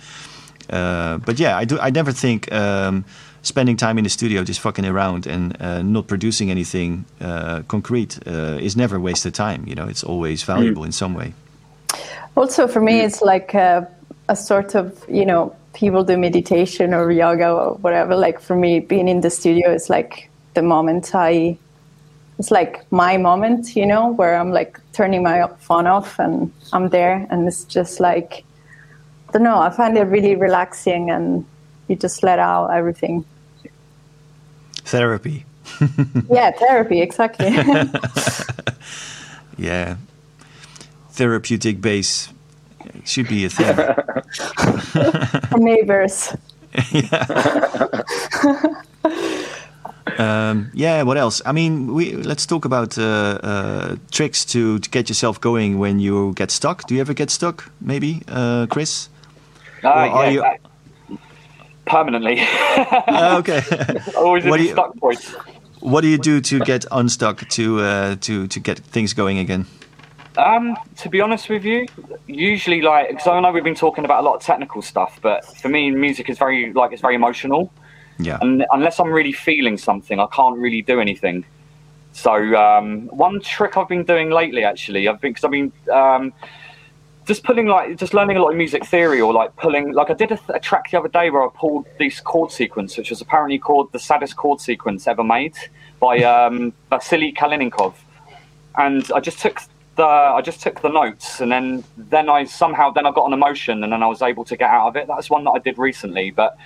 [0.71, 1.79] uh, but yeah, I do.
[1.79, 3.05] I never think um,
[3.43, 8.19] spending time in the studio just fucking around and uh, not producing anything uh, concrete
[8.27, 9.65] uh, is never wasted time.
[9.67, 11.33] You know, it's always valuable in some way.
[12.35, 13.87] Also, for me, it's like a,
[14.29, 18.15] a sort of you know people do meditation or yoga or whatever.
[18.15, 21.57] Like for me, being in the studio is like the moment I.
[22.39, 26.89] It's like my moment, you know, where I'm like turning my phone off and I'm
[26.89, 28.43] there, and it's just like,
[29.29, 29.59] I don't know.
[29.59, 31.45] I find it really relaxing, and
[31.87, 33.25] you just let out everything.
[34.85, 35.45] Therapy.
[36.29, 37.49] yeah, therapy, exactly.
[39.57, 39.95] yeah,
[41.11, 42.29] therapeutic bass
[43.05, 43.75] should be a thing.
[45.63, 46.35] Neighbors.
[50.17, 51.03] um, yeah.
[51.03, 51.41] What else?
[51.45, 55.99] I mean, we let's talk about uh, uh, tricks to, to get yourself going when
[55.99, 56.87] you get stuck.
[56.87, 57.71] Do you ever get stuck?
[57.79, 59.09] Maybe, uh, Chris.
[59.83, 60.43] Uh, yeah, you...
[61.91, 62.39] permanently.
[62.39, 63.61] Uh, okay.
[64.15, 65.21] Always in you, stuck point.
[65.81, 69.65] What do you do to get unstuck to uh, to to get things going again?
[70.37, 71.87] Um, to be honest with you,
[72.27, 75.45] usually like because I know we've been talking about a lot of technical stuff, but
[75.57, 77.71] for me, music is very like it's very emotional.
[78.19, 78.37] Yeah.
[78.41, 81.43] And unless I'm really feeling something, I can't really do anything.
[82.13, 86.33] So um, one trick I've been doing lately, actually, I've been because I've been um,
[87.25, 90.13] just pulling like just learning a lot of music theory or like pulling like I
[90.13, 93.21] did a, a, track the other day where I pulled this chord sequence, which was
[93.21, 95.55] apparently called the saddest chord sequence ever made
[95.99, 97.93] by um, Vasily Kalinnikov,
[98.75, 99.61] and I just took
[99.97, 103.33] the I just took the notes and then then I somehow then I got an
[103.33, 105.07] emotion and then I was able to get out of it.
[105.07, 106.57] That's one that I did recently, but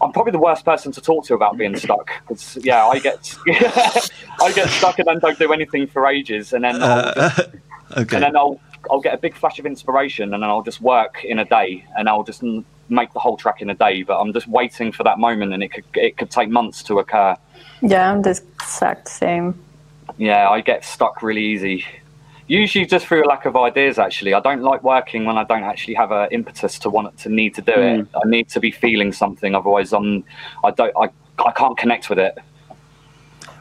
[0.00, 3.34] I'm probably the worst person to talk to about being stuck because yeah, I get
[3.48, 7.48] I get stuck and then don't do anything for ages, and then uh, just,
[7.92, 8.16] okay.
[8.16, 8.60] and then I'll
[8.90, 11.84] I'll get a big flash of inspiration and then I'll just work in a day
[11.96, 12.42] and I'll just
[12.88, 14.02] make the whole track in a day.
[14.02, 16.98] But I'm just waiting for that moment, and it could it could take months to
[16.98, 17.36] occur.
[17.82, 19.58] Yeah, I'm the exact same.
[20.16, 21.84] Yeah, I get stuck really easy.
[22.46, 23.98] Usually just through a lack of ideas.
[23.98, 27.28] Actually, I don't like working when I don't actually have an impetus to want to
[27.28, 28.00] need to do mm.
[28.00, 28.08] it.
[28.14, 30.24] I need to be feeling something, otherwise I'm
[30.64, 31.10] I don't I
[31.44, 32.38] I can't connect with it.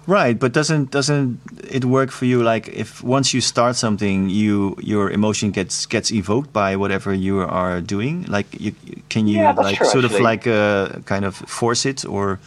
[0.08, 2.42] Right, but doesn't doesn't it work for you?
[2.42, 7.42] Like if once you start something, you your emotion gets gets evoked by whatever you
[7.42, 8.24] are doing.
[8.24, 8.74] Like you
[9.10, 10.20] can you yeah, like true, sort actually.
[10.20, 12.40] of like uh, kind of force it or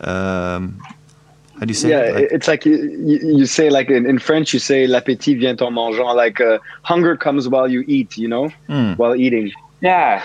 [0.00, 0.78] um,
[1.58, 1.90] how do you say?
[1.90, 2.14] Yeah, it?
[2.14, 5.72] Like, it's like you, you say like in, in French you say l'appétit vient en
[5.72, 6.14] mangeant.
[6.14, 8.16] Like uh, hunger comes while you eat.
[8.16, 8.96] You know, mm.
[8.96, 9.50] while eating.
[9.80, 10.22] Yeah,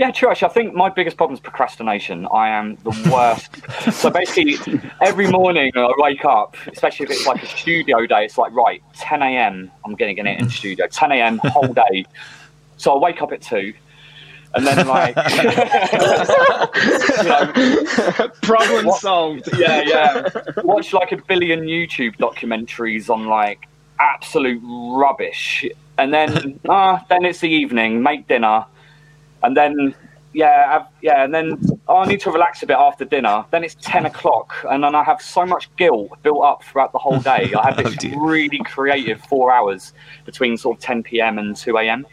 [0.00, 0.30] yeah, true.
[0.30, 2.26] Actually, I think my biggest problem is procrastination.
[2.32, 3.92] I am the worst.
[3.92, 4.56] so basically,
[5.02, 8.82] every morning I wake up, especially if it's like a studio day, it's like, right,
[8.94, 10.86] 10 a.m., I'm going to get it in studio.
[10.86, 12.06] 10 a.m., whole day.
[12.78, 13.74] So I wake up at 2.
[14.54, 15.14] And then, like,
[17.18, 19.50] you know, problem what, solved.
[19.58, 20.28] Yeah, yeah.
[20.64, 23.68] Watch like a billion YouTube documentaries on like
[23.98, 25.66] absolute rubbish.
[25.98, 28.64] And then, ah, uh, then it's the evening, make dinner
[29.42, 29.94] and then
[30.32, 31.58] yeah, I've, yeah, and then
[31.88, 33.44] oh, I need to relax a bit after dinner.
[33.50, 36.98] Then it's ten o'clock, and then I have so much guilt built up throughout the
[36.98, 37.52] whole day.
[37.52, 39.92] I have this oh, really creative four hours
[40.24, 41.38] between sort of ten p.m.
[41.38, 42.06] and two a.m.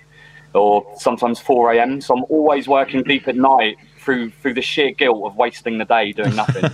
[0.53, 2.01] or sometimes four a.m.
[2.01, 3.77] So I'm always working deep at night
[4.07, 6.63] through through the sheer guilt of wasting the day doing nothing.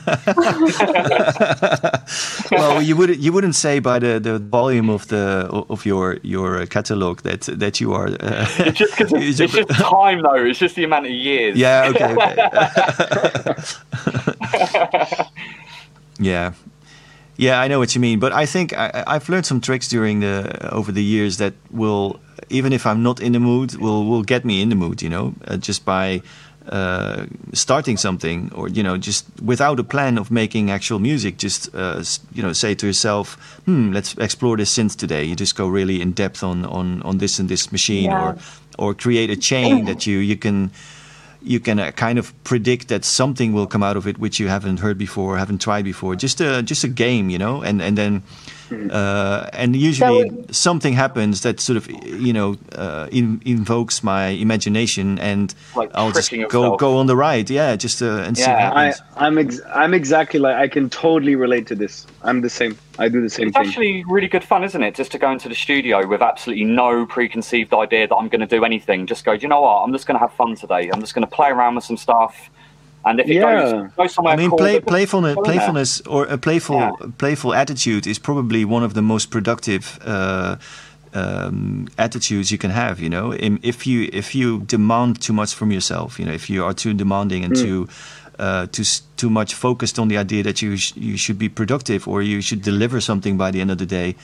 [2.52, 6.68] well, you wouldn't you wouldn't say by the, the volume of the of your your
[6.68, 8.10] catalog that that you are.
[8.20, 10.46] Uh, it's just because it's, it's just time though.
[10.46, 11.58] It's just the amount of years.
[11.58, 11.90] Yeah.
[11.90, 12.16] Okay.
[14.94, 15.26] okay.
[16.20, 16.54] yeah.
[17.36, 20.20] Yeah, I know what you mean, but I think I, I've learned some tricks during
[20.20, 22.20] the over the years that will,
[22.50, 25.02] even if I'm not in the mood, will will get me in the mood.
[25.02, 26.22] You know, uh, just by
[26.70, 31.74] uh, starting something or you know just without a plan of making actual music just
[31.76, 32.02] uh,
[32.34, 33.36] you know say to yourself
[33.66, 37.18] hmm let's explore this synth today you just go really in depth on on on
[37.18, 38.30] this and this machine yeah.
[38.30, 38.38] or
[38.78, 40.72] or create a chain that you you can
[41.42, 44.48] you can uh, kind of predict that something will come out of it which you
[44.48, 47.98] haven't heard before haven't tried before just a just a game you know and and
[47.98, 48.24] then
[48.92, 54.28] uh, and usually would, something happens that sort of you know uh, in, invokes my
[54.28, 56.80] imagination, and like I'll just go yourself.
[56.80, 59.02] go on the ride, yeah, just uh, and see what Yeah, I, happens.
[59.16, 62.06] I'm ex- I'm exactly like I can totally relate to this.
[62.24, 62.78] I'm the same.
[63.00, 63.68] I do the same It's thing.
[63.68, 64.96] actually really good fun, isn't it?
[64.96, 68.48] Just to go into the studio with absolutely no preconceived idea that I'm going to
[68.48, 69.08] do anything.
[69.08, 69.84] Just go, "Do you know what?
[69.84, 70.90] I'm just going to have fun today.
[70.94, 72.50] I'm just going to play around with some stuff.
[73.06, 73.62] And if it Yeah.
[73.62, 75.58] goes, goes somewhere I mean, play, playfulness, go in there.
[75.58, 76.92] playfulness, or a playful, Yeah.
[77.18, 80.56] playful attitude is probably one of the most productive uh,
[81.14, 83.00] um, attitudes you can have.
[83.00, 86.64] You know, if you if you demand too much from yourself, you know, if you
[86.64, 87.88] are too demanding and too
[88.40, 88.84] uh, too
[89.18, 92.42] too much focused on the idea that you sh- you should be productive or you
[92.42, 94.16] should deliver something by the end of the day,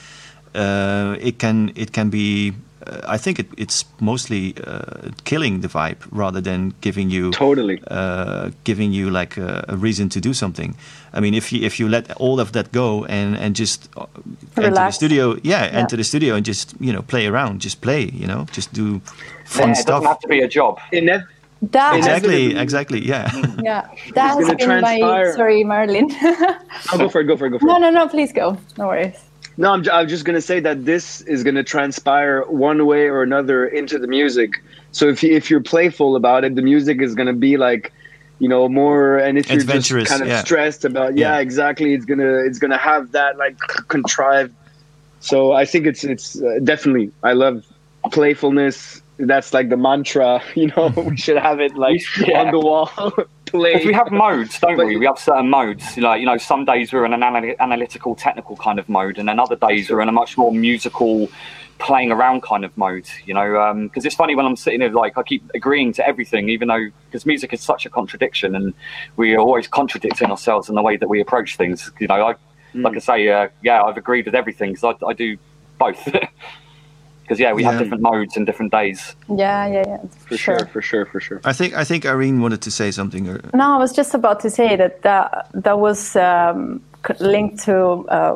[0.55, 2.53] uh, it can it can be
[2.87, 7.81] uh, I think it, it's mostly uh, killing the vibe rather than giving you Totally.
[7.91, 10.75] uh, giving you like a, a reason to do something.
[11.13, 14.05] I mean, if you if you let all of that go and and just uh,
[14.57, 15.79] enter the studio, yeah, Yeah.
[15.79, 19.01] enter the studio and just you know play around, just play, you know, just do
[19.45, 19.87] fun Yeah, it stuff.
[20.01, 20.79] doesn't have to be a job.
[20.93, 21.25] Inev-
[21.71, 22.61] That Exactly, Inevitably.
[22.63, 23.31] exactly, yeah.
[23.63, 23.81] Yeah,
[24.15, 24.99] that has gonna been my.
[24.99, 25.33] transpire.
[25.35, 26.07] Sorry, Merlin.
[26.93, 27.25] oh, go for it.
[27.27, 27.51] Go for it.
[27.51, 27.71] Go for it.
[27.71, 28.07] no, no, no.
[28.07, 28.55] Please go.
[28.77, 29.19] No worries.
[29.59, 33.67] No, I'm, I'm just gonna say that this is gonna transpire one way or another
[33.67, 34.63] into the music.
[34.93, 37.91] So if you, if you're playful about it, the music is gonna be like,
[38.39, 39.17] you know, more.
[39.17, 40.41] And if you're just kind of yeah.
[40.43, 41.41] stressed about, yeah, Yeah.
[41.41, 43.57] exactly, it's gonna it's gonna have that like
[43.89, 44.55] contrived.
[45.19, 47.65] So I think it's it's uh, definitely I love
[48.13, 49.01] playfulness.
[49.19, 50.41] That's like the mantra.
[50.55, 52.41] You know, we should have it like Yeah.
[52.43, 52.89] on the wall.
[53.45, 53.83] Play.
[53.83, 54.97] We have modes, don't But- we?
[54.97, 55.97] We have certain modes.
[55.97, 59.27] Like you know, some days we're in an anal- analytical, technical kind of mode, and
[59.27, 61.27] then other days we're in a much more musical,
[61.79, 63.07] playing around kind of mode.
[63.25, 66.47] You know, because it's funny when I'm sitting there, like I keep agreeing to everything,
[66.49, 68.71] even though because music is such a contradiction, and
[69.17, 71.91] we are always contradicting ourselves in the way that we approach things.
[71.99, 72.35] You know, I
[72.75, 75.37] like I say, uh, yeah, I've agreed with everything because I, I do
[75.79, 76.07] both.
[77.29, 79.15] Because yeah, we have different modes and different days.
[79.27, 79.97] Yeah, yeah, yeah.
[80.27, 81.39] for sure, for sure, for sure.
[81.45, 83.29] I think I think Irene wanted to say something.
[83.29, 86.81] or- No, I was just about to say that that, that was um,
[87.19, 87.77] linked to
[88.09, 88.35] uh,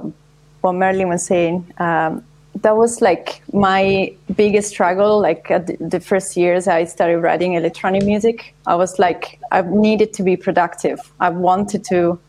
[0.61, 1.65] what Merlin was saying.
[1.79, 2.23] Um,
[2.61, 5.19] that was like my biggest struggle.
[5.19, 9.63] Like at the, the first years I started writing electronic music, I was like, I
[9.63, 10.99] needed to be productive.
[11.19, 12.19] I wanted to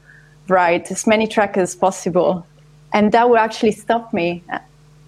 [0.49, 2.47] write as many tracks as possible.
[2.95, 4.43] And that would actually stop me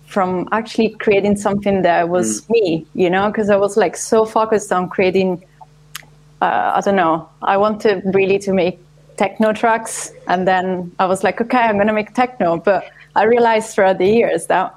[0.07, 4.73] from actually creating something that was me, you know, because I was like so focused
[4.73, 5.45] on creating
[6.41, 7.29] uh, I don't know.
[7.43, 8.79] I wanted really to make
[9.17, 12.59] techno tracks, and then I was like, okay, I'm gonna make techno.
[12.59, 14.75] But I realized throughout the years that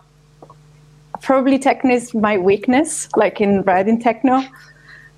[1.21, 4.41] probably techno is my weakness, like in writing techno,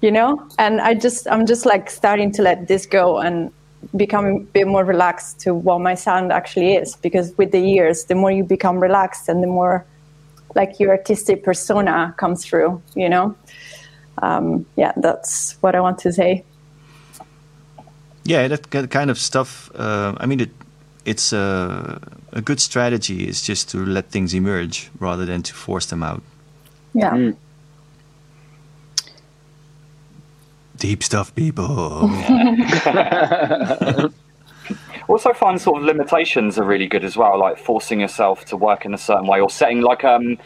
[0.02, 0.48] you know.
[0.58, 3.52] And I just, I'm just like starting to let this go and
[3.96, 6.96] become a bit more relaxed to what my sound actually is.
[6.96, 9.86] Because with the years, the more you become relaxed, and the more
[10.56, 13.36] like your artistic persona comes through, you know
[14.22, 16.44] um, yeah, that's what I want to say.
[18.24, 19.72] Yeah, that kind of stuff.
[19.74, 20.52] Uh, I mean, it,
[21.06, 21.98] it's uh,
[22.32, 26.22] a good strategy is just to let things emerge rather than to force them out.
[26.94, 27.12] Yeah.
[27.12, 27.36] Mm.
[30.78, 32.10] Deep stuff, people.
[35.12, 38.86] also find sort of limitations are really good as well, like forcing yourself to work
[38.86, 40.38] in a certain way or setting like um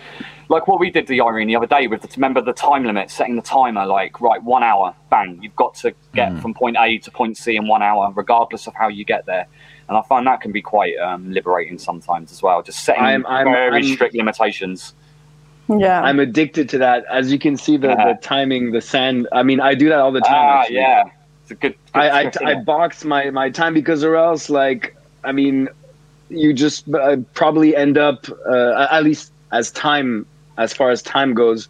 [0.49, 3.09] like what we did the Irene the other day with the, remember the time limit,
[3.09, 6.97] setting the timer like right one hour, bang, you've got to get from point A
[6.99, 9.47] to point C in one hour, regardless of how you get there.
[9.87, 13.25] And I find that can be quite um, liberating sometimes as well, just setting I'm-
[13.27, 14.93] I'm- very I'm- strict limitations.
[15.67, 16.01] Yeah.
[16.01, 17.05] I'm addicted to that.
[17.09, 18.13] As you can see, the, Yeah.
[18.13, 19.27] the timing, the sand.
[19.31, 20.33] I mean, I do that all the time.
[20.35, 20.75] Ah, actually.
[20.75, 21.03] yeah,
[21.45, 21.75] it's a good.
[21.93, 24.93] good I, I, I box my, my time because, or else, like,
[25.23, 25.69] I mean,
[26.29, 30.25] you just uh, probably end up, uh, at least as time,
[30.57, 31.67] as far as time goes,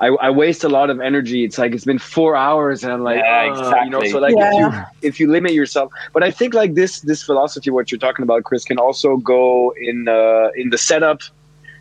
[0.00, 1.44] I, I waste a lot of energy.
[1.44, 4.02] It's like it's been four hours, and I'm like, Yeah, "Ugh," you know.
[4.04, 4.48] So like, Yeah.
[4.48, 4.72] if you
[5.02, 8.44] if you limit yourself, but I think like this this philosophy, what you're talking about,
[8.44, 11.20] Chris, can also go in uh, in the setup,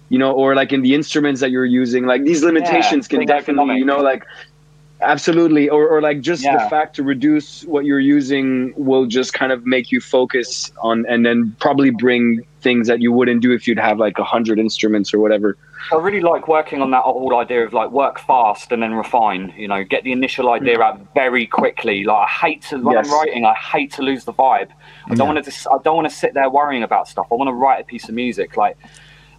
[0.10, 2.06] you know, or like in the instruments that you're using.
[2.06, 4.26] Like these limitations can being definitely, you know, like
[5.02, 9.52] absolutely, or or like just the fact to reduce what you're using will just kind
[9.52, 13.68] of make you focus on, and then probably bring things that you wouldn't do if
[13.68, 15.58] you'd have like a hundred instruments or whatever.
[15.92, 19.54] I really like working on that whole idea of like work fast and then refine.
[19.58, 20.62] You know, get the initial hmm.
[20.62, 22.04] idea out very quickly.
[22.04, 23.08] Like I hate to when Yes.
[23.08, 24.70] I'm writing, I hate to lose the vibe.
[25.10, 25.50] I don't want to.
[25.50, 27.28] Just, I don't want to sit there worrying about stuff.
[27.32, 28.58] I want to write a piece of music.
[28.58, 28.78] Like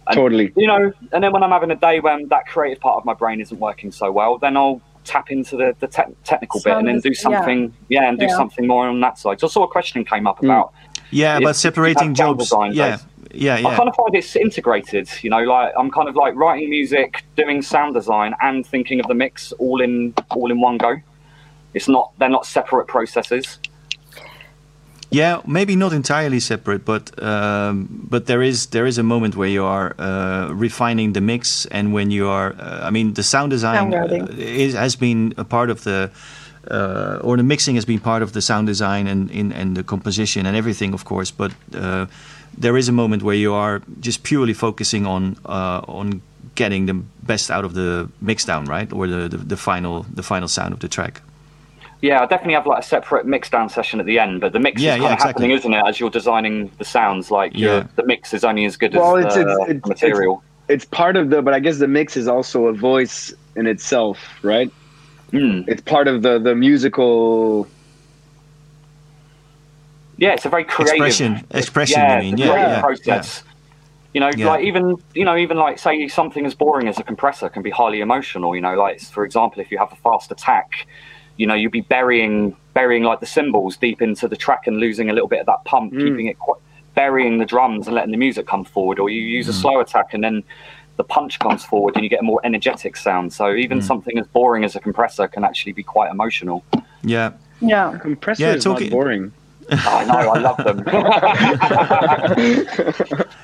[0.07, 0.51] And- totally.
[0.55, 3.13] you know, and then when I'm having a day when that creative part of my
[3.13, 6.87] brain isn't working so well, then I'll tap into the, the te- technical bit and
[6.87, 7.37] then do Sounds- yeah.
[7.39, 7.73] something.
[7.89, 8.35] Yeah, and do Yeah.
[8.35, 9.39] something more on that side.
[9.39, 10.45] So I saw a question came up hmm.
[10.45, 10.73] about.
[11.11, 12.49] yeah, If- but separating you have sound jobs.
[12.49, 13.05] design, Yeah, guys.
[13.33, 15.09] yeah, I kind of find it's integrated.
[15.21, 19.07] You know, like I'm kind of like writing music, doing sound design, and thinking of
[19.07, 20.95] the mix all in all in one go.
[21.73, 23.59] It's not they're not separate processes.
[25.13, 29.49] Yeah, maybe not entirely separate, but um, but there is there is a moment where
[29.49, 33.51] you are uh, refining the mix, and when you are, uh, I mean, the sound
[33.51, 36.11] design uh, is, has been a part of the,
[36.71, 39.83] uh, or the mixing has been part of the sound design and in and the
[39.83, 41.29] composition and everything, of course.
[41.29, 42.05] But uh,
[42.57, 46.21] there is a moment where you are just purely focusing on uh, on
[46.55, 46.93] getting the
[47.23, 50.73] best out of the mix down, right, or the, the the final the final sound
[50.73, 51.21] of the track.
[52.01, 54.59] Yeah, I definitely have like a separate mix down session at the end, but the
[54.59, 55.29] mix Yeah, is kind yeah, of exactly.
[55.45, 55.83] happening, isn't it?
[55.87, 57.85] As you're designing the sounds, like Yeah.
[57.95, 60.43] the mix is only as good Well, as it's- the, it's- it's- material.
[60.67, 64.17] it's part of the, but I guess the mix is also a voice in itself,
[64.41, 64.71] right?
[65.31, 65.65] Mm.
[65.67, 67.67] It's part of the the musical.
[70.17, 71.99] Yeah, it's a very creative Expression, expression.
[72.01, 72.35] yeah, you mean?
[72.35, 73.43] the Yeah, creative yeah, process.
[74.13, 74.47] You know, Yeah.
[74.47, 77.69] like even you know, even like say something as boring as a compressor can be
[77.69, 78.55] highly emotional.
[78.55, 80.85] You know, like for example, if you have a fast attack,
[81.41, 85.09] you know, you'd be burying burying like the cymbals deep into the track and losing
[85.09, 85.99] a little bit of that pump, mm.
[85.99, 86.61] keeping it quite
[86.93, 88.99] burying the drums and letting the music come forward.
[88.99, 89.59] Or you use a mm.
[89.59, 90.43] slow attack and then
[90.97, 93.33] the punch comes forward and you get a more energetic sound.
[93.33, 93.83] So even mm.
[93.83, 96.63] something as boring as a compressor can actually be quite emotional.
[97.01, 97.31] Yeah.
[97.59, 97.97] Yeah.
[97.99, 99.33] Compressor Yeah, is talking- not boring.
[99.71, 100.83] I know, I love them.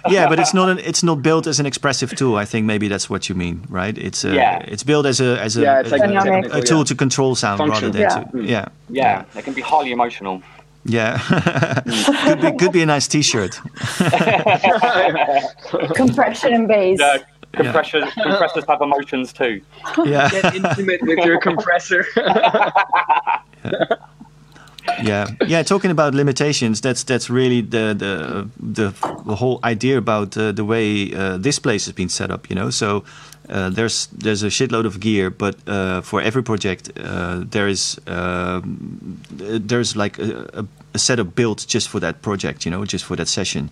[0.09, 2.35] yeah, but it's not an, it's not built as an expressive tool.
[2.35, 3.97] I think maybe that's what you mean, right?
[3.97, 4.59] It's uh, Yeah.
[4.67, 7.57] it's built as a as a, Yeah, it's like a, a tool to control sound
[7.59, 7.91] Function.
[7.91, 10.41] rather than to yeah yeah, they can be highly emotional.
[10.85, 11.19] yeah.
[12.25, 13.55] could be could be a nice T-shirt.
[15.95, 16.99] Compression and bass.
[16.99, 17.17] Yeah,
[17.53, 19.61] compressors, compressors have emotions too.
[20.05, 22.05] Yeah, Get intimate with your compressor.
[22.15, 23.89] yeah,
[25.03, 25.27] yeah.
[25.47, 28.93] Yeah, talking about limitations, that's that's really the the the,
[29.25, 32.49] the whole idea about uh, the way uh, this place has been set up.
[32.49, 33.03] You know, so.
[33.49, 37.97] Uh, there's there's a shitload of gear, but uh, for every project uh, there is
[38.05, 43.05] um, there's like a, a, a setup built just for that project, you know, just
[43.05, 43.69] for that session,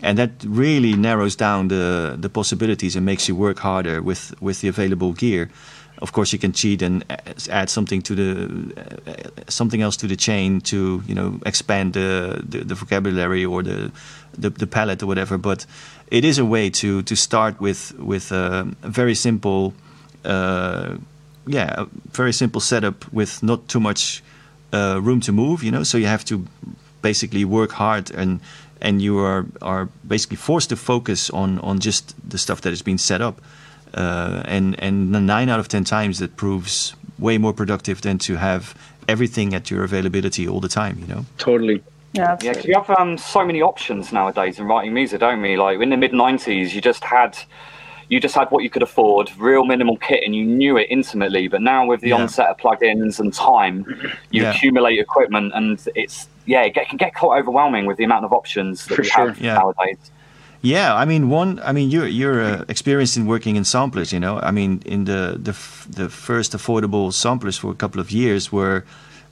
[0.00, 4.60] and that really narrows down the the possibilities and makes you work harder with with
[4.60, 5.50] the available gear.
[6.00, 7.04] Of course, you can cheat and
[7.50, 12.64] add something to the something else to the chain to you know expand the the,
[12.64, 13.90] the vocabulary or the,
[14.38, 15.38] the the palette or whatever.
[15.38, 15.66] But
[16.10, 19.74] it is a way to to start with with a very simple.
[20.24, 20.96] Uh,
[21.46, 24.22] yeah, very simple setup with not too much
[24.72, 25.64] uh, room to move.
[25.64, 26.46] You know, so you have to
[27.02, 28.40] basically work hard and
[28.80, 32.82] and you are are basically forced to focus on on just the stuff that has
[32.82, 33.40] been set up.
[33.94, 38.36] Uh, and and nine out of ten times that proves way more productive than to
[38.36, 38.74] have
[39.08, 40.98] everything at your availability all the time.
[41.00, 41.24] You know.
[41.38, 41.82] totally.
[42.12, 42.62] Yeah, Yeah, absolutely.
[42.62, 45.56] because you have um, so many options nowadays in writing music, don't we?
[45.56, 47.36] Like in the mid '90s, you just had
[48.08, 51.46] you just had what you could afford, real minimal kit, and you knew it intimately.
[51.46, 52.16] But now with the Yeah.
[52.16, 53.84] onset of plugins and time,
[54.30, 54.50] you Yeah.
[54.50, 58.86] accumulate equipment, and it's yeah, it can get quite overwhelming with the amount of options
[58.86, 59.28] that For we sure.
[59.28, 59.54] have Yeah.
[59.54, 59.98] nowadays.
[60.62, 61.58] Yeah, I mean, one.
[61.64, 64.12] I mean, you're you're uh, experienced in working in samplers.
[64.12, 67.98] You know, I mean, in the the f- the first affordable samplers for a couple
[68.00, 68.84] of years were,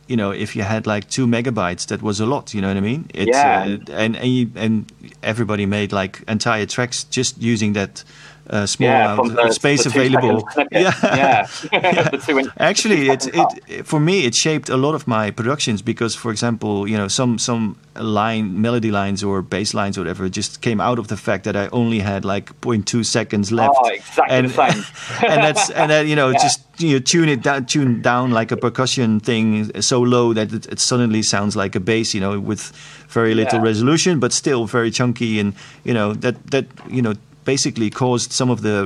[0.07, 2.55] you know, if you had like two megabytes, that was a lot.
[2.55, 3.11] You know what I mean?
[3.13, 3.61] It's, Yeah.
[3.61, 4.91] Uh, and and, you, and
[5.23, 8.05] everybody made like entire tracks just using that
[8.51, 10.49] uh, small Yeah, amount the space available.
[10.70, 10.93] Yeah.
[11.03, 11.47] yeah,
[12.29, 13.27] inch- Actually, it,
[13.69, 17.09] it for me it shaped a lot of my productions because, for example, you know
[17.09, 21.16] some some line melody lines or bass lines or whatever just came out of the
[21.16, 23.75] fact that I only had like 0.2 seconds left.
[23.77, 25.31] Oh, exactly and, the same.
[25.31, 28.53] and that's and that you know just you know, tune it down, tune down like
[28.53, 32.39] a percussion thing so low that it, it suddenly sounds like a bass, you know,
[32.39, 32.70] with
[33.09, 33.65] very little Yeah.
[33.65, 35.55] resolution, but still very chunky, and
[35.85, 37.15] you know that that you know
[37.53, 38.77] basically caused some of the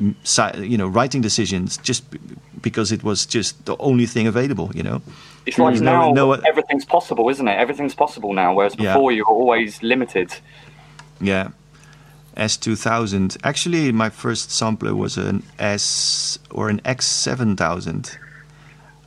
[0.00, 0.14] mm,
[0.72, 2.02] you know writing decisions just
[2.62, 4.98] because it was just the only thing available, you know.
[5.46, 7.56] It's like No- now no- everything's possible, isn't it?
[7.64, 8.82] Everything's possible now, whereas Yeah.
[8.92, 10.28] before you were always limited.
[11.32, 11.48] Yeah.
[12.36, 13.36] S2000.
[13.42, 18.16] Actually, my first sampler was an S or an X7000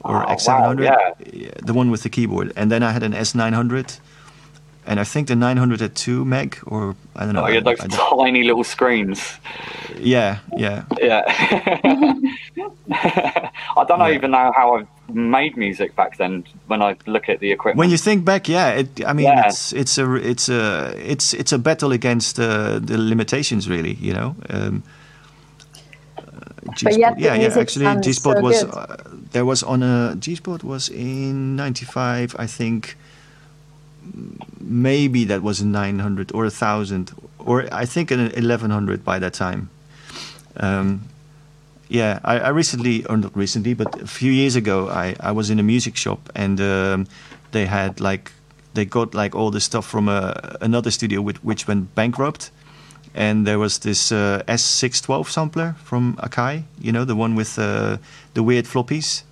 [0.01, 2.51] or Oh, X700, wow, yeah, the one with the keyboard.
[2.55, 3.99] And then I had an S900,
[4.85, 7.43] and I think the 900 had two meg, or I don't know.
[7.43, 9.39] Oh, you had those I- I tiny little screens.
[9.97, 10.83] yeah, yeah.
[11.01, 11.23] Yeah.
[13.77, 14.11] I don't Yeah.
[14.15, 16.43] even know how I made music back then.
[16.67, 19.47] When I look at the equipment, When you think back, yeah, it, I mean, Yeah.
[19.47, 23.93] it's it's a it's a it's it's a battle against uh, the limitations, really.
[24.01, 24.35] You know.
[24.49, 24.83] Um,
[26.83, 27.59] But yet G-Spot- the yeah, yeah.
[27.61, 28.95] Actually, G Spot so was uh,
[29.31, 32.95] there was on a G Spot was in '95, I think.
[34.59, 39.33] Maybe that was a 900 or a thousand, or I think an 1100 by that
[39.33, 39.69] time.
[40.57, 41.09] Um,
[41.89, 45.49] yeah, I, I recently, or not recently, but a few years ago, I, I was
[45.49, 47.07] in a music shop and um,
[47.51, 48.31] they had like
[48.73, 52.51] they got like all the stuff from a, another studio which, which went bankrupt,
[53.13, 57.97] and there was this uh, S612 sampler from Akai, you know, the one with uh,
[58.33, 59.23] the weird floppies,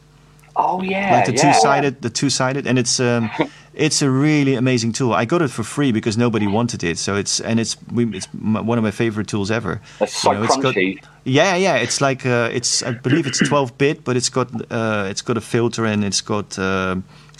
[0.55, 1.53] oh yeah, like the yeah.
[1.53, 2.99] two-sided, the two-sided, and it's.
[2.99, 3.29] Um,
[3.73, 5.13] It's a really amazing tool.
[5.13, 6.97] I got it for free because nobody wanted it.
[6.97, 9.79] So it's and it's we, it's one of my favorite tools ever.
[10.01, 11.01] It's so it's got- crunchy.
[11.23, 11.75] yeah, yeah.
[11.77, 15.37] It's like uh, it's I believe it's 12 bit, but it's got uh, it's got
[15.37, 16.95] a filter and it's got uh,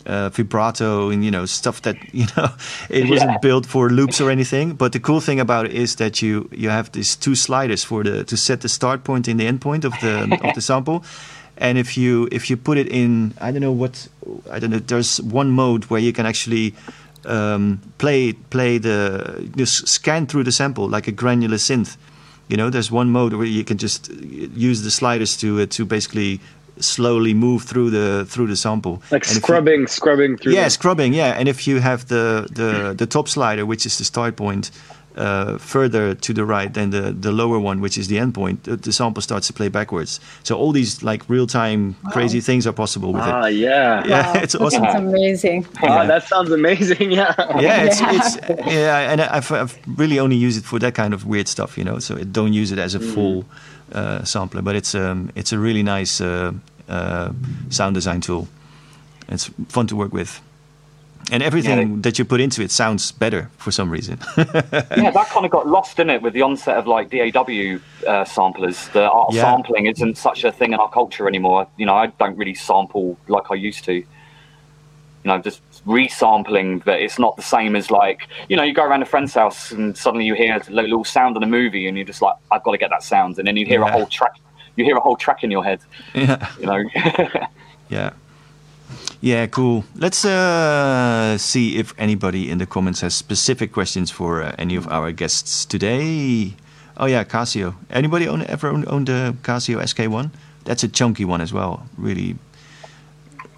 [0.05, 2.47] uh, vibrato and you know stuff that you know
[2.89, 3.37] it wasn't Yeah.
[3.41, 4.73] built for loops or anything.
[4.77, 8.03] But the cool thing about it is that you you have these two sliders for
[8.03, 11.03] the to set the start point and the end point of the of the sample.
[11.61, 14.07] And if you if you put it in, I don't know what
[14.51, 14.79] I don't know.
[14.79, 16.73] There's one mode where you can actually
[17.25, 21.97] um, play play the just scan through the sample like a granular synth.
[22.49, 25.85] You know, there's one mode where you can just use the sliders to uh, to
[25.85, 26.39] basically
[26.79, 28.93] slowly move through the through the sample.
[29.11, 30.53] Like And if you- scrubbing, scrubbing through.
[30.53, 31.13] yeah, scrubbing.
[31.13, 34.71] Yeah, and if you have the the the top slider, which is the start point,
[35.17, 38.63] uh, further to the right than the the lower one, which is the end point,
[38.63, 40.19] the, the sample starts to play backwards.
[40.43, 43.55] So all these like real time crazy things are possible with Ah, it.
[43.55, 44.03] yeah.
[44.07, 44.83] Yeah, Wow, it's awesome.
[44.85, 45.65] It's amazing.
[45.83, 47.11] Ah, that sounds amazing.
[47.17, 47.33] Yeah.
[47.59, 48.13] Yeah, it's, Yeah.
[48.15, 51.77] it's yeah, and I've, I've really only used it for that kind of weird stuff,
[51.77, 51.99] you know.
[51.99, 53.43] So it, don't use it as a full
[53.93, 56.51] uh, sampler, but it's um it's a really nice uh,
[56.88, 57.31] uh,
[57.69, 58.47] sound design tool.
[59.27, 60.41] It's fun to work with,
[61.31, 61.95] and everything Yeah.
[62.02, 64.18] that you put into it sounds better for some reason.
[64.38, 68.26] yeah, that kind of got lost in it with the onset of like DAW uh,
[68.26, 68.88] samplers.
[68.89, 69.43] The art of Yeah.
[69.43, 71.68] sampling isn't such a thing in our culture anymore.
[71.77, 73.93] You know, I don't really sample like I used to.
[73.93, 74.06] You
[75.30, 79.03] know, just resampling, but it's not the same as like you know, you go around
[79.03, 82.07] a friend's house and suddenly you hear a little sound in a movie, and you're
[82.07, 83.88] just like, I've got to get that sound, and then you hear Yeah.
[83.89, 84.34] a whole track.
[84.77, 85.80] You hear a whole track in your head.
[86.15, 86.84] yeah, You know.
[87.89, 88.11] yeah,
[89.22, 89.48] yeah.
[89.48, 89.84] Cool.
[89.95, 94.88] Let's uh, see if anybody in the comments has specific questions for uh, any of
[94.88, 96.53] our guests today.
[96.98, 97.76] Oh yeah, Casio.
[97.89, 100.30] Anybody own ever own, owned a Casio SK1?
[100.65, 101.88] That's a chunky one as well.
[101.98, 102.35] Really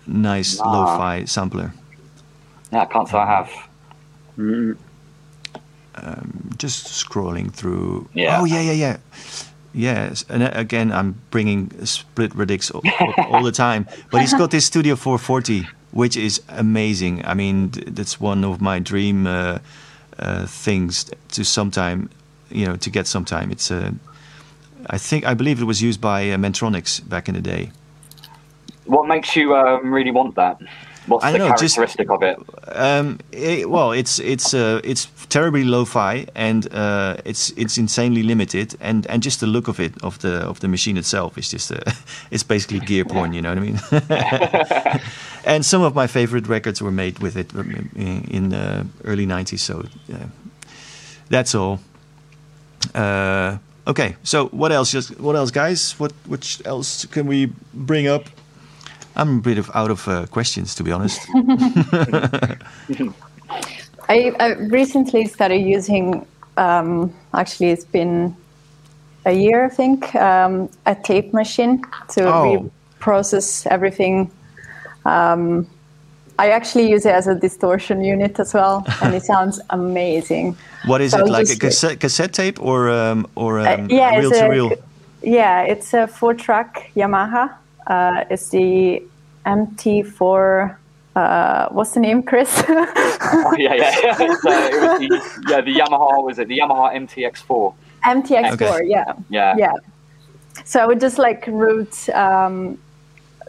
[0.07, 0.71] nice Nah.
[0.71, 1.73] lo-fi sampler.
[2.71, 3.49] yeah, I can't say I have.
[4.37, 4.77] Mm.
[6.57, 8.07] Just scrolling through.
[8.13, 8.39] Yeah.
[8.39, 8.97] Oh yeah, yeah, yeah.
[9.73, 12.81] Yes, and uh, again, I'm bringing split radix all,
[13.43, 13.87] the time.
[14.11, 17.25] But he's got this Studio 440, which is amazing.
[17.25, 19.59] I mean, that's one of my dream uh,
[20.19, 22.09] uh, things to sometime,
[22.51, 23.51] you know, to get sometime.
[23.51, 23.91] It's uh,
[24.87, 27.71] I think I believe it was used by uh, Mantronix back in the day.
[28.85, 30.59] What makes you um, really want that?
[31.07, 32.37] What's I the know, just- of it?
[32.67, 38.75] Um, it, well, it's it's uh, it's terribly lo-fi and uh, it's it's insanely limited,
[38.79, 41.71] and, and just the look of it of the of the machine itself is just
[41.71, 41.79] uh,
[42.31, 43.33] it's basically gear porn.
[43.33, 45.01] You know what I mean?
[45.45, 47.89] and some of my favorite records were made with it um,
[48.31, 49.59] in, the early '90s.
[49.59, 49.83] So
[51.29, 51.79] that's all.
[52.95, 53.57] Uh,
[53.87, 54.91] okay, so what else?
[54.91, 55.99] Just what else, guys?
[55.99, 58.29] What which else can we bring up?
[59.15, 61.21] I'm a bit of out of uh, questions, to be honest.
[64.09, 66.25] I, I recently started using,
[66.57, 68.35] um, actually, it's been
[69.25, 72.71] a year, I think, um, a tape machine to Oh.
[72.99, 74.29] process everything.
[75.05, 75.67] Um,
[76.39, 80.57] I actually use it as a distortion unit as well, and it sounds amazing.
[80.85, 81.49] What is So it like?
[81.49, 84.71] A cassette, cassette tape or um, or um, yeah, reel it's to a- reel?
[85.21, 87.53] Yeah, it's a four-track Yamaha.
[87.87, 89.03] Uh, it's the
[89.45, 90.77] MT4.
[91.15, 92.63] Uh, what's the name, Chris?
[93.35, 93.95] Oh, yeah, yeah.
[94.03, 94.17] yeah.
[94.41, 96.47] So it was the, yeah, the Yamaha was it?
[96.47, 97.73] The Yamaha MTX4.
[98.05, 98.53] MTX4.
[98.53, 98.87] Okay.
[98.87, 99.13] Yeah.
[99.29, 99.55] Yeah.
[99.57, 99.73] yeah
[100.65, 102.77] so i would just like route um,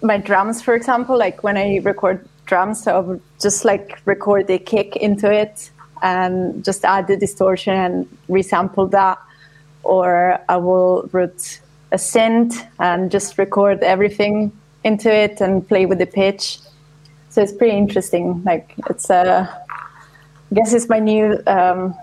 [0.03, 4.47] my drums for example like when i record drums so i would just like record
[4.47, 5.71] the kick into it
[6.03, 9.19] and just add the distortion and resample that
[9.83, 11.61] or i will route
[11.95, 14.53] a synth and just record everything
[14.83, 16.59] into it and play with the pitch
[17.31, 19.49] so it's pretty interesting like it's a
[20.51, 21.95] i guess it's my new um,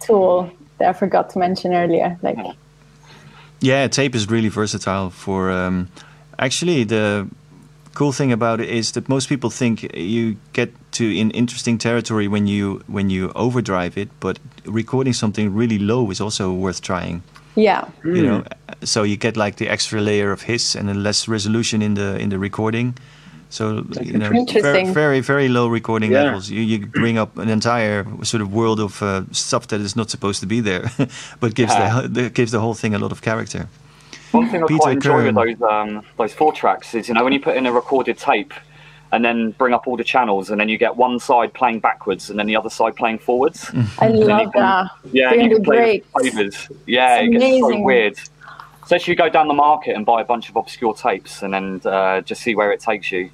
[0.00, 2.38] tool that i forgot to mention earlier like
[3.62, 5.10] Yeah, tape is really versatile.
[5.10, 5.88] For um,
[6.36, 7.28] actually, the
[7.94, 12.26] cool thing about it is that most people think you get to in interesting territory
[12.26, 17.22] when you when you overdrive it, but recording something really low is also worth trying.
[17.54, 18.42] Yeah You know,
[18.84, 22.16] so you get like the extra layer of hiss and a less resolution in the
[22.18, 22.94] in the recording.
[23.50, 24.30] So you know,
[24.62, 26.24] very, very very low recording Yeah.
[26.24, 26.48] levels.
[26.48, 30.10] You you bring up an entire sort of world of uh, stuff that is not
[30.10, 30.90] supposed to be there,
[31.40, 32.02] but gives Yeah.
[32.02, 33.66] the, the gives the whole thing a lot of character.
[34.32, 37.24] One thing I Peter quite enjoy with those um, those four tracks is you know
[37.24, 38.54] when you put in a recorded tape
[39.12, 42.30] and then bring up all the channels and then you get one side playing backwards
[42.30, 43.70] and then the other side playing forwards.
[44.00, 44.90] I And you love can- that.
[45.12, 46.06] Yeah, and you the can play breaks.
[46.14, 46.68] with flavors.
[46.86, 47.84] Yeah, It's it gets so amazing.
[47.84, 48.18] weird.
[48.82, 51.80] Especially you go down the market and buy a bunch of obscure tapes and then
[51.84, 53.30] uh, just see where it takes you.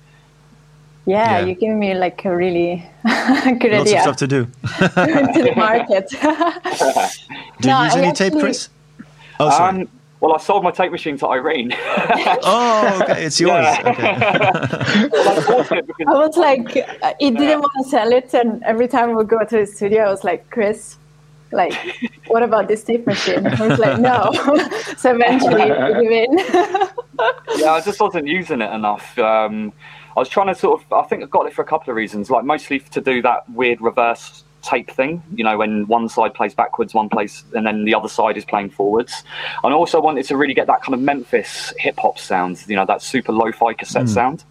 [1.07, 1.47] Yeah, Yeah.
[1.47, 4.45] you're giving me like a really good Lots idea of stuff to do.
[4.79, 6.09] to the market.
[6.11, 8.69] Do No, you use I any tape, Chris?
[9.41, 9.83] Oh, sorry.
[9.83, 9.89] Um,
[10.21, 11.73] Well, I sold my tape machine to Irene.
[11.77, 13.63] oh, okay, it's yours.
[13.63, 13.83] Yeah.
[13.87, 14.09] Okay.
[16.07, 16.69] I was like,
[17.21, 20.11] he didn't want to sell it, and every time we go to the studio, I
[20.11, 20.97] was like, Chris,
[21.53, 21.73] like,
[22.27, 23.47] what about this tape machine?
[23.47, 24.31] I was like, no.
[24.99, 26.39] so eventually, we give in.
[27.59, 29.17] yeah, I just wasn't using it enough.
[29.19, 29.73] Um,
[30.17, 31.97] I was trying to sort of, I think I got it for a couple of
[31.97, 36.35] reasons, like mostly to do that weird reverse tape thing, you know, when one side
[36.35, 39.25] plays backwards, one plays, and then the other side is playing forwards.
[39.65, 42.77] And I also wanted to really get that kind of Memphis hip hop sound, you
[42.77, 44.45] know, that super lo-fi cassette sound.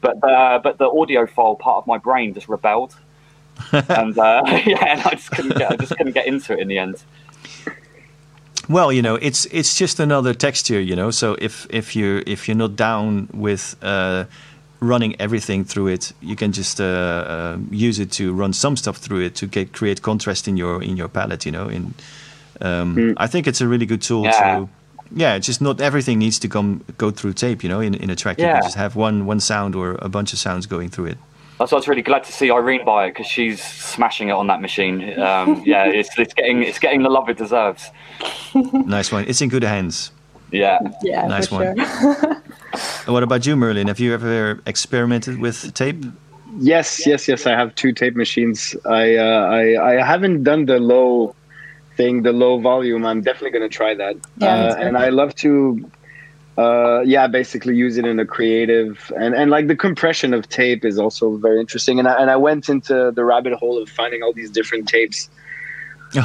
[0.00, 2.94] But uh, but the audiophile part of my brain just rebelled,
[3.72, 6.68] and uh, yeah, and I just couldn't get, I just couldn't get into it in
[6.68, 7.02] the end.
[8.68, 11.10] Well, you know, it's it's just another texture, you know.
[11.10, 14.24] So if if you if you're not down with uh,
[14.80, 18.96] running everything through it, you can just uh, uh, use it to run some stuff
[18.98, 21.68] through it to get create contrast in your in your palette, you know.
[21.68, 21.94] In
[22.60, 24.58] um, I think it's a really good tool Yeah.
[24.58, 24.68] to.
[25.10, 27.80] Yeah, it's just not everything needs to come go through tape, you know.
[27.80, 30.38] In in a track, you can just have one one sound or a bunch of
[30.38, 31.18] sounds going through it.
[31.58, 34.32] That's why I was really glad to see Irene buy it because she's smashing it
[34.32, 35.18] on that machine.
[35.18, 37.90] Um, yeah, it's, it's getting it's getting the love it deserves.
[38.54, 39.24] nice one.
[39.26, 40.12] It's in good hands.
[40.50, 40.78] Yeah.
[41.02, 41.76] Yeah, Nice for one.
[41.76, 42.42] sure.
[43.06, 43.88] And what about you, Merlin?
[43.88, 46.04] Have you ever experimented with tape?
[46.58, 47.46] Yes, yes, yes.
[47.46, 48.76] I have two tape machines.
[48.84, 51.34] I uh, I I haven't done the low
[51.96, 53.06] thing, the low volume.
[53.06, 54.16] I'm definitely going to try that.
[54.36, 55.90] Yeah, uh, and I love to,
[56.58, 60.84] uh, yeah, basically use it in a creative and and like the compression of tape
[60.84, 61.98] is also very interesting.
[61.98, 65.28] And I, and I went into the rabbit hole of finding all these different tapes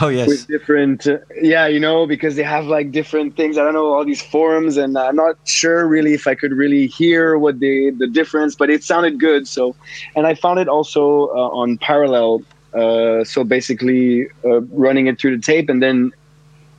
[0.01, 0.27] Oh yes.
[0.27, 3.93] with different uh, yeah you know because they have like different things i don't know
[3.93, 7.91] all these forums and i'm not sure really if i could really hear what the
[7.97, 9.75] the difference but it sounded good so
[10.15, 12.41] and i found it also uh, on parallel
[12.73, 16.11] uh, so basically uh, running it through the tape and then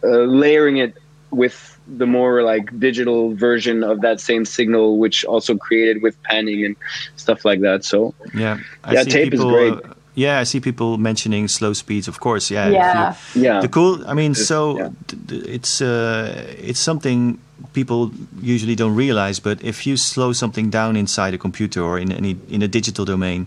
[0.03, 0.95] uh, layering it
[1.31, 6.65] with the more like digital version of that same signal which also created with panning
[6.65, 6.77] and
[7.17, 9.75] stuff like that so Yeah, I Yeah, tape is great.
[10.15, 12.09] Yeah, I see people mentioning slow speeds.
[12.09, 12.67] Of course, yeah.
[12.67, 13.15] if you- Yeah.
[13.35, 13.99] yeah the cool.
[14.07, 14.89] I mean, so yeah.
[15.07, 17.39] d- d- it's uh, it's something
[17.73, 18.11] people
[18.43, 19.41] usually don't realize.
[19.43, 23.05] But if you slow something down inside a computer or in any in a digital
[23.05, 23.47] domain,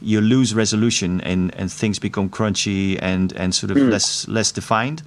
[0.00, 3.90] you lose resolution and and things become crunchy and and sort of Hmm.
[3.90, 5.02] less less defined.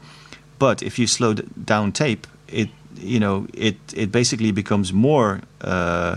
[0.59, 2.69] But if you slow d- down tape, it
[3.01, 5.39] you know it it basically becomes more.
[5.61, 6.15] Uh,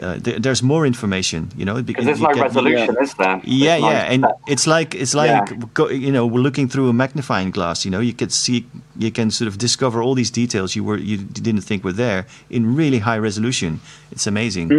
[0.00, 3.40] uh, there, there's more information, you know, Because there's no resolution, is there?
[3.44, 5.56] yeah, There's no- yeah, and it's like it's like Yeah.
[5.74, 7.84] go, you know we're looking through a magnifying glass.
[7.84, 8.66] You know, you can see,
[8.98, 12.26] you can sort of discover all these details you were you didn't think were there
[12.50, 13.80] in really high resolution.
[14.12, 14.70] It's amazing.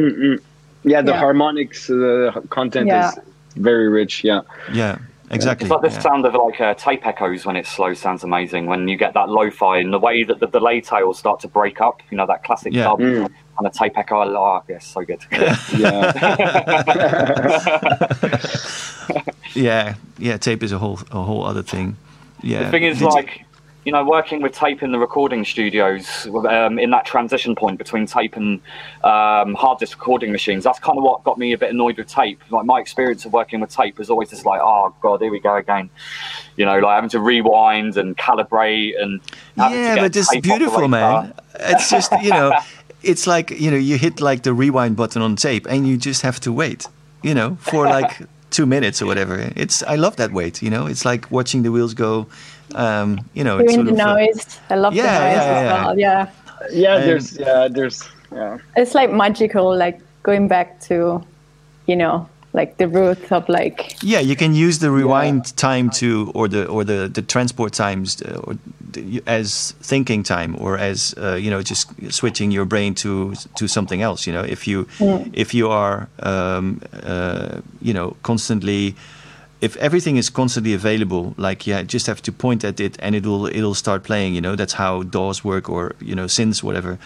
[0.83, 1.19] yeah the Yeah.
[1.19, 3.09] harmonics uh, content Yeah.
[3.09, 3.19] is
[3.55, 4.41] very rich yeah
[4.71, 4.97] Yeah,
[5.31, 5.65] exactly.
[5.65, 6.07] It's like this yeah.
[6.07, 8.67] sound of like uh, tape echoes when it's slow sounds amazing.
[8.67, 11.81] When you get that lo-fi and the way that the delay tails start to break
[11.81, 12.83] up, you know that classic Yeah.
[12.83, 13.27] dub Mm.
[13.57, 14.21] And the tape echo.
[14.21, 15.23] Oh, yes, so good.
[15.31, 16.13] yeah
[19.53, 20.37] yeah, yeah.
[20.37, 21.97] Tape is a whole a whole other thing.
[22.41, 22.63] Yeah.
[22.63, 23.45] The thing is, Did like,
[23.83, 28.05] you know, working with tape in the recording studios, um, in that transition point between
[28.05, 28.59] tape and
[29.03, 32.07] um, hard disk recording machines, that's kind of what got me a bit annoyed with
[32.07, 32.41] tape.
[32.49, 35.39] Like, my experience of working with tape was always just like, oh, God, here we
[35.39, 35.89] go again.
[36.57, 39.21] You know, like having to rewind and calibrate and.
[39.55, 41.33] having to yeah, get but it's beautiful, man.
[41.59, 42.51] It's just you know,
[43.07, 46.21] it's like you know, you hit like the rewind button on tape, and you just
[46.21, 46.87] have to wait,
[47.23, 48.11] you know, for like
[48.49, 49.51] two minutes or whatever.
[49.55, 50.61] It's I love that wait.
[50.61, 52.27] You know, it's like watching the wheels go.
[52.75, 54.59] Um, you know, it's Hearing the noise.
[54.69, 55.83] I love Yeah, the noise yeah, as yeah.
[55.83, 55.99] well.
[55.99, 56.29] Yeah.
[56.71, 61.23] yeah And- there's yeah there's yeah It's like magical, like going back to,
[61.85, 66.31] you know, like the roots of like Yeah, you can use the rewind time to,
[66.35, 68.59] or the or the the transport times, uh, or the,
[69.25, 74.01] as thinking time, or as uh, you know, just switching your brain to to something
[74.01, 74.27] else.
[74.27, 74.87] You know, if you
[75.33, 78.95] if you are um, uh, you know constantly.
[79.59, 83.47] If everything is constantly available, like yeah, just have to point at it and it'll
[83.47, 84.35] it'll start playing.
[84.35, 86.99] You know, that's how DAWs work, or you know, synths, whatever.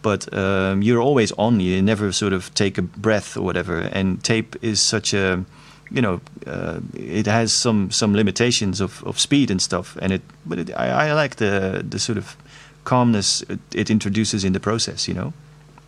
[0.00, 1.60] But um, you're always on.
[1.60, 3.80] You never sort of take a breath or whatever.
[3.80, 5.44] And tape is such a
[5.90, 10.22] you know, uh, it has some some limitations of, of speed and stuff, and it.
[10.46, 12.36] But it, I, I like the the sort of
[12.84, 15.08] calmness it, it introduces in the process.
[15.08, 15.32] You know.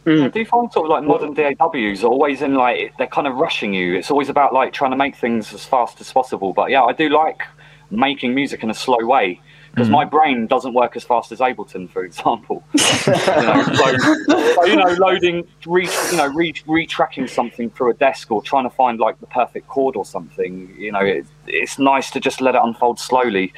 [0.07, 3.37] I do find sort of like modern DAWs are always in like they're kind of
[3.37, 3.95] rushing you.
[3.95, 6.53] It's always about like trying to make things as fast as possible.
[6.55, 7.43] But yeah, I do like
[7.91, 9.41] making music in a slow way
[9.71, 12.65] because my brain doesn't work as fast as Ableton, for example.
[12.75, 17.95] you know, so, so, you know, loading, re, you know, re, retracking something through a
[17.95, 20.75] desk or trying to find like the perfect chord or something.
[20.77, 23.53] You know, it, it's nice to just let it unfold slowly.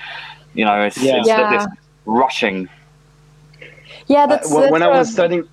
[0.55, 1.16] You know, it's, Yeah.
[1.18, 1.66] instead of this
[2.05, 2.68] rushing.
[4.06, 5.48] Yeah, that's, Uh, when that's I was what- studying.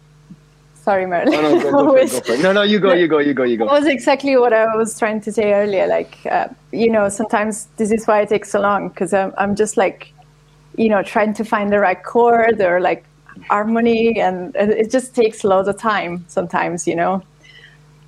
[0.75, 1.33] Sorry, Merlin.
[1.35, 2.39] Oh, no, go, go, for it, go it.
[2.41, 3.65] No, no, you go, you go, you go, you go.
[3.65, 5.85] That was exactly what I was trying to say earlier.
[5.87, 9.55] Like, uh, you know, sometimes this is why it takes so long because I'm, I'm
[9.55, 10.11] just like,
[10.79, 13.03] you know, trying to find the right chord or like
[13.49, 17.21] harmony, and it it just takes loads of time sometimes, you know.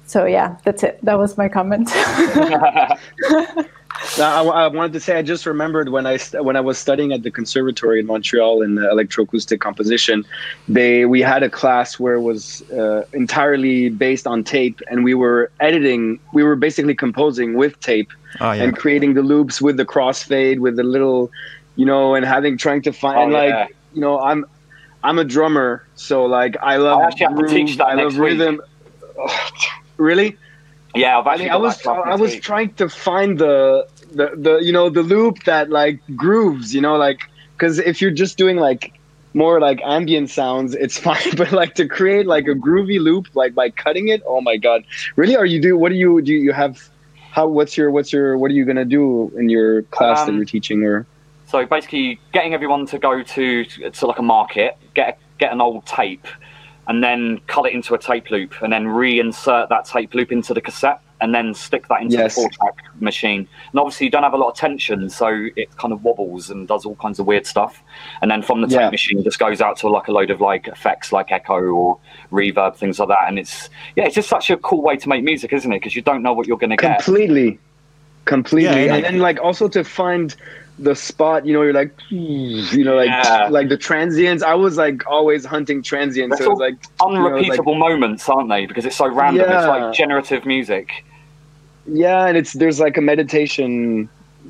[0.05, 0.99] So yeah, that's it.
[1.03, 1.89] That was my comment.
[4.17, 6.77] Now, I, I wanted to say I just remembered when I st- when I was
[6.77, 10.25] studying at the conservatory in Montreal in electroacoustic composition,
[10.67, 15.13] they we had a class where it was uh, entirely based on tape, and we
[15.13, 16.19] were editing.
[16.33, 18.63] We were basically composing with tape Oh yeah.
[18.63, 21.29] and creating the loops with the crossfade, with the little,
[21.75, 23.67] you know, and having trying to find Oh, and like yeah.
[23.93, 24.45] you know I'm
[25.03, 28.17] I'm a drummer, so like I love I actually have to groove, that I love
[28.17, 28.61] rhythm.
[29.97, 30.37] really?
[30.93, 32.43] Yeah, I mean, I was that I was week.
[32.43, 36.95] trying to find the, the the you know the loop that like grooves, you know,
[36.97, 37.21] like
[37.57, 38.93] because if you're just doing like
[39.33, 41.35] more like ambient sounds, it's fine.
[41.37, 44.83] But like to create like a groovy loop, like by cutting it, oh my god!
[45.15, 45.35] Really?
[45.35, 45.77] Are you do?
[45.77, 46.33] What do you do?
[46.33, 46.89] You have
[47.31, 47.47] how?
[47.47, 50.45] What's your what's your what are you gonna do in your class that Um, you're
[50.45, 50.83] teaching?
[50.83, 51.07] Or
[51.51, 55.85] So basically, getting everyone to go to to like a market, get get an old
[55.85, 56.25] tape,
[56.87, 60.53] and then cut it into a tape loop, and then reinsert that tape loop into
[60.53, 62.35] the cassette, and then stick that into Yes.
[62.35, 63.49] the four track machine.
[63.71, 66.69] And obviously, you don't have a lot of tension, so it kind of wobbles and
[66.69, 67.83] does all kinds of weird stuff.
[68.21, 68.89] And then from the tape Yeah.
[68.89, 71.97] machine, it just goes out to like a load of like effects, like echo or
[72.31, 73.25] reverb, things like that.
[73.27, 75.79] And it's yeah, it's just such a cool way to make music, isn't it?
[75.79, 77.03] Because you don't know what you're going to get.
[77.03, 77.59] completely,
[78.23, 80.33] completely, Yeah, and and- then like also to find
[80.79, 81.45] the spot.
[81.45, 83.47] You know, you're like, you know, like Yeah.
[83.49, 84.43] like the transients.
[84.43, 86.37] I was like always hunting transients.
[86.37, 86.59] That's So it's
[86.99, 88.65] all like you know, like- Unrepeatable moments, aren't they?
[88.65, 89.45] Because it's so random.
[89.49, 91.03] It's like generative music.
[91.87, 94.09] Yeah, and it's there's like a meditation.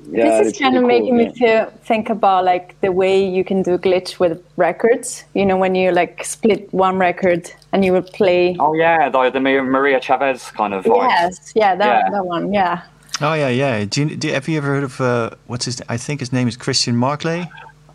[0.09, 1.65] Yeah, this is it's kind really of making yeah.
[1.65, 5.23] me to think about like the way you can do glitch with records.
[5.33, 8.55] You know, when you like split one record and you would play.
[8.59, 11.09] Oh yeah, the, the Maria Chavez kind of vibe.
[11.09, 12.09] yes, yeah, that Yeah.
[12.11, 12.81] that one, yeah.
[13.21, 13.85] Oh yeah, yeah.
[13.85, 15.81] Do you, do have you ever heard of uh, what's his?
[15.89, 17.49] I think his name is Christian Marclay.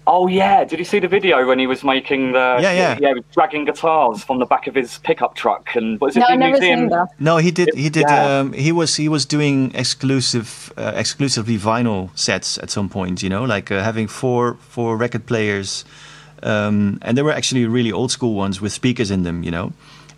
[0.09, 2.59] Oh yeah, did you see the video when he was making the?
[2.61, 2.99] Yeah, yeah.
[3.01, 6.21] yeah, he was dragging guitars from the back of his pickup truck and was it
[6.21, 6.79] No, the I've never museum?
[6.81, 7.09] seen that.
[7.19, 7.75] No, he did.
[7.75, 8.05] He did.
[8.09, 8.39] Yeah.
[8.39, 8.95] Um, he was.
[8.95, 13.21] He was doing exclusive, uh, exclusively vinyl sets at some point.
[13.23, 15.85] You know, like uh, having four four record players,
[16.45, 19.43] um, and they were actually really old school ones with speakers in them.
[19.43, 19.73] You know,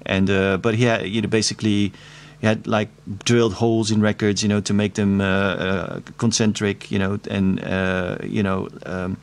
[0.04, 1.92] and uh, but he had you know basically.
[2.40, 2.88] He had like
[3.24, 7.62] drilled holes in records, you know, to make them uh, uh, concentric, you know, and
[7.64, 9.16] uh, you know, um,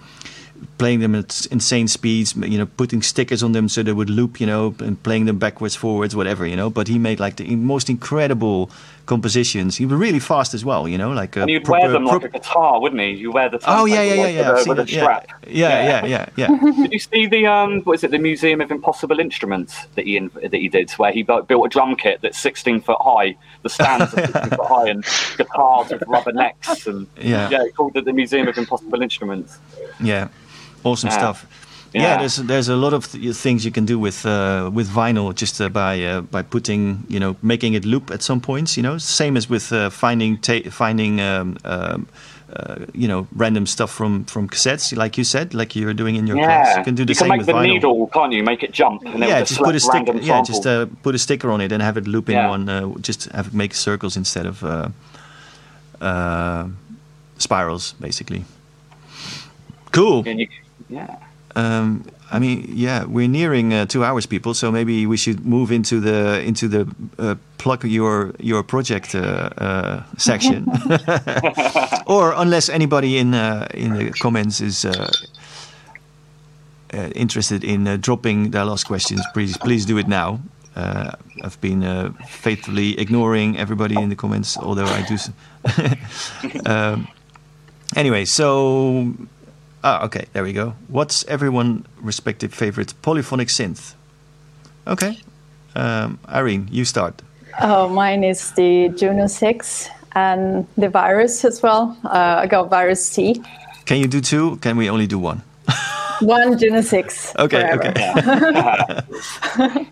[0.77, 4.39] playing them at insane speeds, you know, putting stickers on them so they would loop,
[4.41, 6.69] you know, and playing them backwards, forwards, whatever, you know.
[6.69, 8.69] But he made like the most incredible
[9.05, 9.77] compositions.
[9.77, 12.05] He was really fast as well, you know, like a And you'd proper- wear them
[12.05, 13.11] like a guitar, wouldn't he?
[13.11, 13.59] You wear the.
[13.65, 14.51] Oh yeah, yeah, yeah, yeah.
[14.51, 15.27] With, a, seen with a that, strap.
[15.47, 16.71] yeah, yeah, yeah, yeah, yeah.
[16.81, 17.81] Did you see the um?
[17.83, 18.11] What is it?
[18.11, 21.95] The Museum of Impossible Instruments that he that he did, where he built a drum
[21.95, 23.37] kit that's 16 foot high.
[23.63, 25.05] The stands are 16 foot high, and
[25.37, 27.49] guitars with rubber necks, and Yeah.
[27.49, 29.57] yeah, he called it the Museum of Impossible Instruments.
[30.01, 30.29] Yeah,
[30.85, 31.17] awesome Yeah.
[31.17, 31.45] stuff.
[31.93, 32.01] Yeah.
[32.03, 32.17] Yeah.
[32.19, 35.61] there's there's a lot of th- things you can do with uh, with vinyl just
[35.61, 38.75] uh, by uh, by putting you know making it loop at some points.
[38.77, 42.05] You know, same as with uh, finding ta- finding um, um,
[42.53, 46.27] uh, you know random stuff from from cassettes, like you said, like you're doing in
[46.27, 46.77] your class.
[46.77, 47.73] You can do the same make with the vinyl.
[47.73, 48.43] needle, can't you?
[48.43, 50.17] Make it jump, and then yeah, just, just put a sticker.
[50.21, 52.49] Yeah, just uh, put a sticker on it and have it loop in Yeah.
[52.49, 52.69] one.
[52.69, 54.89] Uh, just have it make circles instead of uh,
[56.01, 56.67] uh,
[57.37, 58.43] spirals, basically.
[59.91, 60.23] Cool.
[60.89, 61.17] Yeah.
[61.55, 64.53] Um, I mean, yeah, we're nearing uh, two hours, people.
[64.53, 66.87] So maybe we should move into the into the
[67.19, 70.67] uh, plug your your project uh, uh, section,
[72.07, 74.85] or unless anybody in uh, in the comments is.
[74.85, 75.09] Uh,
[77.13, 80.39] interested in dropping their last questions, please please do it now.
[81.43, 85.17] I've been faithfully ignoring everybody in the comments, although I do.
[86.65, 87.07] um,
[87.97, 89.13] anyway, so
[89.85, 90.73] ah, okay, there we go.
[90.89, 93.93] What's everyone respective favorite polyphonic synth?
[94.87, 95.17] Okay,
[95.75, 97.21] um, Irene, you start.
[97.61, 101.97] Oh, mine is the Juno 6 and the Virus as well.
[102.03, 103.41] Uh, I got Virus T.
[103.85, 104.57] Can you do two?
[104.57, 105.41] Can we only do one?
[106.21, 107.35] One Juno 6.
[107.37, 109.03] Okay, forever.
[109.59, 109.87] okay.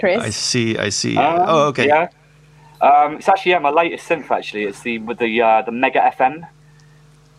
[0.00, 0.20] Chris?
[0.20, 0.78] I see.
[0.78, 1.16] I see.
[1.16, 1.86] Um, oh, okay.
[1.86, 2.08] Yeah.
[2.80, 4.30] Um, it's actually yeah, my latest synth.
[4.30, 6.46] Actually, it's the with the uh, the Mega FM.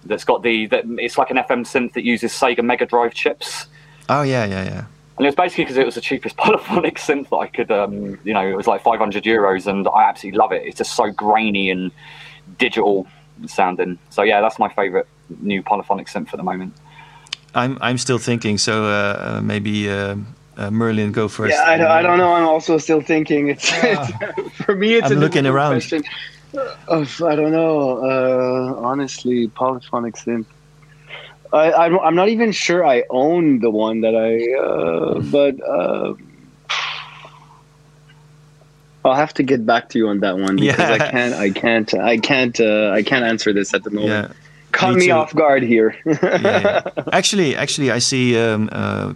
[0.05, 3.67] That's got the that it's like an FM synth that uses Sega Mega Drive chips.
[4.09, 4.85] Oh, yeah, yeah, yeah.
[5.17, 8.19] And it was basically because it was the cheapest polyphonic synth that I could, um,
[8.23, 10.63] you know, it was like 500 euros, and I absolutely love it.
[10.65, 11.91] It's just so grainy and
[12.57, 13.07] digital
[13.47, 13.97] sounding.
[14.09, 15.07] So yeah, that's my favourite
[15.41, 16.73] new polyphonic synth at the moment.
[17.53, 18.57] I'm I'm still thinking.
[18.57, 20.17] So uh, maybe uh,
[20.57, 21.53] uh, Merlin go first.
[21.53, 22.33] Yeah, I don't, I don't know.
[22.33, 23.47] I'm also still thinking.
[23.47, 24.11] It's, it's
[24.63, 24.95] for me.
[24.95, 25.73] It's I'm a looking around.
[25.73, 26.03] Question.
[26.55, 28.03] Uh, I don't know.
[28.03, 30.45] Uh, honestly, polyphonic synth.
[31.53, 34.53] I, I'm, I'm not even sure I own the one that I.
[34.59, 36.15] Uh, but uh,
[39.05, 41.33] I'll have to get back to you on that one because I can't.
[41.35, 41.93] I can't.
[41.93, 42.59] I can't.
[42.59, 44.29] Uh, I can't answer this at the moment.
[44.29, 44.33] Yeah.
[44.71, 45.95] Caught me me, off guard here.
[46.05, 46.81] yeah, yeah.
[47.13, 49.13] Actually, actually, I see um, uh,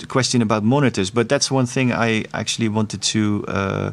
[0.00, 3.92] a question about monitors, but that's one thing I actually wanted to uh,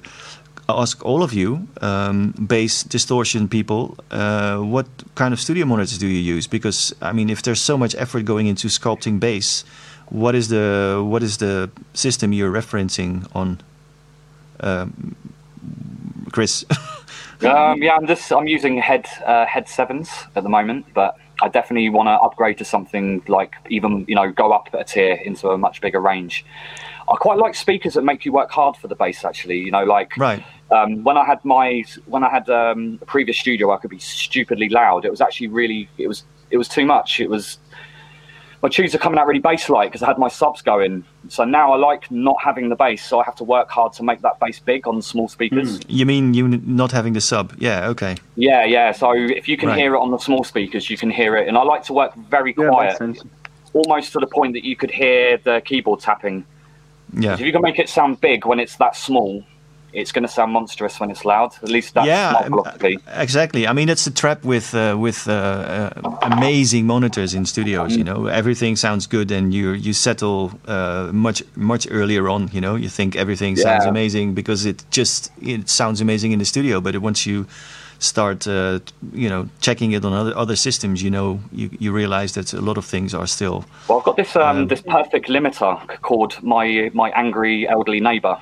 [0.69, 3.97] ask all of you, um, bass distortion people.
[4.11, 6.47] Uh, what kind of studio monitors do you use?
[6.47, 9.63] Because I mean, if there's so much effort going into sculpting bass,
[10.09, 13.61] what is the what is the system you're referencing on?
[14.59, 15.15] Um,
[16.31, 16.65] Chris.
[17.41, 21.47] Um, yeah, I'm just I'm using head uh, head sevens at the moment, but I
[21.47, 25.49] definitely want to upgrade to something like even you know go up a tier into
[25.49, 26.45] a much bigger range.
[27.07, 29.23] I quite like speakers that make you work hard for the bass.
[29.23, 30.43] Actually, you know, like right.
[30.71, 33.99] Um, when I had my when I had um, a previous studio, I could be
[33.99, 35.05] stupidly loud.
[35.05, 37.19] It was actually really it was it was too much.
[37.19, 37.57] It was
[38.61, 41.05] my tunes are coming out really bass like because I had my subs going.
[41.29, 44.03] So now I like not having the bass, so I have to work hard to
[44.03, 45.79] make that bass big on small speakers.
[45.87, 47.53] You mean you not having the sub?
[47.57, 47.87] Yeah.
[47.89, 48.17] Okay.
[48.35, 48.91] Yeah, yeah.
[48.91, 49.77] So if you can Right.
[49.79, 51.47] hear it on the small speakers, you can hear it.
[51.47, 53.23] And I like to work very quiet, makes sense.
[53.73, 56.43] almost to the point that you could hear the keyboard tapping.
[57.13, 57.33] Yeah.
[57.35, 59.43] If you can make it sound big when it's that small,
[59.93, 61.51] it's going to sound monstrous when it's loud.
[61.63, 62.99] At least that's yeah, my philosophy.
[63.07, 63.67] exactly.
[63.67, 67.95] I mean, that's the trap with uh, with uh, uh, amazing monitors in studios.
[67.95, 72.49] You know, everything sounds good, and you you settle uh, much much earlier on.
[72.53, 73.89] You know, you think everything sounds Yeah.
[73.89, 76.81] amazing because it just it sounds amazing in the studio.
[76.81, 77.45] But once you
[78.01, 78.79] start, uh,
[79.13, 82.61] you know, checking it on other other systems, you know, you, you realize that a
[82.61, 83.65] lot of things are still.
[83.87, 88.37] Well, I've got this um, Um, this perfect limiter called my my angry elderly neighbour,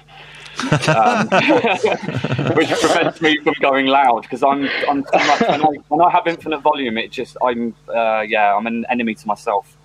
[0.95, 1.27] um,
[2.55, 5.47] which prevents me from going loud because I'm I'm too much.
[5.47, 9.15] When I, when I have infinite volume, it just I'm uh, yeah I'm an enemy
[9.15, 9.77] to myself.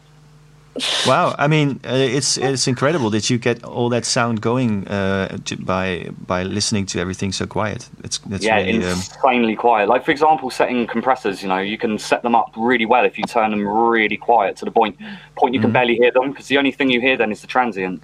[1.04, 5.36] Wow, I mean, uh, it's it's incredible that you get all that sound going uh,
[5.44, 7.90] j- by by listening to everything so quiet.
[8.02, 8.82] It's that's yeah, really.
[8.82, 9.88] Um, insanely quiet.
[9.90, 11.42] Like for example, setting compressors.
[11.42, 14.56] You know, you can set them up really well if you turn them really quiet
[14.56, 14.96] to the point
[15.36, 15.64] point you Mm-hmm.
[15.66, 18.02] can barely hear them because the only thing you hear then is the transient.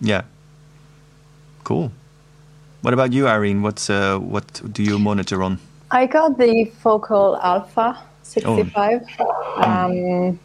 [0.00, 0.22] Yeah.
[1.70, 1.92] Cool.
[2.82, 3.62] What about you, Irene?
[3.62, 5.60] What uh, what do you monitor on?
[5.92, 9.06] I got the Focal Alpha 65.
[9.20, 9.62] Oh.
[9.62, 10.40] Um,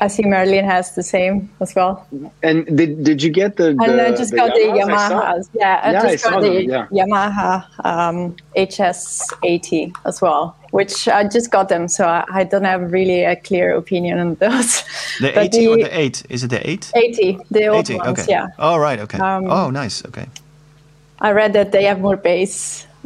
[0.00, 2.06] I see Merlin has the same as well.
[2.44, 3.70] And did did you get the?
[3.70, 5.48] And I just the got the Yamahas?
[5.48, 5.58] I.
[5.58, 6.86] Yeah, I Yeah, just saw got them, the yeah.
[6.92, 12.92] Yamaha um, HS80 as well, which I just got them, so I, I don't have
[12.92, 14.84] really a clear opinion on those.
[15.18, 16.22] The But 80 or the 8?
[16.30, 16.92] Is it the 8?
[16.94, 18.26] 80, the old 80, ones, okay.
[18.30, 18.46] yeah.
[18.58, 19.18] Oh, right, okay.
[19.18, 20.26] Um, oh, nice, okay.
[21.22, 22.86] I read that they have more bass.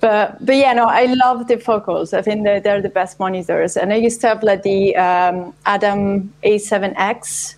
[0.00, 2.14] but but yeah, no, I love the focals.
[2.14, 3.76] I think they're, they're the best monitors.
[3.76, 7.56] And I used to have like the um, Adam A7X,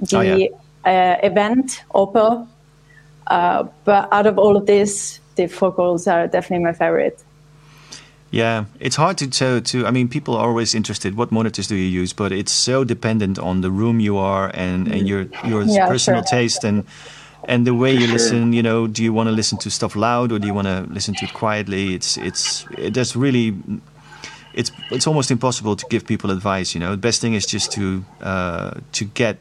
[0.00, 0.48] the Oh, yeah.
[0.84, 2.48] uh, event Opal.
[3.28, 7.22] Uh, but out of all of this, the focals are definitely my favorite.
[8.30, 9.60] Yeah, it's hard to tell.
[9.60, 11.16] to I mean, people are always interested.
[11.16, 12.12] What monitors do you use?
[12.12, 16.22] But it's so dependent on the room you are and, and your your Yeah, personal
[16.22, 16.38] sure.
[16.38, 16.84] taste and
[17.46, 18.52] and the way you listen.
[18.52, 20.86] You know, do you want to listen to stuff loud or do you want to
[20.92, 21.94] listen to it quietly?
[21.94, 23.54] It's it's it, there's really
[24.54, 26.74] it's it's almost impossible to give people advice.
[26.74, 29.38] You know, the best thing is just to uh, to get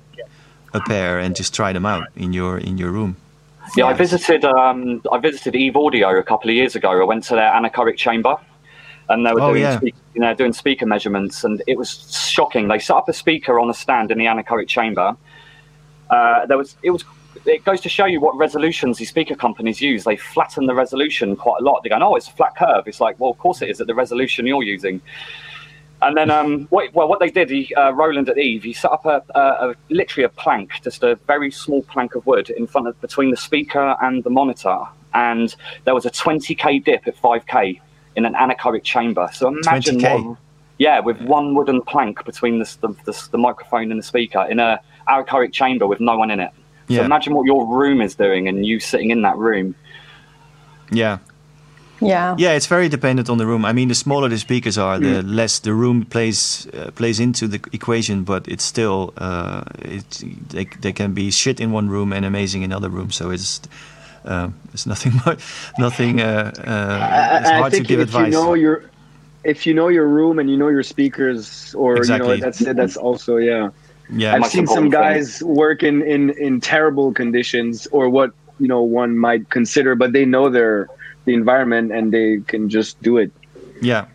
[0.73, 3.15] a pair and just try them out in your in your room.
[3.75, 7.01] Yeah, I visited um, I visited Eve Audio a couple of years ago.
[7.01, 8.37] I went to their anechoic chamber,
[9.09, 9.77] and they were Oh, doing yeah.
[9.77, 12.67] speak, you know doing speaker measurements, and it was shocking.
[12.67, 15.15] They set up a speaker on a stand in the anechoic chamber.
[16.09, 17.03] Uh, there was it was
[17.45, 20.03] it goes to show you what resolutions these speaker companies use.
[20.03, 21.83] They flatten the resolution quite a lot.
[21.83, 22.87] They go, oh, it's a flat curve.
[22.87, 25.01] It's like, well, of course it is at the resolution you're using.
[26.01, 28.91] And then, um, what, well, what they did, he, uh, Roland at Eve, he set
[28.91, 32.67] up a, a, a literally a plank, just a very small plank of wood in
[32.67, 34.77] front of between the speaker and the monitor,
[35.13, 35.55] and
[35.85, 37.79] there was a 20k dip at 5k
[38.15, 39.29] in an anechoic chamber.
[39.33, 40.25] So imagine 20K?
[40.25, 40.37] what,
[40.77, 44.59] yeah, with one wooden plank between the, the, the, the microphone and the speaker in
[44.59, 46.51] a anechoic chamber with no one in it.
[46.89, 49.75] So imagine what your room is doing and you sitting in that room.
[50.91, 51.17] Yeah.
[52.01, 52.35] Yeah.
[52.37, 53.65] Yeah, it's very dependent on the room.
[53.65, 57.47] I mean, the smaller the speakers are, the less the room plays uh, plays into
[57.47, 58.23] the equation.
[58.23, 62.63] But it's still uh, it, they they can be shit in one room and amazing
[62.63, 63.11] in another room.
[63.11, 63.61] So it's
[64.25, 65.37] uh, it's nothing more,
[65.79, 66.19] nothing.
[66.21, 68.25] Uh, uh, I, it's I hard to think give if advice.
[68.25, 68.83] you know your
[69.43, 72.35] if you know your room and you know your speakers, or Exactly.
[72.35, 73.69] you know that's that's also yeah.
[74.09, 75.23] Yeah, I've seen some important thing.
[75.23, 80.13] guys work in, in in terrible conditions or what you know one might consider, but
[80.13, 80.87] they know their
[81.25, 83.31] the environment and they can just do it.
[83.81, 84.05] yeah.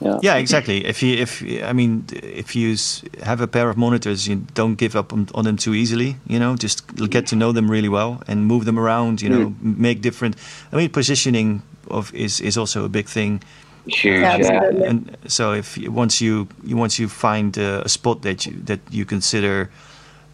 [0.00, 0.18] Yeah.
[0.22, 0.84] Yeah, exactly.
[0.84, 2.76] If you, if I mean, if you
[3.22, 6.16] have a pair of monitors, you don't give up on, on them too easily.
[6.26, 9.22] You know, just get to know them really well and move them around.
[9.22, 9.32] You mm.
[9.32, 10.36] know, m- make different.
[10.72, 13.40] I mean, positioning of is is also a big thing.
[13.86, 14.88] Huge, Yeah, yeah.
[14.88, 18.52] And so, if you, once you, you once you find uh, a spot that you
[18.64, 19.70] that you consider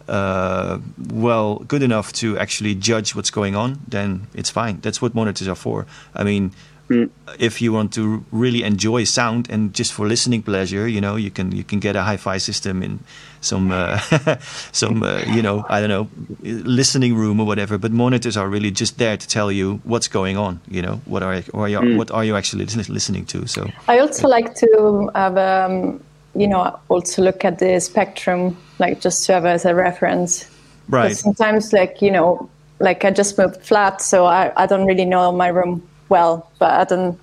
[0.08, 0.78] uh,
[1.12, 4.80] well good enough to actually judge what's going on, then it's fine.
[4.80, 5.86] That's what monitors are for.
[6.14, 6.52] I mean,
[7.38, 11.30] if you want to really enjoy sound and just for listening pleasure, you know, you
[11.30, 13.00] can you can get a hi-fi system in
[13.40, 13.98] some uh,
[14.72, 16.08] some uh, you know I don't know
[16.42, 17.78] listening room or whatever.
[17.78, 20.60] But monitors are really just there to tell you what's going on.
[20.68, 23.46] You know, what are or you, what are you actually listening to?
[23.46, 26.02] So I also like to have, um,
[26.34, 30.48] you know, also look at the spectrum, like just to have as a reference.
[30.88, 32.48] right, Sometimes, like you know,
[32.78, 36.72] like I just moved flat, so I, I don't really know my room well, but
[36.72, 37.18] I don't.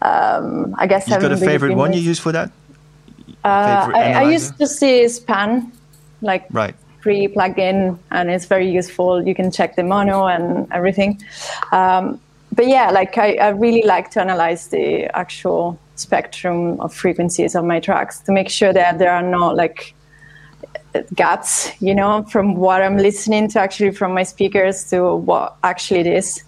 [0.00, 2.52] Um, I guess you've got a haven't really favorite been one you use for that?
[3.44, 5.72] Uh, I, I used to see Span,
[6.20, 6.74] like Right.
[7.00, 9.26] free plugin, and it's very useful.
[9.26, 11.20] You can check the mono and everything.
[11.72, 12.20] Um,
[12.52, 17.64] but yeah, like I, I really like to analyze the actual spectrum of frequencies of
[17.64, 19.94] my tracks to make sure that there are no like
[21.14, 26.00] gaps, you know, from what I'm listening to actually from my speakers to what actually
[26.00, 26.42] it is.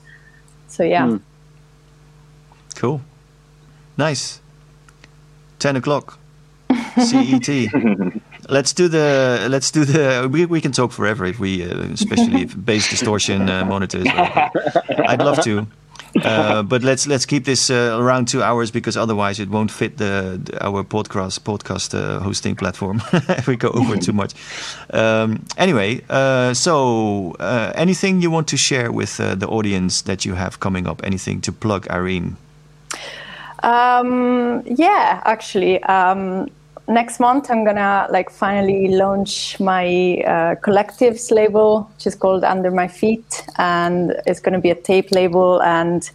[0.69, 1.19] So yeah.
[2.74, 3.01] Cool.
[3.97, 4.40] Nice.
[5.59, 6.19] 10 o'clock.
[6.98, 7.48] CET.
[8.48, 12.42] let's do the let's do the we, we can talk forever if we uh, especially
[12.42, 15.66] if bass distortion uh, monitors I'd love to
[16.24, 19.96] uh, but let's let's keep this uh, around two hours because otherwise it won't fit
[19.98, 24.34] the, the our podcast podcast uh, hosting platform if we go over too much.
[24.92, 30.24] Um, anyway, uh, so uh, anything you want to share with uh, the audience that
[30.24, 31.00] you have coming up?
[31.04, 32.36] Anything to plug, Irene?
[33.62, 36.48] Um, yeah, actually, um,
[36.89, 42.70] next month I'm gonna like finally launch my uh, collectives label, which is called Under
[42.70, 45.62] My Feet, and it's gonna be a tape label.
[45.62, 46.09] And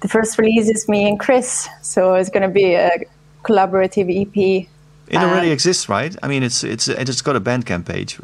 [0.00, 2.90] the first release is me and Chris, so it's gonna be a
[3.44, 4.68] collaborative EP.
[5.08, 6.16] It already Um, exists, right?
[6.22, 8.18] I mean, it's it's it's got a Bandcamp page.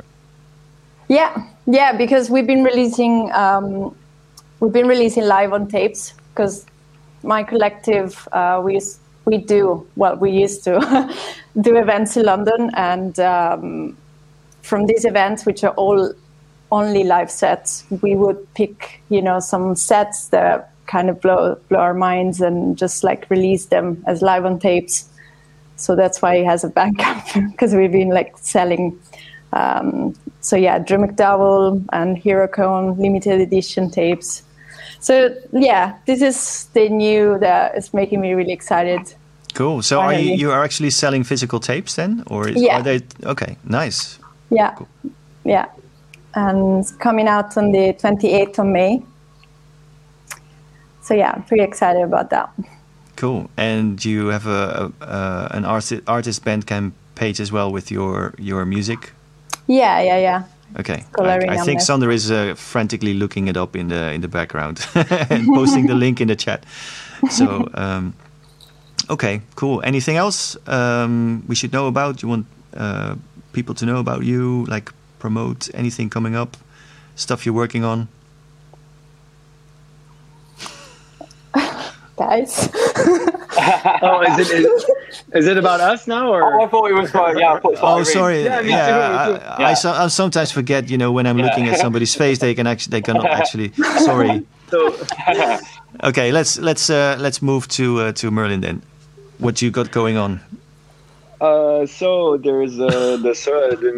[1.08, 3.94] Yeah, yeah, because we've been releasing um,
[4.60, 6.64] we've been releasing live on tapes because
[7.22, 10.74] my collective uh, we used, we do well we used to
[11.60, 13.96] do events in London and um,
[14.62, 16.12] from these events which are all
[16.70, 21.78] only live sets we would pick you know some sets that kind of blow blow
[21.78, 25.08] our minds and just like release them as live on tapes
[25.76, 28.98] so that's why he has a Bandcamp because we've been like selling
[29.52, 34.42] um, so yeah, Drew McDowell and Hiro Kone limited edition tapes.
[35.02, 39.14] So yeah, this is the new that is making me really excited.
[39.54, 39.82] Cool.
[39.82, 42.78] So are you you are actually selling physical tapes then, or is, Yeah.
[42.78, 43.56] are they okay?
[43.64, 44.18] Nice.
[44.50, 44.78] Yeah,
[45.44, 45.66] yeah,
[46.34, 49.02] and it's coming out on the 28th of May.
[51.02, 52.48] So yeah, I'm pretty excited about that.
[53.16, 53.50] Cool.
[53.56, 58.34] And you have a, a uh, an artist artist Bandcamp page as well with your
[58.38, 59.12] your music.
[59.66, 60.42] Yeah, yeah, yeah.
[60.78, 61.04] Okay.
[61.18, 61.80] I, I think.
[61.80, 65.94] Sander is uh, frantically looking it up in the in the background and posting the
[65.94, 66.64] link in the chat.
[67.30, 68.14] So um,
[69.10, 69.82] okay, cool.
[69.84, 72.22] Anything else um, we should know about?
[72.22, 73.16] You want uh,
[73.52, 74.64] people to know about you?
[74.64, 76.56] Like promote anything coming up?
[77.14, 78.08] Stuff you're working on?
[82.16, 82.68] Guys,
[84.02, 84.84] Oh, is it is,
[85.34, 86.68] is it about us now Oh, I or?
[86.68, 87.14] thought it was.
[87.14, 88.42] Uh, yeah, I thought it Oh, sorry.
[88.44, 88.86] Yeah, Yeah,
[89.26, 89.44] too, me too.
[89.46, 90.90] I, I, so- I sometimes forget.
[90.90, 93.72] You know, when I'm looking at somebody's face, they can actually they cannot actually.
[94.04, 94.44] Sorry.
[94.70, 94.96] So,
[96.04, 98.82] Okay, let's let's uh, let's move to uh, to Merlin then.
[99.38, 100.40] What you got going on?
[101.40, 103.90] uh, so there's uh, the, so- the,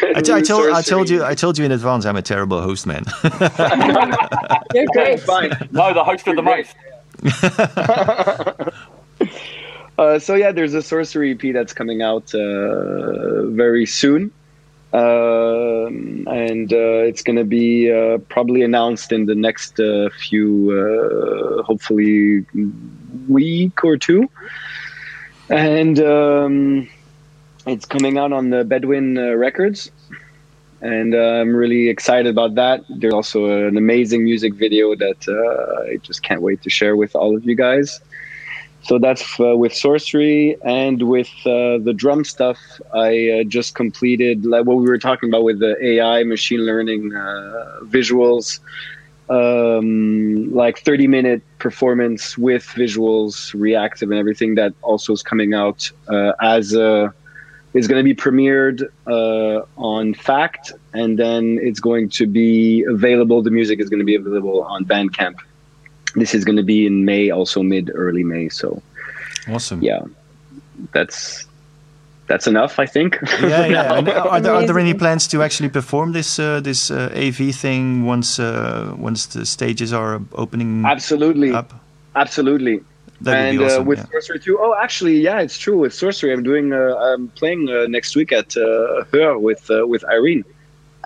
[0.00, 2.06] the I, t- I told I told you I told you in advance.
[2.06, 3.04] I'm a terrible host, man.
[4.74, 5.20] you're great.
[5.20, 5.50] Fine.
[5.72, 6.74] No, the host of the most.
[9.98, 14.30] Uh, so yeah, there's a sorcery EP that's coming out uh, very soon,
[14.92, 21.62] um, and uh, it's going to be uh, probably announced in the next uh, few,
[21.64, 22.44] hopefully,
[23.28, 24.28] week or two.
[25.48, 26.88] And um,
[27.66, 29.90] it's coming out on the Bedouin Records,
[30.82, 32.84] and I'm really excited about that.
[32.90, 37.34] There's also an amazing music video that I just can't wait to share with all
[37.34, 37.98] of you guys
[38.82, 42.58] so that's uh, with sorcery and with uh, the drum stuff.
[42.94, 47.14] I uh, just completed like what we were talking about with the AI machine learning
[47.14, 48.60] uh, visuals,
[49.28, 55.90] um, like 30 minute performance with visuals, reactive, and everything that also is coming out
[56.08, 57.12] uh, as a
[57.74, 63.42] is going to be premiered uh, on Fact, and then it's going to be available.
[63.42, 65.36] The music is going to be available on Bandcamp.
[66.16, 68.48] This is going to be in May, also mid early May.
[68.48, 68.82] So,
[69.48, 69.82] awesome.
[69.82, 70.02] Yeah,
[70.92, 71.46] that's
[72.26, 73.18] that's enough, I think.
[73.40, 73.92] Yeah, yeah.
[73.92, 77.12] are, there, are, there, are there any plans to actually perform this uh, this uh,
[77.14, 80.84] AV thing once uh, once the stages are opening?
[80.84, 81.72] Absolutely, up?
[82.14, 82.80] absolutely.
[83.20, 84.04] That and would be awesome, uh, with yeah.
[84.10, 84.58] sorcery too.
[84.60, 85.78] Oh, actually, yeah, it's true.
[85.78, 86.72] With sorcery, I'm doing.
[86.72, 90.44] Uh, I'm playing uh, next week at uh, her with uh, with Irene.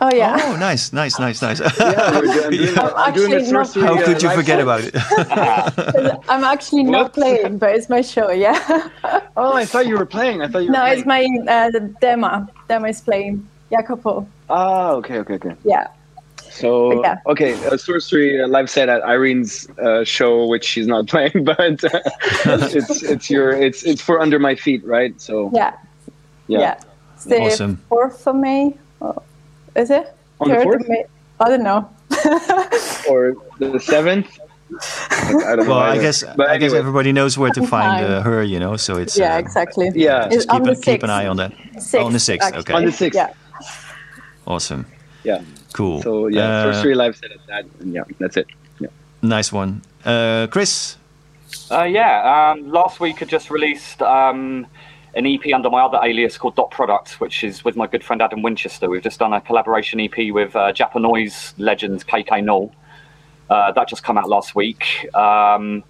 [0.02, 0.38] Oh yeah.
[0.42, 1.60] Oh, nice, nice, nice, nice.
[1.78, 2.92] Yeah, we're do- I'm doing, Yeah.
[2.96, 3.82] I'm doing a Actually.
[3.84, 4.60] How uh, could you forget set.
[4.60, 4.94] about it?
[6.28, 7.12] I'm actually not What?
[7.12, 8.30] playing, but it's my show.
[8.30, 8.88] Yeah.
[9.36, 10.40] Oh, I thought you were playing.
[10.40, 10.98] I thought you were no, playing.
[10.98, 12.46] it's my uh, the demo.
[12.68, 13.46] Demo is playing.
[13.70, 14.26] Jacopo.
[14.48, 15.54] Ah, okay, okay, okay.
[15.64, 15.86] Yeah.
[16.50, 17.18] So, Yeah.
[17.26, 21.84] okay, uh, sorcery uh, live set at Irene's uh, show, which she's not playing, but
[21.84, 22.00] uh,
[22.72, 25.18] it's it's your it's it's for under my feet, right?
[25.20, 25.74] So Yeah.
[26.48, 26.58] yeah.
[26.60, 26.80] Yeah.
[27.14, 27.76] It's the Awesome.
[27.88, 28.74] fourth of May.
[29.02, 29.22] Oh,
[29.76, 30.14] is it?
[30.40, 30.88] On the Third of 4th?
[30.88, 31.04] May.
[31.40, 31.88] I don't know.
[33.08, 34.38] or the seventh.
[34.80, 35.70] I don't know.
[35.70, 38.76] Well, I guess But I guess everybody knows where to find uh, her, you know.
[38.76, 39.90] So it's yeah, uh, exactly.
[39.94, 40.28] Yeah.
[40.28, 41.52] Just keep, on the an, keep an eye on that.
[41.74, 42.60] Sixth, on the sixth, actually.
[42.60, 42.72] okay.
[42.74, 43.14] On the 6th.
[43.14, 43.32] Yeah.
[44.46, 44.86] Awesome,
[45.22, 45.42] Yeah.
[45.72, 46.02] cool.
[46.02, 47.64] So yeah, Uh, sorcery live set at that.
[47.80, 48.46] And yeah, that's it.
[48.80, 48.88] Yeah.
[49.22, 50.96] nice one, uh, Chris.
[51.70, 54.66] Uh, yeah, um, last week I just released um,
[55.14, 58.22] an EP under my other alias called Dot Product, which is with my good friend
[58.22, 58.88] Adam Winchester.
[58.88, 62.72] We've just done a collaboration EP with uh, Japanoise legend KK Null.
[63.48, 65.08] Uh, that just come out last week.
[65.14, 65.82] Um,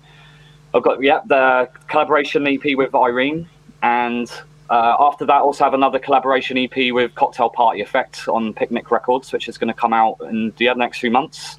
[0.73, 3.49] I've got yeah the collaboration EP with Irene,
[3.83, 4.31] and
[4.71, 9.33] uh, after that also have another collaboration EP with Cocktail Party Effect on Picnic Records,
[9.33, 11.59] which is going to come out in the next few months.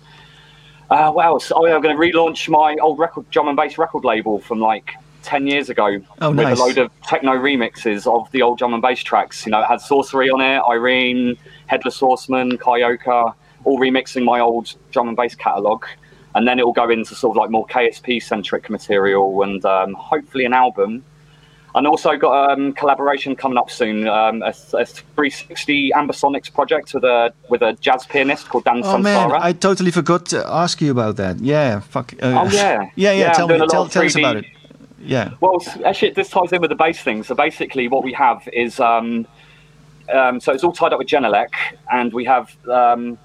[0.90, 1.52] Uh, what else?
[1.56, 4.60] Oh, yeah, I'm going to relaunch my old record, drum and bass record label from
[4.60, 6.58] like 10 years ago Oh, with nice.
[6.60, 9.46] a load of techno remixes of the old drum and bass tracks.
[9.46, 11.38] You know, it had Sorcery on it, Irene,
[11.68, 13.34] Headless Horseman, Kyoka,
[13.64, 15.86] all remixing my old drum and bass catalogue.
[16.34, 19.94] And then it will go into sort of like more KSP centric material and um,
[19.94, 21.04] hopefully an album.
[21.74, 27.06] And also got um, collaboration coming up soon, um, a, a 360 Ambisonics project with
[27.06, 29.40] a with a jazz pianist called Dan Oh man, Samsara.
[29.42, 31.40] I totally forgot to ask you about that.
[31.40, 32.14] Yeah, fuck.
[32.22, 32.90] Uh, Oh, yeah.
[32.96, 33.14] yeah, yeah.
[33.14, 34.46] Yeah, tell me, tell, tell us about it.
[35.04, 35.34] Yeah.
[35.40, 37.24] Well, actually, this ties in with the bass thing.
[37.24, 39.28] So basically, what we have is um,
[40.12, 41.50] um, so it's all tied up with Genelec,
[41.92, 43.18] and we have um,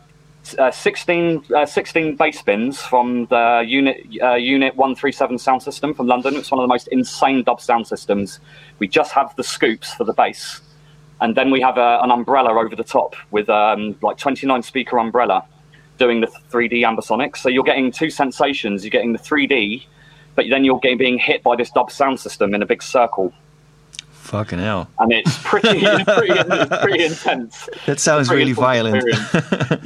[0.59, 5.63] uh, 16, uh, 16 bass bins from the unit uh, unit one three seven sound
[5.63, 6.37] system from London.
[6.37, 8.41] It's one of the most insane dub sound systems.
[8.79, 10.61] We just have the scoops for the bass,
[11.21, 14.63] and then we have a, an umbrella over the top with um, like twenty nine
[14.63, 15.45] speaker umbrella
[15.99, 17.39] doing the 3D ambisonics.
[17.39, 18.85] So you're getting two sensations.
[18.85, 19.85] You're getting the 3D,
[20.37, 23.33] but then you're getting being hit by this dub sound system in a big circle,
[24.11, 24.89] Fucking hell.
[24.99, 27.69] and it's pretty, it's pretty, it's pretty intense.
[27.87, 29.05] That sounds really violent.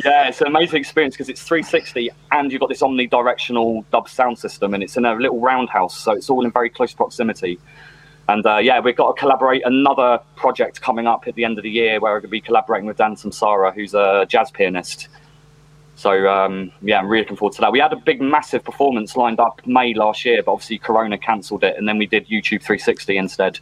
[0.05, 4.39] yeah, it's an amazing experience because it's 360 and you've got this omnidirectional dub sound
[4.39, 7.59] system, and it's in a little roundhouse, so it's all in very close proximity.
[8.28, 11.64] And uh, yeah, we've got to collaborate another project coming up at the end of
[11.64, 15.09] the year where we're going to be collaborating with Dan Samsara, who's a jazz pianist.
[16.01, 17.72] So um, yeah, I'm really looking forward to that.
[17.72, 21.62] We had a big, massive performance lined up May last year, but obviously Corona cancelled
[21.62, 23.60] it, and then we did YouTube 360 instead.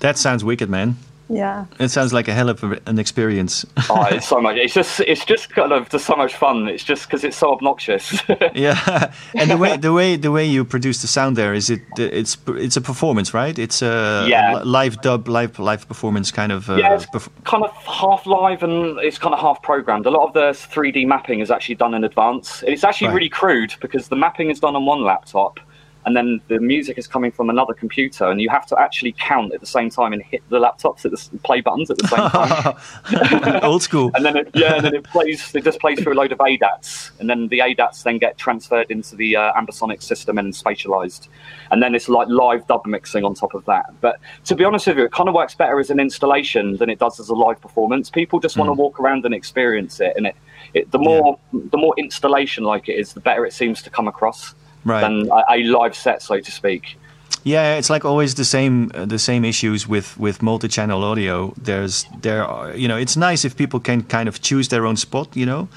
[0.00, 0.96] that sounds wicked, man.
[1.28, 1.66] Yeah.
[1.80, 3.66] It sounds like a hell of an experience.
[3.90, 4.56] Oh, it's so much.
[4.56, 6.68] It's just, it's just kind of just so much fun.
[6.68, 8.22] It's just because it's so obnoxious.
[8.54, 11.80] yeah, and the way the way the way you produce the sound there is it
[11.98, 13.58] it's it's a performance, right?
[13.58, 14.62] It's a Yeah.
[14.64, 16.70] live dub, live live performance kind of.
[16.70, 20.06] Uh, yeah, it's perf- kind of half live and it's kind of half programmed.
[20.06, 22.62] A lot of the 3D mapping is actually done in advance.
[22.66, 23.14] It's actually Right.
[23.16, 25.58] really crude because the mapping is done on one laptop
[26.06, 29.52] and then the music is coming from another computer and you have to actually count
[29.52, 33.50] at the same time and hit the laptops at the play buttons at the same
[33.50, 33.60] time.
[33.64, 34.12] old school.
[34.14, 35.52] and then it, yeah, and then it plays.
[35.52, 38.88] It just plays through a load of ADATs, and then the ADATs then get transferred
[38.90, 41.26] into the uh, ambisonic system and spatialized,
[41.72, 43.86] and then it's like live dub mixing on top of that.
[44.00, 46.88] But to be honest with you, it kind of works better as an installation than
[46.88, 48.10] it does as a live performance.
[48.10, 50.36] People just want to walk around and experience it, and it,
[50.72, 54.06] it the more the more installation like it is, the better it seems to come
[54.06, 54.54] across
[54.86, 55.00] Right.
[55.02, 56.82] than a, a live set, so to speak.
[57.44, 61.52] Yeah, it's like always the same uh, the same issues with with multi-channel audio.
[61.64, 64.96] There's there are you know it's nice if people can kind of choose their own
[64.96, 65.68] spot, you know.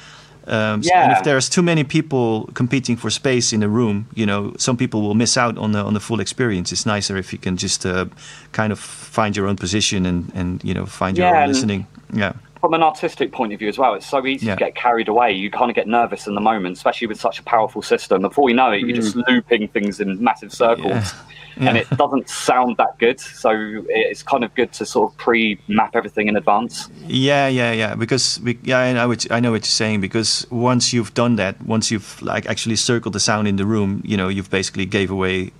[0.47, 1.03] Um, Yeah.
[1.03, 4.77] And if there's too many people competing for space in a room, you know, some
[4.77, 6.71] people will miss out on the on the full experience.
[6.73, 8.05] It's nicer if you can just uh,
[8.51, 11.85] kind of find your own position and and you know find your Yeah, own listening.
[12.13, 12.33] Yeah.
[12.61, 14.55] From an artistic point of view as well, it's so easy Yeah.
[14.55, 15.31] to get carried away.
[15.31, 18.21] You kind of get nervous in the moment, especially with such a powerful system.
[18.21, 19.23] Before you know it, you're just mm.
[19.29, 21.13] looping things in massive circles.
[21.55, 21.81] And Yeah.
[21.81, 23.51] it doesn't sound that good, so
[23.89, 26.89] it's kind of good to sort of pre-map everything in advance.
[27.05, 27.95] Yeah, yeah, yeah.
[27.95, 29.99] Because we, yeah, I know what I know what you're saying.
[29.99, 34.01] Because once you've done that, once you've like actually circled the sound in the room,
[34.05, 35.51] you know, you've basically gave away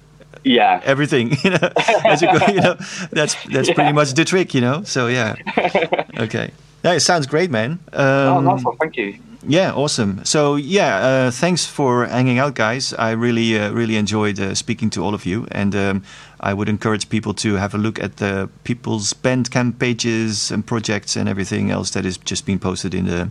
[0.45, 1.35] Yeah, everything.
[1.43, 2.75] You know, go, you know,
[3.11, 4.53] that's that's pretty much the trick.
[4.53, 4.83] You know.
[4.83, 5.35] So yeah.
[6.19, 6.51] Okay.
[6.83, 7.79] Yeah, it sounds great, man.
[7.93, 9.19] Um, oh, nice one, thank you.
[9.47, 10.23] Yeah, awesome.
[10.25, 12.93] So yeah, uh, thanks for hanging out, guys.
[12.93, 16.03] I really, uh, really enjoyed uh, speaking to all of you, and um,
[16.41, 21.15] I would encourage people to have a look at the people's Bandcamp pages and projects
[21.15, 23.29] and everything else that is just been posted in the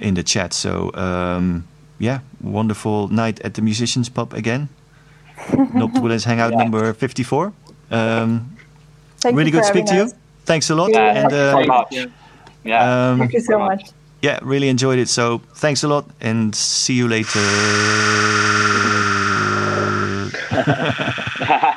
[0.00, 0.52] in the chat.
[0.52, 1.64] So um,
[1.98, 4.68] yeah, wonderful night at the Musicians Pub again.
[5.74, 6.58] Nocturnes Hangout Yeah.
[6.58, 7.52] number fifty-four.
[7.90, 8.56] Um,
[9.20, 10.12] Thank really you good to for speak to you.
[10.44, 12.12] Thanks a lot, Yeah, and thank you so uh, much.
[12.68, 13.90] Yeah, um, Thank you so much.
[14.20, 15.08] yeah, really enjoyed it.
[15.08, 17.40] So thanks a lot and see you later.